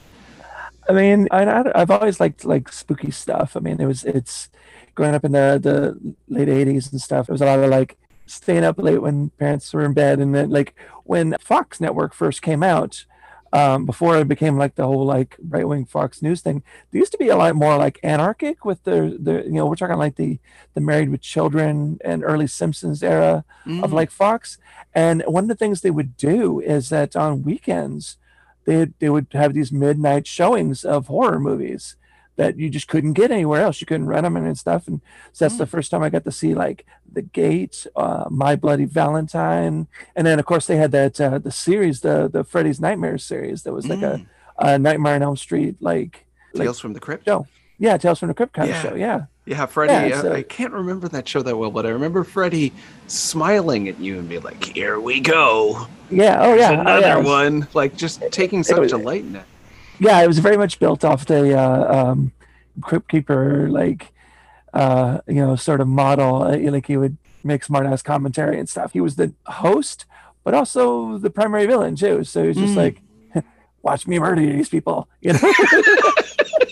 I 0.90 0.94
mean, 0.94 1.28
I, 1.32 1.44
I, 1.44 1.82
I've 1.82 1.92
always 1.92 2.20
liked 2.20 2.46
like 2.46 2.72
spooky 2.72 3.12
stuff. 3.12 3.56
I 3.56 3.60
mean, 3.60 3.80
it 3.80 3.86
was 3.86 4.04
it's 4.04 4.50
growing 4.96 5.14
up 5.14 5.24
in 5.24 5.32
the 5.32 5.60
the 5.62 6.16
late 6.28 6.48
'80s 6.48 6.92
and 6.92 7.02
stuff. 7.02 7.30
It 7.30 7.32
was 7.32 7.42
a 7.42 7.46
lot 7.46 7.60
of 7.60 7.70
like 7.70 7.98
staying 8.26 8.64
up 8.64 8.78
late 8.78 9.02
when 9.02 9.30
parents 9.32 9.74
were 9.74 9.86
in 9.86 9.94
bed, 9.94 10.20
and 10.20 10.34
then 10.34 10.50
like 10.50 10.76
when 11.04 11.36
Fox 11.40 11.80
Network 11.82 12.14
first 12.14 12.42
came 12.42 12.64
out, 12.64 13.06
um, 13.54 13.86
before 13.86 14.18
it 14.18 14.30
became 14.30 14.58
like 14.58 14.76
the 14.76 14.86
whole 14.88 15.06
like 15.06 15.36
right 15.50 15.68
wing 15.68 15.86
Fox 15.86 16.22
News 16.22 16.40
thing. 16.42 16.64
There 16.92 17.00
used 17.00 17.12
to 17.12 17.18
be 17.18 17.28
a 17.28 17.36
lot 17.36 17.54
more 17.56 17.76
like 17.78 18.00
anarchic 18.04 18.64
with 18.64 18.82
the 18.84 19.18
the 19.20 19.44
you 19.44 19.52
know 19.52 19.66
we're 19.66 19.76
talking 19.76 19.98
like 19.98 20.16
the 20.16 20.40
the 20.74 20.82
Married 20.82 21.10
with 21.10 21.22
Children 21.22 22.00
and 22.06 22.24
early 22.24 22.48
Simpsons 22.48 23.04
era 23.04 23.44
of 23.66 23.92
Mm. 23.92 23.94
like 23.94 24.10
Fox. 24.12 24.58
And 24.96 25.22
one 25.28 25.44
of 25.44 25.50
the 25.50 25.56
things 25.56 25.82
they 25.82 25.92
would 25.92 26.16
do 26.18 26.62
is 26.62 26.90
that 26.90 27.16
on 27.16 27.44
weekends, 27.44 28.18
they 28.66 28.88
they 29.00 29.10
would 29.10 29.28
have 29.34 29.54
these 29.54 29.72
midnight 29.72 30.28
showings 30.28 30.86
of 30.86 31.08
horror 31.08 31.40
movies 31.40 31.96
that 32.38 32.58
you 32.58 32.70
just 32.70 32.88
couldn't 32.88 33.14
get 33.14 33.30
anywhere 33.32 33.62
else. 33.62 33.82
You 33.82 33.88
couldn't 33.88 34.08
rent 34.08 34.24
them 34.24 34.36
and 34.38 34.58
stuff. 34.58 34.88
And 34.88 35.02
so 35.34 35.46
that's 35.46 35.58
the 35.58 35.66
first 35.68 35.92
time 35.92 36.02
I 36.02 36.10
got 36.10 36.24
to 36.24 36.32
see 36.32 36.54
like 36.56 36.86
The 37.12 37.22
Gate, 37.22 37.86
uh, 37.96 38.26
My 38.30 38.56
Bloody 38.56 38.86
Valentine, 38.86 39.88
and 40.16 40.26
then 40.28 40.40
of 40.40 40.46
course 40.46 40.66
they 40.68 40.78
had 40.78 40.92
that 40.92 41.20
uh, 41.22 41.38
the 41.40 41.52
series, 41.52 42.02
the 42.02 42.28
the 42.32 42.44
Freddy's 42.44 42.80
Nightmares 42.80 43.24
series 43.24 43.64
that 43.64 43.74
was 43.74 43.88
like 43.88 44.00
Mm. 44.00 44.26
a, 44.58 44.68
a 44.74 44.80
Nightmare 44.80 45.16
on 45.16 45.24
Elm 45.24 45.38
Street 45.38 45.76
like 45.82 46.26
like 46.54 46.66
Tales 46.66 46.80
from 46.80 46.94
the 46.94 47.00
Crypt. 47.00 47.26
show. 47.26 47.48
Yeah, 47.78 47.98
Tales 47.98 48.20
from 48.20 48.28
the 48.28 48.34
Crypt 48.36 48.54
kind 48.54 48.70
Yeah. 48.70 48.76
of 48.78 48.82
show. 48.90 48.96
Yeah. 48.96 49.26
Yeah, 49.46 49.66
Freddy. 49.66 49.92
Yeah, 50.10 50.22
so- 50.22 50.34
I 50.34 50.44
can't 50.44 50.72
remember 50.72 51.08
that 51.10 51.28
show 51.28 51.42
that 51.42 51.58
well, 51.58 51.72
but 51.72 51.86
I 51.86 51.90
remember 51.90 52.24
Freddy 52.24 52.72
smiling 53.08 53.88
at 53.90 54.00
you 54.00 54.20
and 54.20 54.30
be 54.30 54.38
like, 54.40 54.64
"Here 54.64 55.00
we 55.00 55.20
go, 55.20 55.88
Yeah. 56.10 56.42
Oh 56.42 56.54
yeah. 56.54 56.68
There's 56.70 56.78
Oh, 56.78 56.82
another 56.82 57.02
yeah. 57.02 57.18
One." 57.18 57.68
Like 57.74 57.96
just 57.98 58.22
taking 58.32 58.64
such 58.64 58.78
was- 58.80 58.92
delight 58.92 59.24
in 59.24 59.36
it. 59.38 59.44
Yeah, 60.02 60.20
it 60.22 60.28
was 60.28 60.40
very 60.40 60.58
much 60.58 60.80
built 60.80 61.06
off 61.06 61.26
the 61.26 61.58
uh, 61.58 62.10
um, 62.12 62.32
Crypt 62.82 63.08
Keeper, 63.10 63.70
like 63.70 64.12
uh, 64.74 65.20
you 65.28 65.36
know, 65.36 65.56
sort 65.56 65.80
of 65.82 65.88
model. 65.88 66.42
Uh, 66.44 66.58
like 66.72 66.88
he 66.88 66.98
would 66.98 67.18
make 67.44 67.64
smart 67.64 67.86
ass 67.86 68.02
commentary 68.02 68.58
and 68.60 68.68
stuff. 68.68 68.94
He 68.94 69.02
was 69.02 69.16
the 69.16 69.32
host, 69.46 70.06
but 70.44 70.54
also 70.54 71.18
the 71.20 71.30
primary 71.30 71.68
villain 71.68 71.96
too. 71.96 72.24
So 72.24 72.42
he 72.42 72.48
was 72.50 72.58
just 72.58 72.74
Mm. 72.74 72.78
like, 72.78 73.02
"Watch 73.84 74.08
me 74.08 74.18
murder 74.20 74.42
these 74.42 74.70
people," 74.70 75.08
you 75.22 75.34
know. 75.34 75.40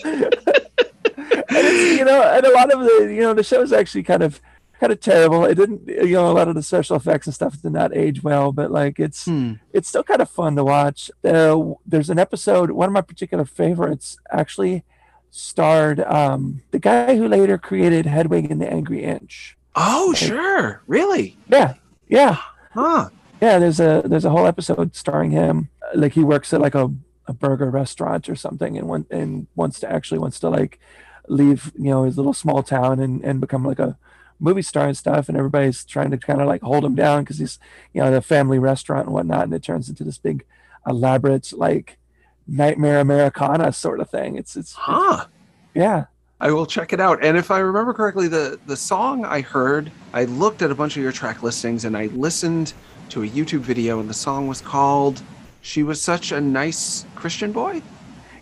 and 0.04 1.66
you 1.98 2.04
know, 2.04 2.22
and 2.22 2.44
a 2.46 2.52
lot 2.52 2.72
of 2.72 2.80
the 2.80 3.12
you 3.14 3.20
know 3.20 3.34
the 3.34 3.42
show 3.44 3.62
is 3.62 3.72
actually 3.72 4.02
kind 4.02 4.22
of 4.22 4.40
kind 4.80 4.92
of 4.92 5.00
terrible. 5.00 5.44
It 5.44 5.54
didn't, 5.56 5.86
you 5.86 6.14
know, 6.14 6.30
a 6.30 6.32
lot 6.32 6.48
of 6.48 6.54
the 6.54 6.62
special 6.62 6.96
effects 6.96 7.26
and 7.26 7.34
stuff 7.34 7.60
did 7.60 7.72
not 7.72 7.94
age 7.94 8.22
well, 8.22 8.50
but 8.50 8.70
like 8.70 8.98
it's 8.98 9.26
Hmm. 9.26 9.54
it's 9.72 9.88
still 9.88 10.02
kind 10.02 10.22
of 10.22 10.30
fun 10.30 10.56
to 10.56 10.64
watch. 10.64 11.10
Uh, 11.22 11.74
there's 11.86 12.08
an 12.10 12.18
episode, 12.18 12.70
one 12.70 12.88
of 12.88 12.92
my 12.94 13.02
particular 13.02 13.44
favorites 13.44 14.16
actually 14.30 14.82
starred 15.30 16.00
um, 16.00 16.62
the 16.70 16.78
guy 16.78 17.16
who 17.16 17.28
later 17.28 17.56
created 17.58 18.06
Hedwig 18.06 18.50
and 18.50 18.60
the 18.60 18.72
Angry 18.72 19.04
Inch. 19.04 19.56
Oh, 19.76 20.12
sure. 20.14 20.82
Really? 20.86 21.36
Yeah, 21.48 21.74
yeah, 22.08 22.38
Huh. 22.72 23.10
yeah. 23.40 23.58
There's 23.58 23.78
a 23.80 24.02
there's 24.04 24.24
a 24.24 24.30
whole 24.30 24.46
episode 24.46 24.96
starring 24.96 25.30
him. 25.30 25.68
Like 25.94 26.14
he 26.14 26.24
works 26.24 26.52
at 26.52 26.60
like 26.60 26.74
a, 26.74 26.90
a 27.26 27.32
burger 27.32 27.70
restaurant 27.70 28.28
or 28.28 28.34
something, 28.34 28.76
and 28.78 28.88
one 28.88 29.06
and 29.10 29.46
wants 29.54 29.78
to 29.80 29.92
actually 29.92 30.18
wants 30.18 30.40
to 30.40 30.48
like 30.48 30.80
leave 31.28 31.70
you 31.78 31.90
know 31.90 32.02
his 32.04 32.16
little 32.16 32.32
small 32.34 32.62
town 32.62 32.98
and 32.98 33.22
and 33.24 33.40
become 33.40 33.64
like 33.64 33.78
a 33.78 33.96
movie 34.40 34.62
star 34.62 34.86
and 34.86 34.96
stuff, 34.96 35.28
and 35.28 35.36
everybody's 35.36 35.84
trying 35.84 36.10
to 36.10 36.18
kind 36.18 36.40
of 36.40 36.48
like 36.48 36.62
hold 36.62 36.84
him 36.84 36.94
down 36.94 37.22
because 37.22 37.38
he's, 37.38 37.58
you 37.92 38.02
know, 38.02 38.10
the 38.10 38.22
family 38.22 38.58
restaurant 38.58 39.06
and 39.06 39.14
whatnot, 39.14 39.44
and 39.44 39.54
it 39.54 39.62
turns 39.62 39.88
into 39.88 40.02
this 40.02 40.18
big, 40.18 40.44
elaborate 40.86 41.52
like 41.52 41.98
nightmare 42.46 43.00
Americana 43.00 43.72
sort 43.72 44.00
of 44.00 44.10
thing. 44.10 44.36
It's 44.36 44.56
it's 44.56 44.72
Huh. 44.72 45.26
yeah. 45.74 46.06
I 46.42 46.50
will 46.52 46.64
check 46.64 46.94
it 46.94 47.00
out. 47.00 47.22
And 47.22 47.36
if 47.36 47.50
I 47.50 47.58
remember 47.58 47.92
correctly, 47.92 48.26
the 48.26 48.58
the 48.66 48.76
song 48.76 49.24
I 49.24 49.42
heard, 49.42 49.92
I 50.12 50.24
looked 50.24 50.62
at 50.62 50.70
a 50.70 50.74
bunch 50.74 50.96
of 50.96 51.02
your 51.02 51.12
track 51.12 51.42
listings 51.42 51.84
and 51.84 51.96
I 51.96 52.06
listened 52.06 52.72
to 53.10 53.24
a 53.24 53.28
YouTube 53.28 53.60
video, 53.60 54.00
and 54.00 54.08
the 54.08 54.14
song 54.14 54.48
was 54.48 54.60
called 54.60 55.22
"She 55.60 55.82
Was 55.82 56.00
Such 56.00 56.32
a 56.32 56.40
Nice 56.40 57.04
Christian 57.14 57.52
Boy." 57.52 57.82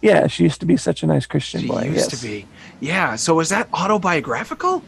Yeah, 0.01 0.28
she 0.28 0.44
used 0.44 0.61
to 0.61 0.66
be 0.66 0.76
such 0.76 1.03
a 1.03 1.07
nice 1.07 1.26
Christian 1.26 1.66
boy. 1.66 1.82
She 1.82 1.88
boy. 1.88 1.94
used 1.94 2.12
yes. 2.12 2.20
to 2.20 2.26
be. 2.26 2.46
Yeah. 2.80 3.16
So 3.16 3.40
is 3.40 3.49
that 3.49 3.68
autobiographical? 3.72 4.82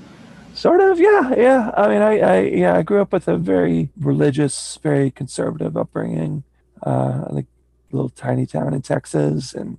Sort 0.60 0.82
of, 0.82 1.00
yeah, 1.00 1.34
yeah. 1.38 1.70
I 1.74 1.88
mean, 1.88 2.02
I, 2.02 2.18
I, 2.18 2.40
yeah, 2.40 2.76
I 2.76 2.82
grew 2.82 3.00
up 3.00 3.14
with 3.14 3.28
a 3.28 3.38
very 3.38 3.88
religious, 3.98 4.78
very 4.82 5.10
conservative 5.10 5.74
upbringing, 5.74 6.44
uh, 6.82 7.28
like 7.30 7.46
a 7.90 7.96
little 7.96 8.10
tiny 8.10 8.44
town 8.44 8.74
in 8.74 8.82
Texas, 8.82 9.54
and 9.54 9.78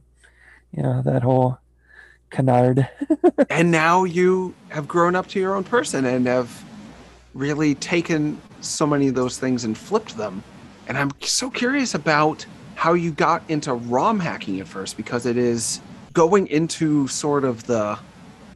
you 0.76 0.82
know 0.82 1.04
that 1.04 1.22
whole 1.22 1.60
canard. 2.32 2.90
and 3.52 3.70
now 3.70 4.06
you 4.06 4.56
have 4.70 4.88
grown 4.88 5.16
up 5.16 5.28
to 5.28 5.40
your 5.40 5.54
own 5.54 5.64
person 5.64 6.04
and 6.04 6.26
have 6.26 6.66
really 7.36 7.76
taken 7.76 8.42
so 8.62 8.88
many 8.88 9.08
of 9.08 9.14
those 9.14 9.38
things 9.38 9.64
and 9.64 9.78
flipped 9.78 10.18
them. 10.18 10.44
And 10.88 10.98
I'm 10.98 11.12
so 11.22 11.52
curious 11.52 11.94
about 11.94 12.44
how 12.74 12.94
you 12.94 13.12
got 13.12 13.44
into 13.50 13.76
ROM 13.76 14.20
hacking 14.20 14.60
at 14.60 14.68
first 14.68 14.98
because 14.98 15.28
it 15.28 15.38
is 15.38 15.80
going 16.14 16.48
into 16.48 17.08
sort 17.08 17.44
of 17.44 17.68
the 17.68 18.00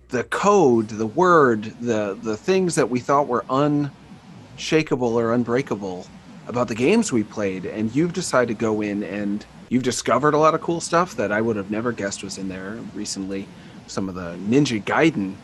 the 0.10 0.24
code, 0.26 0.89
the 0.89 1.06
word, 1.06 1.64
the 1.82 2.18
the 2.22 2.38
things 2.38 2.76
that 2.76 2.89
we 2.89 2.99
thought 2.99 3.28
were 3.28 3.45
unshakable 3.49 5.20
or 5.20 5.34
unbreakable 5.34 6.06
about 6.47 6.68
the 6.68 6.76
games 6.76 7.12
we 7.12 7.24
played 7.24 7.66
and 7.66 7.95
you've 7.95 8.14
decided 8.14 8.47
to 8.47 8.53
go 8.53 8.82
in 8.82 9.03
and 9.03 9.45
you've 9.70 9.84
discovered 9.84 10.36
a 10.36 10.38
lot 10.38 10.53
of 10.53 10.62
cool 10.62 10.80
stuff 10.80 11.16
that 11.16 11.32
I 11.32 11.41
would 11.41 11.56
have 11.56 11.72
never 11.72 11.91
guessed 11.91 12.24
was 12.24 12.38
in 12.38 12.49
there 12.49 12.78
recently. 12.93 13.47
Some 13.88 14.10
of 14.10 14.16
the 14.16 14.36
Ninja 14.47 14.84
Gaiden 14.84 15.36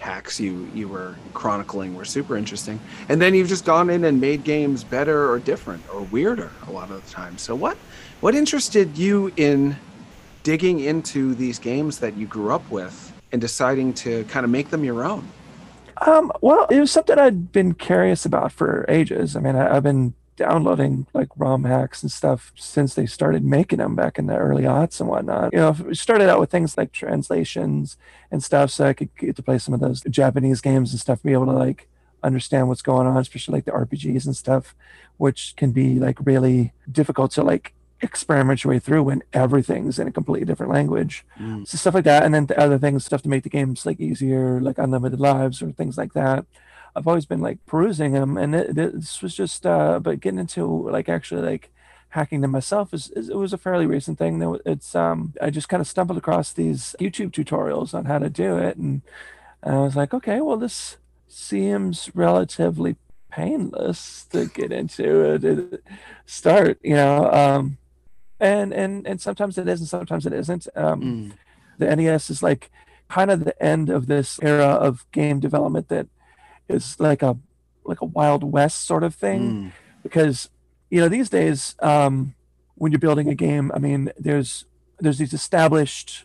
hacks 0.00 0.38
you 0.38 0.68
you 0.74 0.88
were 0.88 1.14
chronicling 1.34 1.94
were 1.94 2.04
super 2.04 2.36
interesting. 2.36 2.80
And 3.08 3.20
then 3.20 3.34
you've 3.34 3.48
just 3.48 3.64
gone 3.64 3.90
in 3.90 4.04
and 4.04 4.20
made 4.20 4.44
games 4.44 4.84
better 4.84 5.30
or 5.30 5.38
different 5.38 5.82
or 5.92 6.02
weirder 6.02 6.50
a 6.66 6.72
lot 6.72 6.90
of 6.90 7.04
the 7.04 7.10
time. 7.10 7.38
So 7.38 7.54
what 7.54 7.76
what 8.20 8.34
interested 8.34 8.98
you 8.98 9.32
in 9.36 9.76
digging 10.42 10.80
into 10.80 11.34
these 11.34 11.58
games 11.58 11.98
that 11.98 12.16
you 12.16 12.26
grew 12.26 12.52
up 12.52 12.68
with 12.70 13.12
and 13.32 13.40
deciding 13.40 13.92
to 13.94 14.24
kind 14.24 14.44
of 14.44 14.50
make 14.50 14.70
them 14.70 14.84
your 14.84 15.04
own? 15.04 15.26
Um, 16.06 16.30
well, 16.40 16.66
it 16.66 16.78
was 16.80 16.92
something 16.92 17.18
I'd 17.18 17.50
been 17.52 17.74
curious 17.74 18.24
about 18.24 18.52
for 18.52 18.84
ages. 18.88 19.34
I 19.36 19.40
mean, 19.40 19.56
I, 19.56 19.76
I've 19.76 19.82
been 19.82 20.14
downloading 20.36 21.04
like 21.12 21.28
ROM 21.36 21.64
hacks 21.64 22.02
and 22.02 22.12
stuff 22.12 22.52
since 22.54 22.94
they 22.94 23.06
started 23.06 23.44
making 23.44 23.78
them 23.78 23.96
back 23.96 24.18
in 24.18 24.26
the 24.26 24.36
early 24.36 24.62
aughts 24.62 25.00
and 25.00 25.08
whatnot. 25.08 25.52
You 25.52 25.58
know, 25.58 25.92
started 25.92 26.30
out 26.30 26.38
with 26.38 26.50
things 26.50 26.78
like 26.78 26.92
translations 26.92 27.96
and 28.30 28.42
stuff, 28.42 28.70
so 28.70 28.86
I 28.86 28.92
could 28.92 29.14
get 29.16 29.34
to 29.36 29.42
play 29.42 29.58
some 29.58 29.74
of 29.74 29.80
those 29.80 30.00
Japanese 30.02 30.60
games 30.60 30.92
and 30.92 31.00
stuff, 31.00 31.22
be 31.22 31.32
able 31.32 31.46
to 31.46 31.52
like 31.52 31.88
understand 32.22 32.68
what's 32.68 32.82
going 32.82 33.06
on, 33.06 33.16
especially 33.16 33.54
like 33.54 33.64
the 33.64 33.72
RPGs 33.72 34.26
and 34.26 34.36
stuff, 34.36 34.74
which 35.16 35.54
can 35.56 35.72
be 35.72 35.98
like 35.98 36.18
really 36.24 36.72
difficult 36.90 37.32
to 37.32 37.42
like 37.42 37.74
experiment 38.00 38.64
your 38.64 38.72
way 38.72 38.78
through 38.78 39.02
when 39.02 39.22
everything's 39.32 39.98
in 39.98 40.08
a 40.08 40.12
completely 40.12 40.46
different 40.46 40.72
language. 40.72 41.24
So 41.64 41.78
stuff 41.78 41.94
like 41.94 42.04
that, 42.04 42.24
and 42.24 42.34
then 42.34 42.46
the 42.46 42.58
other 42.58 42.78
things, 42.78 43.04
stuff 43.04 43.22
to 43.22 43.28
make 43.28 43.42
the 43.42 43.48
games 43.48 43.84
like 43.84 44.00
easier, 44.00 44.60
like 44.60 44.78
unlimited 44.78 45.20
lives 45.20 45.62
or 45.62 45.72
things 45.72 45.96
like 45.98 46.12
that. 46.12 46.46
I've 46.94 47.06
always 47.06 47.26
been 47.26 47.40
like 47.40 47.64
perusing 47.66 48.12
them, 48.12 48.36
and 48.36 48.54
it, 48.54 48.74
this 48.74 49.22
was 49.22 49.34
just, 49.34 49.66
uh, 49.66 50.00
but 50.00 50.20
getting 50.20 50.38
into 50.38 50.90
like 50.90 51.08
actually 51.08 51.42
like 51.42 51.70
hacking 52.10 52.40
them 52.40 52.50
myself 52.50 52.94
is, 52.94 53.10
is 53.10 53.28
it 53.28 53.36
was 53.36 53.52
a 53.52 53.58
fairly 53.58 53.86
recent 53.86 54.18
thing. 54.18 54.38
Though 54.38 54.58
it's 54.64 54.94
um, 54.94 55.34
I 55.40 55.50
just 55.50 55.68
kind 55.68 55.80
of 55.80 55.86
stumbled 55.86 56.18
across 56.18 56.52
these 56.52 56.96
YouTube 57.00 57.30
tutorials 57.30 57.94
on 57.94 58.06
how 58.06 58.18
to 58.18 58.30
do 58.30 58.58
it, 58.58 58.76
and, 58.76 59.02
and 59.62 59.74
I 59.74 59.80
was 59.80 59.96
like, 59.96 60.14
okay, 60.14 60.40
well 60.40 60.56
this 60.56 60.96
seems 61.28 62.10
relatively 62.14 62.96
painless 63.30 64.24
to 64.30 64.46
get 64.46 64.72
into 64.72 65.20
it, 65.34 65.42
to 65.42 65.80
start, 66.26 66.78
you 66.82 66.94
know. 66.94 67.30
Um, 67.30 67.77
and 68.40 68.72
and 68.72 69.06
and 69.06 69.20
sometimes 69.20 69.58
it 69.58 69.68
is, 69.68 69.80
and 69.80 69.88
sometimes 69.88 70.26
it 70.26 70.32
isn't. 70.32 70.68
Um, 70.76 71.00
Mm. 71.02 71.32
the 71.78 71.94
NES 71.96 72.30
is 72.30 72.42
like 72.42 72.70
kind 73.08 73.30
of 73.30 73.44
the 73.44 73.60
end 73.62 73.88
of 73.88 74.06
this 74.06 74.38
era 74.42 74.66
of 74.66 75.06
game 75.12 75.40
development 75.40 75.88
that 75.88 76.06
is 76.68 76.98
like 77.00 77.22
a 77.22 77.36
like 77.84 78.00
a 78.00 78.04
wild 78.04 78.44
west 78.44 78.84
sort 78.86 79.02
of 79.04 79.14
thing 79.14 79.40
Mm. 79.40 79.70
because 80.02 80.50
you 80.90 81.00
know 81.00 81.08
these 81.08 81.30
days 81.30 81.74
um, 81.80 82.34
when 82.74 82.92
you're 82.92 82.98
building 82.98 83.28
a 83.28 83.34
game 83.34 83.70
i 83.74 83.78
mean 83.78 84.10
there's 84.18 84.64
there's 85.00 85.18
these 85.18 85.32
established 85.32 86.24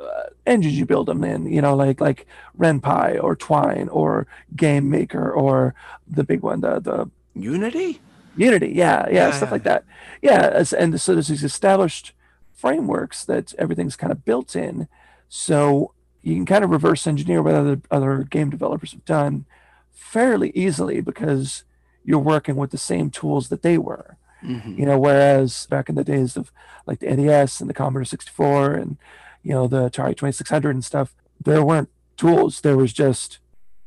uh, 0.00 0.24
engines 0.46 0.78
you 0.78 0.86
build 0.86 1.06
them 1.06 1.24
in 1.24 1.46
you 1.46 1.60
know 1.62 1.74
like 1.74 2.00
like 2.00 2.26
Ren'Py 2.58 3.22
or 3.22 3.34
twine 3.36 3.88
or 3.88 4.26
game 4.54 4.88
maker 4.90 5.30
or 5.30 5.74
the 6.08 6.24
big 6.24 6.40
one 6.42 6.60
the 6.60 6.80
the 6.80 7.10
Unity? 7.34 8.00
Unity, 8.36 8.68
yeah, 8.74 9.06
yeah, 9.08 9.14
Yeah, 9.14 9.30
stuff 9.32 9.48
yeah. 9.48 9.52
like 9.52 9.62
that. 9.64 9.84
Yeah, 10.22 10.48
as- 10.52 10.72
and 10.72 11.00
so 11.00 11.12
there's 11.14 11.28
these 11.28 11.44
established 11.44 12.12
frameworks 12.54 13.24
that 13.24 13.54
everything's 13.58 13.96
kind 13.96 14.12
of 14.12 14.24
built 14.24 14.56
in. 14.56 14.88
So 15.28 15.92
you 16.22 16.34
can 16.34 16.46
kind 16.46 16.64
of 16.64 16.70
reverse 16.70 17.06
engineer 17.06 17.42
what 17.42 17.54
other 17.54 17.80
other 17.90 18.24
game 18.24 18.50
developers 18.50 18.92
have 18.92 19.04
done 19.04 19.44
fairly 19.92 20.50
easily 20.54 21.00
because 21.00 21.64
you're 22.04 22.18
working 22.18 22.56
with 22.56 22.70
the 22.70 22.78
same 22.78 23.10
tools 23.10 23.48
that 23.48 23.62
they 23.62 23.78
were. 23.78 24.16
Mhm. 24.42 24.78
You 24.78 24.86
know, 24.86 24.98
whereas 24.98 25.66
back 25.66 25.88
in 25.88 25.94
the 25.94 26.04
days 26.04 26.36
of 26.36 26.52
like 26.86 27.00
the 27.00 27.08
NES 27.10 27.60
and 27.60 27.68
the 27.68 27.74
Commodore 27.74 28.04
64 28.04 28.74
and 28.74 28.96
you 29.42 29.52
know 29.52 29.66
the 29.66 29.88
Atari 29.90 30.16
2600 30.16 30.70
and 30.74 30.84
stuff, 30.84 31.14
there 31.42 31.64
weren't 31.64 31.88
tools. 32.16 32.60
There 32.60 32.76
was 32.76 32.92
just 32.92 33.38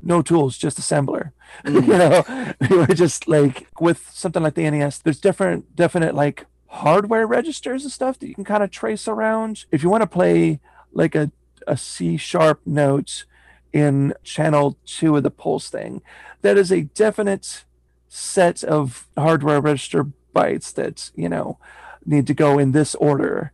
no 0.02 0.22
tools, 0.22 0.58
just 0.58 0.80
assembler. 0.80 1.32
Mm. 1.66 1.88
you 1.88 1.98
know, 1.98 2.54
we 2.70 2.78
were 2.78 2.94
just 2.94 3.28
like 3.28 3.68
with 3.80 4.08
something 4.14 4.44
like 4.44 4.54
the 4.54 4.70
NES. 4.70 5.00
There's 5.00 5.20
different, 5.20 5.76
definite 5.76 6.14
like 6.14 6.46
hardware 6.68 7.26
registers 7.26 7.84
and 7.84 7.92
stuff 7.92 8.20
that 8.20 8.28
you 8.28 8.36
can 8.36 8.44
kind 8.44 8.62
of 8.62 8.70
trace 8.70 9.08
around. 9.08 9.66
If 9.72 9.82
you 9.82 9.90
want 9.90 10.04
to 10.04 10.08
play 10.08 10.60
like 10.94 11.16
a 11.16 11.32
a 11.66 11.76
C 11.76 12.18
sharp 12.18 12.62
note 12.68 13.26
in 13.74 14.14
channel 14.24 14.78
two 14.86 15.18
of 15.18 15.24
the 15.24 15.32
pulse 15.32 15.70
thing, 15.72 16.04
that 16.44 16.56
is 16.56 16.72
a 16.72 16.84
definite 16.84 17.64
set 18.08 18.64
of 18.64 19.08
hardware 19.18 19.60
register 19.60 20.06
bytes 20.36 20.72
that 20.76 21.10
you 21.16 21.30
know 21.30 21.58
need 22.06 22.28
to 22.28 22.34
go 22.36 22.60
in 22.60 22.74
this 22.74 22.94
order. 22.96 23.52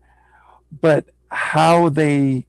But 0.82 1.06
how 1.30 1.90
they 1.90 2.46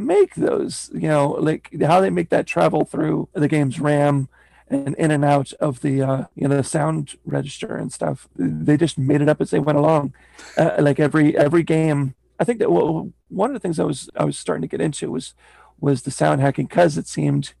make 0.00 0.34
those, 0.34 0.90
you 0.92 1.08
know, 1.08 1.28
like 1.28 1.70
how 1.82 2.00
they 2.00 2.10
make 2.10 2.30
that 2.30 2.46
travel 2.46 2.84
through 2.84 3.28
the 3.32 3.48
game's 3.48 3.78
RAM 3.78 4.28
and 4.68 4.94
in 4.96 5.10
and 5.10 5.24
out 5.24 5.52
of 5.54 5.80
the 5.80 6.00
uh, 6.00 6.24
you 6.34 6.46
know 6.46 6.56
the 6.56 6.64
sound 6.64 7.16
register 7.24 7.76
and 7.76 7.92
stuff. 7.92 8.28
They 8.36 8.76
just 8.76 8.98
made 8.98 9.20
it 9.20 9.28
up 9.28 9.40
as 9.40 9.50
they 9.50 9.58
went 9.58 9.78
along. 9.78 10.14
Uh, 10.56 10.76
like 10.78 11.00
every 11.00 11.36
every 11.36 11.62
game, 11.62 12.14
I 12.38 12.44
think 12.44 12.60
that 12.60 12.70
one 12.70 13.50
of 13.50 13.54
the 13.54 13.60
things 13.60 13.78
I 13.78 13.84
was 13.84 14.08
I 14.16 14.24
was 14.24 14.38
starting 14.38 14.62
to 14.62 14.68
get 14.68 14.80
into 14.80 15.10
was 15.10 15.34
was 15.80 16.02
the 16.02 16.10
sound 16.10 16.40
hacking 16.40 16.66
because 16.66 16.96
it 16.96 17.08
seemed 17.08 17.54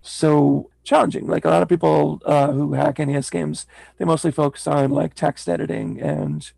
so 0.00 0.70
challenging. 0.82 1.26
Like 1.26 1.44
a 1.44 1.50
lot 1.50 1.62
of 1.62 1.68
people 1.68 2.22
uh, 2.24 2.52
who 2.52 2.72
hack 2.72 2.98
NES 2.98 3.28
games, 3.28 3.66
they 3.98 4.04
mostly 4.04 4.30
focus 4.30 4.66
on 4.66 4.90
like 4.90 5.14
text 5.14 5.48
editing 5.48 6.00
and 6.00 6.50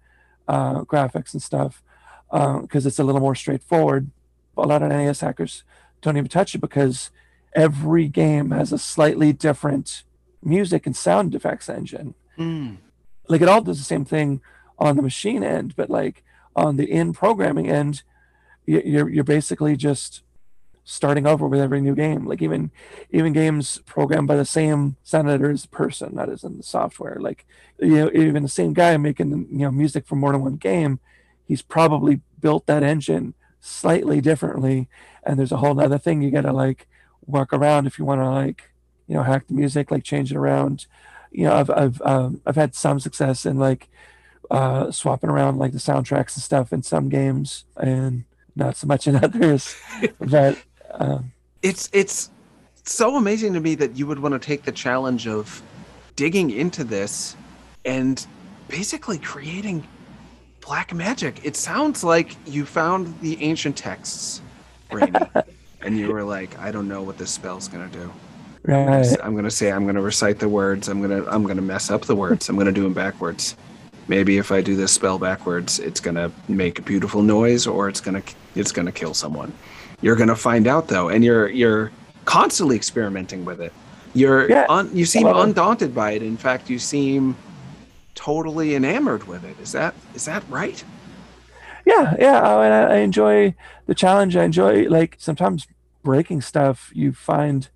uh, 0.46 0.82
graphics 0.82 1.32
and 1.32 1.42
stuff 1.42 1.82
because 2.30 2.86
it's 2.86 2.98
a 2.98 3.04
little 3.04 3.20
more 3.20 3.34
straightforward. 3.34 4.10
A 4.57 4.62
lot 4.62 4.82
of 4.82 4.90
NES 4.90 5.20
hackers 5.20 5.64
don't 6.00 6.16
even 6.16 6.28
touch 6.28 6.55
it 6.55 6.61
because 6.61 7.11
every 7.55 8.09
game 8.09 8.50
has 8.50 8.72
a 8.72 8.78
slightly 8.78 9.32
different 9.32 10.03
music 10.42 10.86
and 10.86 10.96
sound 10.96 11.34
effects 11.34 11.68
engine. 11.68 12.14
Mm. 12.38 12.78
Like 13.28 13.40
it 13.40 13.48
all 13.48 13.62
does 13.62 13.78
the 13.78 13.84
same 13.84 14.05
thing 14.05 14.40
on 14.78 14.96
the 14.96 15.03
machine 15.03 15.42
end, 15.42 15.76
but 15.76 15.88
like 15.90 16.24
on 16.57 16.76
the 16.76 16.90
in 16.90 17.12
programming 17.12 17.68
end, 17.68 18.03
you're 18.66 19.09
you're 19.09 19.24
basically 19.24 19.76
just 19.76 20.22
starting 20.84 21.26
over 21.26 21.46
with 21.46 21.61
every 21.61 21.80
new 21.80 21.94
game. 21.94 22.26
Like 22.26 22.42
even 22.42 22.70
even 23.11 23.32
games 23.32 23.80
programmed 23.86 24.28
by 24.28 24.36
the 24.36 24.44
same 24.44 24.96
sound 25.03 25.28
editor 25.28 25.50
as 25.50 25.62
the 25.62 25.68
person, 25.68 26.16
that 26.16 26.28
is 26.28 26.44
in 26.44 26.57
the 26.57 26.62
software. 26.62 27.18
Like 27.20 27.46
you 27.78 27.94
know, 27.94 28.11
even 28.12 28.42
the 28.42 28.48
same 28.48 28.72
guy 28.72 28.96
making 28.96 29.30
you 29.30 29.59
know 29.59 29.70
music 29.70 30.07
for 30.07 30.16
more 30.16 30.32
than 30.32 30.42
one 30.42 30.57
game, 30.57 31.00
he's 31.46 31.62
probably 31.62 32.20
built 32.40 32.66
that 32.66 32.82
engine 32.82 33.34
slightly 33.62 34.20
differently. 34.20 34.88
And 35.24 35.38
there's 35.38 35.52
a 35.52 35.56
whole 35.56 35.80
other 35.80 35.98
thing 35.98 36.20
you 36.20 36.30
gotta 36.30 36.52
like 36.52 36.86
work 37.26 37.52
around 37.54 37.86
if 37.86 37.98
you 37.98 38.04
want 38.04 38.20
to 38.20 38.28
like 38.28 38.72
you 39.06 39.14
know 39.14 39.22
hack 39.22 39.46
the 39.46 39.54
music, 39.54 39.90
like 39.90 40.04
change 40.04 40.32
it 40.32 40.36
around. 40.36 40.86
You 41.30 41.44
know, 41.44 41.54
I've 41.54 41.70
I've 41.70 42.02
um, 42.02 42.40
I've 42.44 42.56
had 42.56 42.74
some 42.74 43.00
success 43.00 43.46
in 43.46 43.58
like 43.58 43.88
uh, 44.50 44.90
swapping 44.90 45.30
around 45.30 45.58
like 45.58 45.72
the 45.72 45.78
soundtracks 45.78 46.34
and 46.34 46.42
stuff 46.42 46.72
in 46.72 46.82
some 46.82 47.08
games, 47.08 47.64
and 47.76 48.24
not 48.54 48.76
so 48.76 48.86
much 48.86 49.06
in 49.06 49.16
others. 49.24 49.74
but 50.20 50.58
um, 50.92 51.32
it's 51.62 51.88
it's 51.92 52.30
so 52.84 53.16
amazing 53.16 53.54
to 53.54 53.60
me 53.60 53.74
that 53.76 53.96
you 53.96 54.06
would 54.06 54.18
want 54.18 54.32
to 54.32 54.38
take 54.38 54.64
the 54.64 54.72
challenge 54.72 55.26
of 55.26 55.62
digging 56.16 56.50
into 56.50 56.84
this 56.84 57.36
and 57.84 58.26
basically 58.68 59.18
creating 59.18 59.86
black 60.64 60.94
magic. 60.94 61.44
It 61.44 61.56
sounds 61.56 62.02
like 62.04 62.36
you 62.46 62.64
found 62.64 63.18
the 63.20 63.42
ancient 63.42 63.76
texts, 63.76 64.40
Rainy, 64.90 65.12
and 65.82 65.98
you 65.98 66.12
were 66.12 66.22
like, 66.24 66.58
I 66.58 66.70
don't 66.70 66.88
know 66.88 67.02
what 67.02 67.18
this 67.18 67.30
spell's 67.30 67.68
gonna 67.68 67.88
do. 67.88 68.10
Right. 68.64 69.16
I'm 69.22 69.34
gonna 69.34 69.50
say 69.50 69.72
I'm 69.72 69.86
gonna 69.86 70.00
recite 70.02 70.38
the 70.38 70.48
words. 70.48 70.88
I'm 70.88 71.00
gonna 71.02 71.24
I'm 71.28 71.44
gonna 71.44 71.62
mess 71.62 71.90
up 71.90 72.02
the 72.02 72.14
words. 72.14 72.48
I'm 72.48 72.56
gonna 72.56 72.72
do 72.72 72.84
them 72.84 72.94
backwards. 72.94 73.56
Maybe 74.08 74.38
if 74.38 74.52
I 74.52 74.60
do 74.60 74.76
this 74.76 74.92
spell 74.92 75.18
backwards, 75.18 75.78
it's 75.80 76.00
gonna 76.00 76.30
make 76.48 76.78
a 76.78 76.82
beautiful 76.82 77.22
noise, 77.22 77.66
or 77.66 77.88
it's 77.88 78.00
gonna 78.00 78.22
it's 78.54 78.70
gonna 78.72 78.92
kill 78.92 79.14
someone. 79.14 79.52
You're 80.00 80.16
gonna 80.16 80.36
find 80.36 80.66
out 80.68 80.86
though, 80.86 81.08
and 81.08 81.24
you're 81.24 81.48
you're 81.48 81.90
constantly 82.24 82.76
experimenting 82.76 83.44
with 83.44 83.60
it. 83.60 83.72
You're 84.14 84.48
Yeah. 84.48 84.66
un, 84.68 84.90
you 84.94 85.06
seem 85.06 85.26
undaunted 85.26 85.92
by 85.92 86.12
it. 86.12 86.22
In 86.22 86.36
fact, 86.36 86.70
you 86.70 86.78
seem 86.78 87.34
totally 88.14 88.74
enamored 88.74 89.24
with 89.24 89.44
it. 89.44 89.58
Is 89.60 89.72
that 89.72 89.94
is 90.14 90.24
that 90.24 90.42
right? 90.48 90.84
yeah 91.84 92.14
yeah 92.18 92.40
oh, 92.44 92.60
I, 92.60 92.94
I 92.94 92.96
enjoy 92.98 93.54
the 93.86 93.94
challenge 93.94 94.36
i 94.36 94.44
enjoy 94.44 94.88
like 94.88 95.16
sometimes 95.18 95.66
breaking 96.02 96.40
stuff 96.40 96.90
you 96.94 97.12
find 97.12 97.68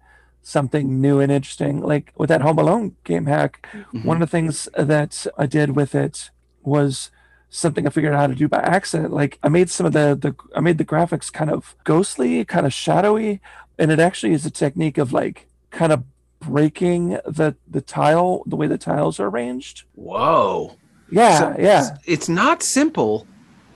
something 0.43 1.01
new 1.01 1.21
and 1.21 1.33
interesting 1.33 1.81
like 1.81 2.13
with 2.17 2.29
that 2.29 2.43
home 2.43 2.59
alone 2.59 2.97
game 3.05 3.27
hack 3.27 3.67
mm-hmm. 3.73 4.07
one 4.07 4.21
of 4.23 4.29
the 4.29 4.31
things 4.31 4.69
that 4.77 5.27
i 5.37 5.47
did 5.47 5.75
with 5.75 5.95
it 5.95 6.31
was 6.63 7.11
something 7.49 7.87
i 7.87 7.91
figured 7.91 8.13
out 8.13 8.21
how 8.21 8.27
to 8.27 8.35
do 8.35 8.49
by 8.49 8.59
accident 8.59 9.13
like 9.13 9.39
i 9.43 9.49
made 9.49 9.71
some 9.71 9.87
of 9.87 9.93
the 9.93 10.17
the 10.21 10.35
i 10.55 10.61
made 10.61 10.79
the 10.79 10.85
graphics 10.85 11.33
kind 11.33 11.51
of 11.51 11.75
ghostly 11.85 12.45
kind 12.45 12.67
of 12.67 12.73
shadowy 12.73 13.41
and 13.79 13.91
it 13.91 13.99
actually 13.99 14.33
is 14.33 14.47
a 14.47 14.51
technique 14.51 14.99
of 14.99 15.13
like 15.13 15.49
kind 15.71 15.93
of 15.93 16.05
breaking 16.47 17.11
the 17.27 17.55
the 17.69 17.81
tile 17.81 18.43
the 18.47 18.57
way 18.57 18.67
the 18.67 18.79
tiles 18.79 19.19
are 19.21 19.29
arranged 19.29 19.83
Whoa. 19.95 20.77
yeah 21.11 21.39
So 21.39 21.57
yeah 21.59 21.81
it's- 21.87 21.99
It's 22.07 22.29
not 22.29 22.63
simple. 22.63 23.27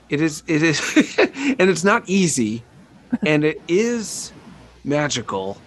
It 0.09 0.19
is 0.21 0.43
it 0.47 0.61
is 0.63 0.79
and 1.59 1.69
it's 1.69 1.83
not 1.83 2.03
easy 2.07 2.63
and 3.25 3.43
it 3.43 3.61
is 3.67 4.31
magical. 4.83 5.57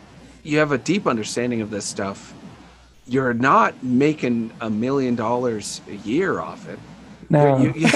You 0.42 0.58
have 0.58 0.72
a 0.72 0.78
deep 0.78 1.06
understanding 1.06 1.60
of 1.60 1.70
this 1.70 1.84
stuff. 1.86 2.34
You're 3.06 3.34
not 3.34 3.82
making 3.82 4.50
a 4.60 4.68
million 4.70 5.14
dollars 5.14 5.80
a 5.88 5.94
year 6.08 6.40
off 6.40 6.68
it. 6.68 6.78
no 7.30 7.58
You, 7.58 7.86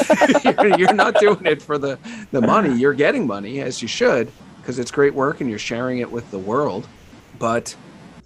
are 0.59 0.67
you're 0.79 0.93
not 0.95 1.15
doing 1.21 1.45
it 1.47 1.61
for 1.63 1.77
the, 1.79 1.99
the 2.31 2.41
money. 2.41 2.75
You're 2.75 2.95
getting 2.95 3.27
money 3.27 3.61
as 3.61 3.81
you 3.83 3.89
should 3.89 4.31
because 4.59 4.79
it's 4.79 4.91
great 4.91 5.15
work 5.15 5.41
and 5.41 5.49
you're 5.51 5.59
sharing 5.59 5.99
it 5.99 6.11
with 6.11 6.31
the 6.31 6.39
world. 6.39 6.87
But 7.39 7.75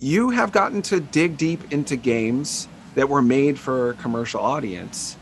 you 0.03 0.31
have 0.31 0.51
gotten 0.51 0.83
to 0.83 0.99
dig 0.99 1.37
deep 1.37 1.73
into 1.73 1.95
games 1.95 2.67
that 2.97 3.09
were 3.09 3.23
made 3.23 3.57
for 3.57 3.91
a 3.91 3.95
commercial 3.95 4.41
audience, 4.41 5.17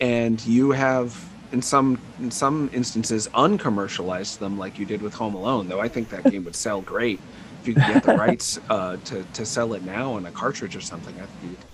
and 0.00 0.44
you 0.44 0.72
have 0.72 1.16
in 1.52 1.62
some 1.62 1.98
in 2.18 2.30
some 2.30 2.68
instances 2.72 3.28
uncommercialized 3.28 4.38
them 4.38 4.58
like 4.58 4.78
you 4.78 4.84
did 4.84 5.00
with 5.00 5.14
Home 5.14 5.34
Alone. 5.34 5.68
Though 5.68 5.80
I 5.80 5.88
think 5.88 6.08
that 6.10 6.24
game 6.24 6.44
would 6.44 6.56
sell 6.56 6.80
great 6.80 7.20
if 7.60 7.68
you 7.68 7.74
could 7.74 7.86
get 7.86 8.02
the 8.02 8.16
rights 8.16 8.58
uh, 8.68 8.96
to 9.04 9.22
to 9.22 9.46
sell 9.46 9.74
it 9.74 9.84
now 9.84 10.12
on 10.14 10.26
a 10.26 10.32
cartridge 10.32 10.74
or 10.74 10.80
something. 10.80 11.14
I 11.14 11.26
think 11.26 11.52
you'd 11.52 11.66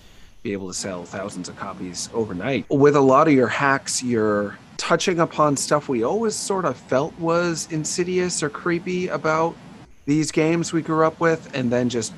be 0.43 0.53
able 0.53 0.68
to 0.68 0.74
sell 0.74 1.05
thousands 1.05 1.49
of 1.49 1.57
copies 1.57 2.11
overnight. 2.12 2.68
With 2.68 2.97
a 2.97 3.01
lot 3.01 3.28
of 3.28 3.34
your 3.34 3.49
hacks, 3.49 4.03
you're 4.03 4.59
touching 4.76 5.20
upon 5.20 5.57
stuff 5.57 5.89
we 5.89 6.03
always 6.03 6.34
sort 6.34 6.66
of 6.66 6.76
felt 6.76 7.18
was 7.18 7.66
insidious 7.70 8.43
or 8.43 8.51
creepy 8.51 9.09
about 9.09 9.57
these 10.05 10.30
games 10.30 10.72
we 10.72 10.82
grew 10.82 11.05
up 11.05 11.18
with, 11.18 11.51
and 11.55 11.72
then 11.72 11.89
just 11.89 12.12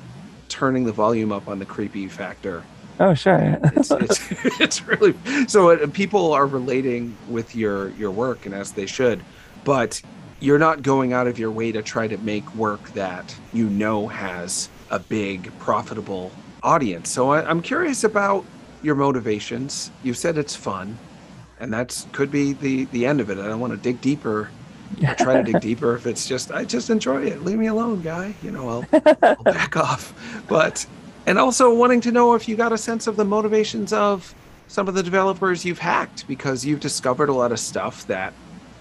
turning 0.49 0.85
the 0.85 0.91
volume 0.91 1.31
up 1.31 1.47
on 1.47 1.59
the 1.59 1.65
creepy 1.65 2.07
factor. 2.07 2.63
oh 2.99 3.13
sure 3.13 3.57
It's 3.75 3.91
it's, 4.05 4.19
it's 4.59 4.87
really 4.87 5.15
so 5.47 5.71
uh, 5.71 5.87
people 5.87 6.33
are 6.33 6.45
relating 6.45 7.15
with 7.29 7.55
your 7.55 7.89
your 7.91 8.11
work, 8.11 8.45
and 8.45 8.53
as 8.53 8.73
they 8.73 8.85
should, 8.85 9.23
but 9.63 10.01
you're 10.41 10.59
not 10.59 10.81
going 10.81 11.13
out 11.13 11.27
of 11.27 11.37
your 11.37 11.51
way 11.51 11.71
to 11.71 11.81
try 11.81 12.07
to 12.07 12.17
make 12.17 12.55
work 12.55 12.91
that 12.93 13.35
you 13.53 13.69
know 13.69 14.07
has 14.07 14.69
a 14.89 14.99
big 14.99 15.51
profitable 15.59 16.31
audience. 16.63 17.09
So 17.09 17.31
I, 17.31 17.47
I'm 17.49 17.61
curious 17.61 18.03
about 18.03 18.45
your 18.81 18.95
motivations. 18.95 19.91
You 20.03 20.13
said 20.13 20.37
it's 20.37 20.55
fun, 20.55 20.97
and 21.59 21.71
that's 21.73 22.07
could 22.11 22.31
be 22.31 22.53
the 22.53 22.85
the 22.85 23.05
end 23.05 23.19
of 23.21 23.29
it. 23.29 23.37
I 23.37 23.47
don't 23.47 23.59
want 23.59 23.73
to 23.73 23.77
dig 23.77 24.01
deeper. 24.01 24.49
I 25.05 25.13
try 25.13 25.41
to 25.41 25.51
dig 25.51 25.61
deeper 25.61 25.95
if 25.95 26.05
it's 26.05 26.27
just 26.27 26.51
I 26.51 26.65
just 26.65 26.89
enjoy 26.89 27.23
it. 27.23 27.43
Leave 27.43 27.57
me 27.57 27.67
alone, 27.67 28.01
guy. 28.01 28.33
You 28.43 28.51
know, 28.51 28.69
I'll, 28.69 28.85
I'll 29.21 29.43
back 29.43 29.77
off. 29.77 30.13
But 30.47 30.85
and 31.25 31.37
also 31.37 31.73
wanting 31.73 32.01
to 32.01 32.11
know 32.11 32.35
if 32.35 32.47
you 32.47 32.55
got 32.55 32.73
a 32.73 32.77
sense 32.77 33.07
of 33.07 33.15
the 33.15 33.25
motivations 33.25 33.93
of 33.93 34.33
some 34.67 34.87
of 34.87 34.93
the 34.93 35.03
developers 35.03 35.65
you've 35.65 35.79
hacked 35.79 36.27
because 36.27 36.65
you've 36.65 36.79
discovered 36.79 37.29
a 37.29 37.33
lot 37.33 37.51
of 37.51 37.59
stuff 37.59 38.05
that 38.07 38.33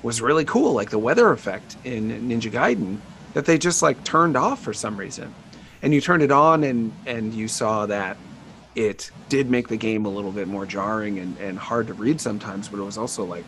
was 0.03 0.21
really 0.21 0.45
cool, 0.45 0.73
like 0.73 0.91
the 0.91 0.99
weather 0.99 1.31
effect 1.31 1.77
in 1.85 2.11
Ninja 2.29 2.51
Gaiden 2.51 2.99
that 3.35 3.47
they 3.47 3.59
just 3.59 3.83
like 3.83 4.03
turned 4.05 4.37
off 4.37 4.63
for 4.63 4.73
some 4.73 4.97
reason. 4.97 5.35
And 5.83 5.95
you 5.95 6.01
turned 6.01 6.23
it 6.23 6.33
on 6.33 6.65
and 6.65 6.93
and 7.07 7.33
you 7.35 7.49
saw 7.49 7.87
that 7.87 8.17
it 8.75 9.11
did 9.29 9.51
make 9.51 9.69
the 9.69 9.77
game 9.77 10.07
a 10.07 10.09
little 10.09 10.31
bit 10.31 10.47
more 10.47 10.65
jarring 10.65 11.19
and, 11.19 11.37
and 11.39 11.59
hard 11.59 11.89
to 11.89 11.95
read 11.95 12.21
sometimes, 12.21 12.69
but 12.69 12.79
it 12.79 12.85
was 12.85 12.97
also 12.97 13.25
like 13.25 13.47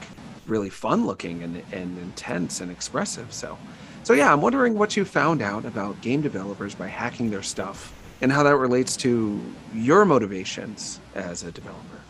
really 0.51 0.71
fun 0.71 1.07
looking 1.07 1.43
and, 1.43 1.63
and 1.73 1.99
intense 1.99 2.61
and 2.61 2.71
expressive. 2.71 3.33
So 3.33 3.57
so 4.03 4.15
yeah, 4.15 4.33
I'm 4.33 4.41
wondering 4.41 4.77
what 4.77 4.97
you 4.97 5.05
found 5.05 5.43
out 5.43 5.65
about 5.65 6.01
game 6.01 6.23
developers 6.23 6.75
by 6.75 6.89
hacking 6.89 7.31
their 7.31 7.43
stuff 7.43 7.95
and 8.21 8.33
how 8.33 8.43
that 8.43 8.57
relates 8.57 8.97
to 8.99 9.41
your 9.75 10.05
motivations 10.05 11.01
as 11.15 11.43
a 11.43 11.53
developer. 11.53 12.01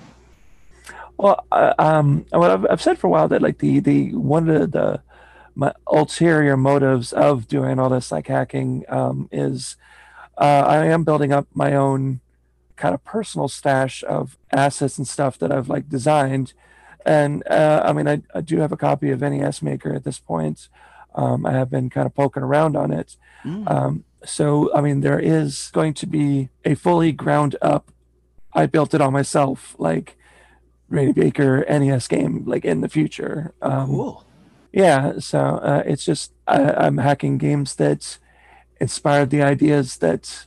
Well, 1.16 1.45
uh, 1.53 1.74
um, 1.78 2.24
what 2.30 2.51
I've, 2.51 2.66
I've 2.70 2.82
said 2.82 2.99
for 2.99 3.09
a 3.09 3.11
while 3.11 3.28
that 3.28 3.43
like 3.43 3.59
the 3.59 3.80
the 3.80 4.14
one 4.14 4.49
of 4.49 4.72
the 4.72 5.03
my 5.55 5.74
ulterior 5.86 6.57
motives 6.57 7.12
of 7.12 7.49
doing 7.49 7.78
all 7.78 7.91
this 7.91 8.11
like 8.11 8.28
hacking 8.28 8.84
um, 8.88 9.28
is 9.30 9.76
uh, 10.38 10.64
I 10.66 10.86
am 10.86 11.05
building 11.05 11.32
up 11.32 11.47
my 11.53 11.74
own 11.74 12.20
kind 12.76 12.95
of 12.95 13.05
personal 13.05 13.49
stash 13.49 14.03
of 14.05 14.38
assets 14.51 14.97
and 14.97 15.07
stuff 15.07 15.38
that 15.38 15.53
I've 15.53 15.68
like 15.68 15.88
designed, 15.91 16.55
and 17.07 17.46
uh, 17.48 17.82
I 17.84 17.92
mean 17.92 18.09
I, 18.09 18.22
I 18.34 18.40
do 18.40 18.59
have 18.59 18.72
a 18.72 18.76
copy 18.76 19.11
of 19.11 19.20
NES 19.20 19.62
Maker 19.62 19.94
at 19.94 20.05
this 20.05 20.18
point. 20.18 20.68
Um, 21.14 21.44
I 21.44 21.53
have 21.53 21.70
been 21.70 21.90
kind 21.90 22.07
of 22.07 22.14
poking 22.14 22.42
around 22.42 22.76
on 22.76 22.92
it. 22.92 23.16
Um, 23.44 24.05
so 24.24 24.70
I 24.74 24.80
mean 24.80 25.01
there 25.01 25.18
is 25.18 25.70
going 25.72 25.94
to 25.94 26.07
be 26.07 26.48
a 26.64 26.74
fully 26.74 27.12
ground 27.12 27.57
up. 27.62 27.90
I 28.53 28.66
built 28.66 28.94
it 28.94 29.01
all 29.01 29.11
myself, 29.11 29.74
like 29.78 30.16
Rainy 30.88 31.12
Baker 31.12 31.64
NES 31.68 32.09
game 32.09 32.44
like 32.46 32.64
in 32.64 32.80
the 32.80 32.88
future. 32.88 33.55
Um, 33.62 33.86
Cool. 33.86 34.24
Yeah, 34.72 35.18
so 35.18 35.38
uh, 35.40 35.82
it's 35.84 36.05
just 36.05 36.32
I, 36.46 36.72
I'm 36.72 36.98
hacking 36.98 37.38
games 37.38 37.74
that 37.76 38.18
inspired 38.80 39.30
the 39.30 39.42
ideas 39.42 39.98
that 39.98 40.46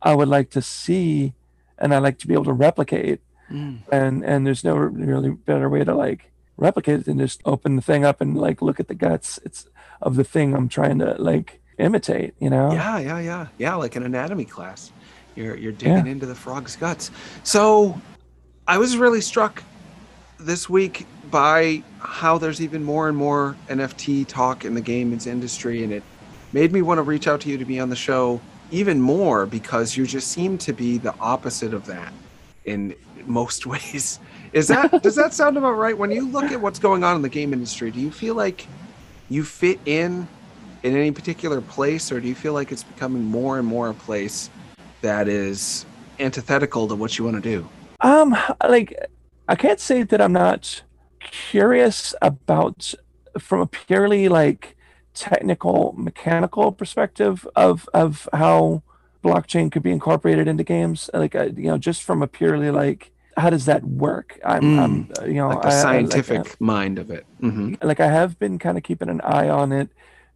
I 0.00 0.14
would 0.14 0.28
like 0.28 0.50
to 0.50 0.62
see, 0.62 1.34
and 1.78 1.92
I 1.92 1.98
like 1.98 2.18
to 2.18 2.28
be 2.28 2.34
able 2.34 2.44
to 2.44 2.52
replicate. 2.52 3.20
Mm. 3.50 3.78
And 3.90 4.24
and 4.24 4.46
there's 4.46 4.64
no 4.64 4.76
really 4.76 5.30
better 5.30 5.68
way 5.68 5.84
to 5.84 5.94
like 5.94 6.30
replicate 6.56 7.00
it 7.00 7.04
than 7.06 7.18
just 7.18 7.40
open 7.44 7.76
the 7.76 7.82
thing 7.82 8.04
up 8.04 8.20
and 8.20 8.36
like 8.36 8.62
look 8.62 8.80
at 8.80 8.88
the 8.88 8.94
guts. 8.94 9.38
It's 9.44 9.68
of 10.02 10.16
the 10.16 10.24
thing 10.24 10.54
I'm 10.54 10.68
trying 10.68 10.98
to 10.98 11.14
like 11.18 11.60
imitate. 11.78 12.34
You 12.38 12.50
know? 12.50 12.72
Yeah, 12.72 12.98
yeah, 12.98 13.18
yeah, 13.18 13.46
yeah. 13.58 13.74
Like 13.74 13.96
an 13.96 14.02
anatomy 14.02 14.44
class, 14.44 14.90
you're 15.34 15.56
you're 15.56 15.72
digging 15.72 16.06
into 16.06 16.26
the 16.26 16.34
frog's 16.34 16.76
guts. 16.76 17.10
So, 17.42 18.00
I 18.66 18.78
was 18.78 18.96
really 18.96 19.20
struck 19.20 19.62
this 20.38 20.68
week 20.68 21.06
by 21.30 21.82
how 21.98 22.38
there's 22.38 22.60
even 22.60 22.84
more 22.84 23.08
and 23.08 23.16
more 23.16 23.56
NFT 23.68 24.26
talk 24.26 24.64
in 24.64 24.74
the 24.74 24.80
games 24.80 25.26
industry, 25.26 25.82
and 25.82 25.92
it 25.92 26.02
made 26.52 26.72
me 26.72 26.82
want 26.82 26.98
to 26.98 27.02
reach 27.02 27.26
out 27.26 27.40
to 27.42 27.48
you 27.48 27.58
to 27.58 27.64
be 27.64 27.80
on 27.80 27.90
the 27.90 27.96
show 27.96 28.40
even 28.70 29.00
more 29.00 29.46
because 29.46 29.96
you 29.96 30.06
just 30.06 30.28
seem 30.28 30.58
to 30.58 30.72
be 30.72 30.98
the 30.98 31.14
opposite 31.20 31.72
of 31.72 31.86
that 31.86 32.12
in 32.64 32.94
most 33.26 33.66
ways. 33.72 34.20
Is 34.52 34.68
that 34.68 35.02
does 35.02 35.16
that 35.16 35.34
sound 35.34 35.56
about 35.56 35.72
right? 35.72 35.96
When 35.96 36.10
you 36.10 36.28
look 36.28 36.44
at 36.44 36.60
what's 36.60 36.78
going 36.78 37.04
on 37.04 37.16
in 37.16 37.22
the 37.22 37.28
game 37.28 37.52
industry, 37.52 37.90
do 37.90 38.00
you 38.00 38.10
feel 38.10 38.34
like 38.34 38.66
you 39.28 39.44
fit 39.44 39.80
in 39.86 40.26
in 40.82 40.94
any 40.94 41.10
particular 41.10 41.60
place, 41.60 42.12
or 42.12 42.20
do 42.20 42.28
you 42.28 42.34
feel 42.34 42.52
like 42.52 42.70
it's 42.70 42.84
becoming 42.84 43.24
more 43.24 43.58
and 43.58 43.66
more 43.66 43.88
a 43.88 43.94
place 43.94 44.50
that 45.02 45.28
is 45.28 45.84
antithetical 46.20 46.88
to 46.88 46.94
what 46.94 47.18
you 47.18 47.24
want 47.24 47.42
to 47.42 47.42
do? 47.42 47.68
Um, 48.00 48.36
like 48.66 48.96
I 49.48 49.56
can't 49.56 49.80
say 49.80 50.02
that 50.02 50.20
I'm 50.20 50.32
not 50.32 50.82
curious 51.20 52.14
about 52.22 52.94
from 53.38 53.60
a 53.60 53.66
purely 53.66 54.28
like 54.28 54.76
technical 55.14 55.94
mechanical 55.96 56.72
perspective 56.72 57.46
of 57.56 57.88
of 57.94 58.28
how 58.32 58.82
blockchain 59.24 59.72
could 59.72 59.82
be 59.82 59.90
incorporated 59.90 60.46
into 60.46 60.62
games 60.62 61.10
like 61.14 61.34
you 61.34 61.68
know 61.68 61.78
just 61.78 62.02
from 62.02 62.22
a 62.22 62.26
purely 62.26 62.70
like 62.70 63.10
how 63.36 63.50
does 63.50 63.66
that 63.66 63.84
work 63.84 64.38
i'm, 64.44 64.78
I'm 64.78 65.10
uh, 65.20 65.24
you 65.26 65.34
know 65.34 65.48
Like 65.48 65.62
the 65.62 65.68
I- 65.68 65.70
I- 65.70 65.74
like, 65.74 65.82
scientific 65.82 66.60
mind 66.60 66.98
of 66.98 67.10
it. 67.10 67.24
hmm 67.40 67.74
like 67.82 68.00
I 68.00 68.08
have 68.08 68.38
been 68.38 68.58
kind 68.58 68.76
of 68.78 68.82
keeping 68.84 69.08
an 69.10 69.20
eye 69.22 69.48
on 69.48 69.72
it 69.72 69.88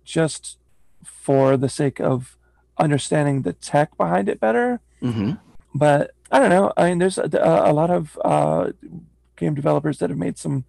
just 0.05 0.59
for 1.05 1.57
the 1.57 1.68
sake 1.68 1.98
of 2.01 2.36
understanding 2.78 3.42
the 3.42 3.53
tech 3.55 3.96
behind 3.96 4.28
it 4.28 4.38
better. 4.40 4.80
Mm-hmm. 5.03 5.32
But 5.74 6.12
I 6.30 6.38
don't 6.40 6.51
know. 6.51 6.72
I 6.76 6.88
mean, 6.88 6.98
there's 6.98 7.18
a, 7.18 7.28
a 7.70 7.72
lot 7.72 7.90
of 7.90 8.18
uh, 8.24 8.72
game 9.36 9.55
developers 9.55 9.98
that 9.98 10.11
have 10.11 10.18
made 10.18 10.36
some 10.38 10.64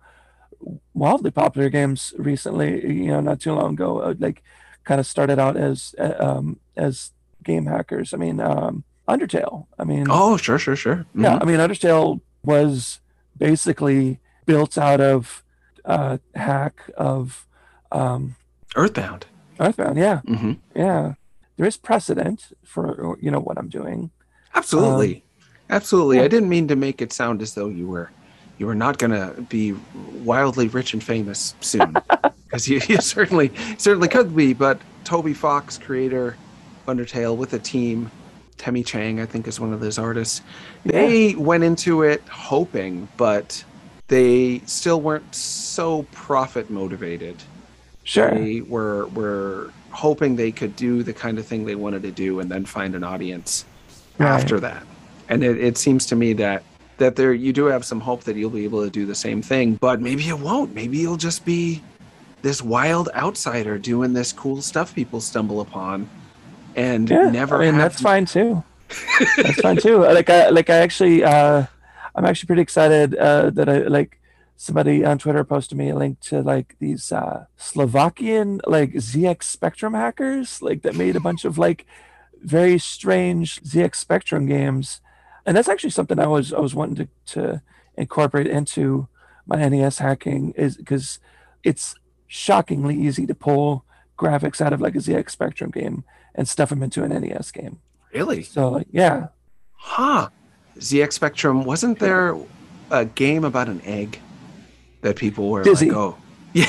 wildly 0.94 1.32
popular 1.32 1.70
games 1.70 2.14
recently. 2.18 2.82
You 3.04 3.08
know, 3.08 3.20
not 3.22 3.40
too 3.40 3.54
long 3.54 3.74
ago, 3.74 4.00
uh, 4.00 4.14
like 4.20 4.44
kind 4.84 5.00
of 5.00 5.08
started 5.08 5.40
out 5.40 5.58
as 5.58 5.96
uh, 6.00 6.16
um, 6.20 6.60
as 6.76 7.12
game 7.44 7.66
hackers. 7.66 8.14
I 8.14 8.18
mean, 8.18 8.40
um, 8.40 8.84
Undertale. 9.12 9.66
I 9.80 9.84
mean, 9.84 10.08
Oh, 10.10 10.38
sure, 10.38 10.58
sure, 10.60 10.76
sure. 10.76 11.06
yeah. 11.16 11.34
Mhm. 11.38 11.42
I 11.42 11.46
mean, 11.46 11.60
Undertale 11.60 12.22
was 12.44 13.00
basically 13.38 14.20
built 14.46 14.78
out 14.78 15.02
of 15.02 15.44
uh, 15.86 16.18
hack 16.36 16.76
of 16.98 17.48
um, 17.92 18.36
Earthbound. 18.76 19.26
Earthbound. 19.60 19.98
Yeah, 19.98 20.22
Mm-hmm. 20.28 20.54
yeah. 20.76 21.14
There 21.58 21.68
is 21.68 21.78
precedent 21.78 22.40
for 22.64 23.18
you 23.22 23.30
know 23.32 23.40
what 23.48 23.58
I'm 23.60 23.68
doing. 23.70 24.10
Absolutely, 24.56 25.24
absolutely. 25.70 26.18
Um, 26.18 26.22
yeah. 26.22 26.26
I 26.26 26.28
didn't 26.28 26.50
mean 26.50 26.68
to 26.70 26.76
make 26.76 27.02
it 27.02 27.14
sound 27.14 27.42
as 27.42 27.54
though 27.54 27.68
you 27.68 27.88
were 27.88 28.10
you 28.58 28.66
were 28.68 28.76
not 28.86 28.98
gonna 28.98 29.34
be 29.50 29.76
wildly 30.24 30.68
rich 30.70 30.94
and 30.94 31.04
famous 31.04 31.54
soon, 31.62 31.96
because 32.46 32.68
you, 32.68 32.80
you 32.88 32.98
certainly 33.02 33.52
certainly 33.78 34.08
could 34.08 34.36
be. 34.36 34.54
But 34.54 34.80
Toby 35.04 35.34
Fox, 35.34 35.78
creator 35.78 36.36
Undertale, 36.88 37.36
with 37.38 37.54
a 37.54 37.60
team, 37.60 38.10
Temmie 38.62 38.86
Chang, 38.86 39.20
I 39.20 39.26
think, 39.26 39.48
is 39.48 39.60
one 39.60 39.74
of 39.74 39.80
those 39.80 39.98
artists. 39.98 40.42
They 40.86 41.34
went 41.36 41.64
into 41.64 42.04
it 42.04 42.22
hoping, 42.30 43.08
but 43.18 43.64
they 44.08 44.60
still 44.68 45.02
weren't 45.02 45.34
so 45.34 46.04
profit 46.12 46.70
motivated. 46.70 47.38
Sure. 48.04 48.32
They 48.32 48.62
were 48.62 49.08
were 49.08 49.72
hoping 49.90 50.36
they 50.36 50.52
could 50.52 50.76
do 50.76 51.02
the 51.04 51.14
kind 51.14 51.40
of 51.40 51.46
thing 51.46 51.66
they 51.66 51.76
wanted 51.76 52.04
to 52.04 52.12
do 52.12 52.40
and 52.40 52.50
then 52.50 52.66
find 52.66 52.96
an 52.96 53.04
audience 53.04 53.66
Right. 54.18 54.30
after 54.30 54.60
that. 54.60 54.84
And 55.30 55.44
it, 55.44 55.58
it 55.58 55.78
seems 55.78 56.06
to 56.08 56.16
me 56.16 56.34
that 56.34 56.64
that 56.98 57.16
there 57.16 57.34
you 57.34 57.52
do 57.52 57.66
have 57.66 57.84
some 57.84 58.00
hope 58.00 58.24
that 58.26 58.36
you'll 58.36 58.52
be 58.52 58.64
able 58.64 58.84
to 58.84 58.90
do 58.92 59.06
the 59.08 59.16
same 59.16 59.42
thing, 59.42 59.76
but 59.76 60.00
maybe 60.02 60.28
it 60.30 60.38
won't. 60.40 60.76
Maybe 60.76 61.00
you'll 61.00 61.18
just 61.18 61.46
be 61.46 61.82
this 62.44 62.62
wild 62.62 63.10
outsider 63.16 63.78
doing 63.80 64.14
this 64.14 64.32
cool 64.32 64.62
stuff 64.62 64.94
people 64.94 65.20
stumble 65.20 65.62
upon 65.62 66.08
and 66.76 67.10
Yeah, 67.10 67.30
never 67.30 67.62
I 67.62 67.66
mean, 67.66 67.78
that's 67.78 68.02
fine 68.02 68.26
too. 68.26 68.64
that's 69.38 69.62
fine 69.62 69.78
too. 69.78 70.00
Like 70.18 70.30
I 70.30 70.50
like 70.50 70.70
I 70.70 70.78
actually 70.78 71.24
uh 71.24 71.66
I'm 72.16 72.26
actually 72.26 72.48
pretty 72.48 72.62
excited 72.62 73.16
uh 73.16 73.50
that 73.52 73.70
I 73.70 73.80
like 73.88 74.20
somebody 74.58 75.04
on 75.04 75.18
Twitter 75.18 75.44
posted 75.44 75.78
me 75.78 75.90
a 75.90 75.96
link 75.96 76.20
to 76.22 76.42
like 76.42 76.76
these 76.80 77.12
uh 77.12 77.46
Slovakian 77.58 78.62
like 78.68 78.92
ZX 78.94 79.44
Spectrum 79.44 79.94
hackers 79.94 80.62
like 80.62 80.82
that 80.84 80.96
made 80.96 81.16
a 81.16 81.20
bunch 81.22 81.46
of 81.46 81.58
like 81.58 81.86
very 82.42 82.78
strange 82.78 83.62
ZX 83.64 83.96
Spectrum 83.96 84.46
games. 84.46 85.02
And 85.46 85.56
that's 85.58 85.70
actually 85.70 85.90
something 85.92 86.20
I 86.20 86.28
was 86.28 86.54
I 86.54 86.60
was 86.60 86.76
wanting 86.76 86.96
to 87.06 87.34
to 87.34 87.62
incorporate 87.98 88.48
into 88.48 89.08
my 89.48 89.68
NES 89.68 89.98
hacking 90.00 90.52
is 90.56 90.78
because 90.78 91.20
it's 91.64 91.96
shockingly 92.28 92.96
easy 92.96 93.26
to 93.28 93.36
pull 93.36 93.84
graphics 94.22 94.62
out 94.62 94.72
of 94.74 94.80
like 94.82 94.96
a 94.96 95.00
ZX 95.00 95.32
Spectrum 95.32 95.72
game 95.72 96.04
and 96.36 96.48
stuff 96.48 96.70
them 96.70 96.84
into 96.84 97.04
an 97.04 97.10
NES 97.10 97.52
game. 97.52 97.80
really. 98.14 98.44
So 98.44 98.70
like, 98.70 98.88
yeah, 98.92 99.28
Huh. 99.76 100.30
ZX 100.78 101.14
Spectrum, 101.14 101.66
wasn't 101.66 102.00
there 102.00 102.38
a 102.92 103.04
game 103.06 103.44
about 103.44 103.68
an 103.68 103.82
egg 103.84 104.20
that 105.02 105.16
people 105.16 105.50
were 105.50 105.64
Dizzy. 105.64 105.88
like, 105.90 105.98
oh. 105.98 106.18
Yeah. 106.54 106.66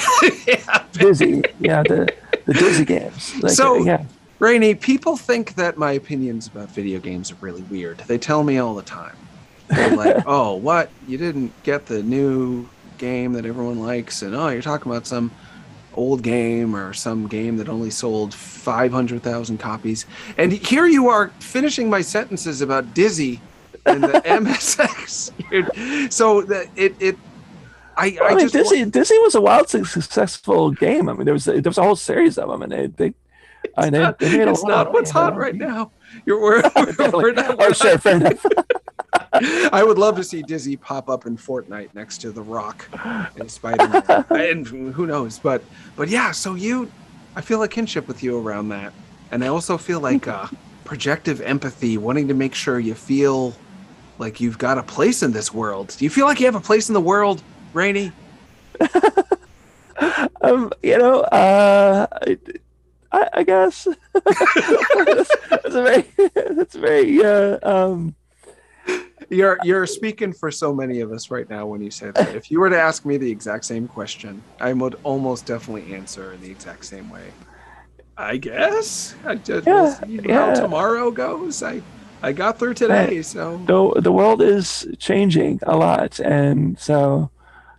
yeah. 0.46 0.84
Dizzy, 0.92 1.42
yeah, 1.60 1.82
the 1.82 2.12
the 2.46 2.54
Dizzy 2.54 2.84
games. 2.84 3.34
Like, 3.42 3.52
So- 3.52 3.82
yeah, 3.84 4.04
Rainy, 4.38 4.74
people 4.74 5.16
think 5.16 5.54
that 5.56 5.76
my 5.76 5.92
opinions 5.92 6.46
about 6.48 6.70
video 6.70 6.98
games 7.00 7.30
are 7.32 7.36
really 7.40 7.62
weird. 7.62 7.98
They 8.06 8.18
tell 8.18 8.42
me 8.44 8.58
all 8.58 8.74
the 8.74 8.82
time. 8.82 9.16
They're 9.68 9.96
like, 10.04 10.24
oh, 10.26 10.54
what? 10.54 10.90
You 11.06 11.18
didn't 11.18 11.52
get 11.62 11.86
the 11.86 12.02
new 12.02 12.68
game 12.98 13.32
that 13.34 13.44
everyone 13.46 13.80
likes, 13.80 14.22
and 14.22 14.34
oh, 14.34 14.48
you're 14.48 14.62
talking 14.62 14.90
about 14.90 15.06
some 15.06 15.30
old 15.94 16.22
game 16.22 16.74
or 16.74 16.92
some 16.92 17.26
game 17.26 17.56
that 17.56 17.68
only 17.68 17.90
sold 17.90 18.34
500,000 18.34 19.58
copies. 19.58 20.06
And 20.38 20.52
here 20.52 20.86
you 20.86 21.08
are 21.08 21.28
finishing 21.40 21.90
my 21.90 22.00
sentences 22.00 22.60
about 22.60 22.94
Dizzy 22.94 23.40
and 23.86 24.02
the 24.04 24.08
MSX. 24.24 26.12
So 26.12 26.42
that 26.42 26.68
it, 26.76 26.94
it, 27.00 27.16
I, 27.96 28.18
I, 28.20 28.26
I 28.26 28.34
mean, 28.34 28.48
just. 28.48 28.70
Dizzy 28.70 28.84
Dizzy 28.84 29.18
was 29.18 29.34
a 29.34 29.40
wild 29.40 29.68
successful 29.68 30.70
game. 30.70 31.08
I 31.08 31.12
mean, 31.12 31.24
there 31.24 31.34
was 31.34 31.46
a, 31.48 31.60
there 31.60 31.70
was 31.70 31.78
a 31.78 31.82
whole 31.82 31.96
series 31.96 32.38
of 32.38 32.48
them, 32.48 32.62
and 32.62 32.72
they 32.72 32.86
they. 32.86 33.14
I 33.76 33.90
mean, 33.90 33.92
they, 33.92 34.12
they 34.18 34.38
made 34.38 34.48
a 34.48 34.50
it's 34.50 34.64
not 34.64 34.92
what's 34.92 35.10
hot 35.10 35.36
right 35.36 35.54
now. 35.54 35.92
You're 36.26 36.40
we're, 36.40 36.62
we're, 36.76 37.10
we're 37.12 37.32
not, 37.32 37.56
oh, 37.58 37.72
sure, 37.72 37.98
fair 37.98 38.16
enough. 38.16 38.44
I 39.72 39.82
would 39.82 39.98
love 39.98 40.16
to 40.16 40.24
see 40.24 40.42
Dizzy 40.42 40.76
pop 40.76 41.08
up 41.08 41.24
in 41.24 41.38
Fortnite 41.38 41.94
next 41.94 42.18
to 42.18 42.32
The 42.32 42.42
Rock 42.42 42.86
and 43.36 43.50
Spider 43.50 43.88
Man, 43.88 44.24
and 44.30 44.66
who 44.66 45.06
knows? 45.06 45.38
But 45.38 45.62
but 45.96 46.08
yeah, 46.08 46.32
so 46.32 46.54
you, 46.54 46.90
I 47.34 47.40
feel 47.40 47.62
a 47.62 47.68
kinship 47.68 48.08
with 48.08 48.22
you 48.22 48.38
around 48.38 48.68
that, 48.70 48.92
and 49.30 49.42
I 49.42 49.46
also 49.46 49.78
feel 49.78 50.00
like 50.00 50.28
uh, 50.28 50.48
projective 50.84 51.40
empathy, 51.40 51.96
wanting 51.96 52.28
to 52.28 52.34
make 52.34 52.54
sure 52.54 52.78
you 52.78 52.94
feel 52.94 53.54
like 54.18 54.38
you've 54.38 54.58
got 54.58 54.76
a 54.76 54.82
place 54.82 55.22
in 55.22 55.32
this 55.32 55.52
world. 55.54 55.94
Do 55.98 56.04
you 56.04 56.10
feel 56.10 56.26
like 56.26 56.38
you 56.38 56.46
have 56.46 56.54
a 56.54 56.60
place 56.60 56.90
in 56.90 56.92
the 56.92 57.00
world, 57.00 57.42
Rainy? 57.72 58.12
um, 60.42 60.70
you 60.82 60.98
know, 60.98 61.20
uh, 61.20 62.06
I, 62.12 62.38
I, 63.12 63.28
I 63.32 63.42
guess 63.44 63.88
that's, 64.12 65.36
that's 65.48 65.74
a 65.74 65.82
very 65.82 66.04
that's 66.54 66.74
a 66.74 66.80
very 66.80 67.24
uh, 67.24 67.58
um. 67.62 68.14
You're 69.32 69.58
you're 69.64 69.86
speaking 69.86 70.32
for 70.32 70.50
so 70.50 70.74
many 70.74 71.00
of 71.00 71.10
us 71.12 71.30
right 71.30 71.48
now 71.48 71.66
when 71.66 71.80
you 71.82 71.90
say 71.90 72.10
that. 72.10 72.34
If 72.36 72.50
you 72.50 72.60
were 72.60 72.70
to 72.70 72.78
ask 72.78 73.04
me 73.04 73.16
the 73.16 73.30
exact 73.30 73.64
same 73.64 73.88
question, 73.88 74.42
I 74.60 74.72
would 74.72 74.96
almost 75.04 75.46
definitely 75.46 75.94
answer 75.94 76.32
in 76.34 76.40
the 76.40 76.50
exact 76.50 76.84
same 76.84 77.08
way. 77.10 77.32
I 78.16 78.36
guess. 78.36 79.14
I 79.24 79.36
just 79.36 79.66
we'll 79.66 79.86
Yeah, 79.86 79.94
see 80.04 80.20
yeah. 80.24 80.54
how 80.54 80.60
tomorrow 80.60 81.10
goes. 81.10 81.62
I 81.62 81.82
I 82.22 82.32
got 82.32 82.58
through 82.58 82.74
today, 82.74 83.22
so 83.22 83.56
the 83.66 84.00
the 84.00 84.12
world 84.12 84.42
is 84.42 84.86
changing 84.98 85.60
a 85.62 85.76
lot, 85.76 86.20
and 86.20 86.78
so 86.78 87.30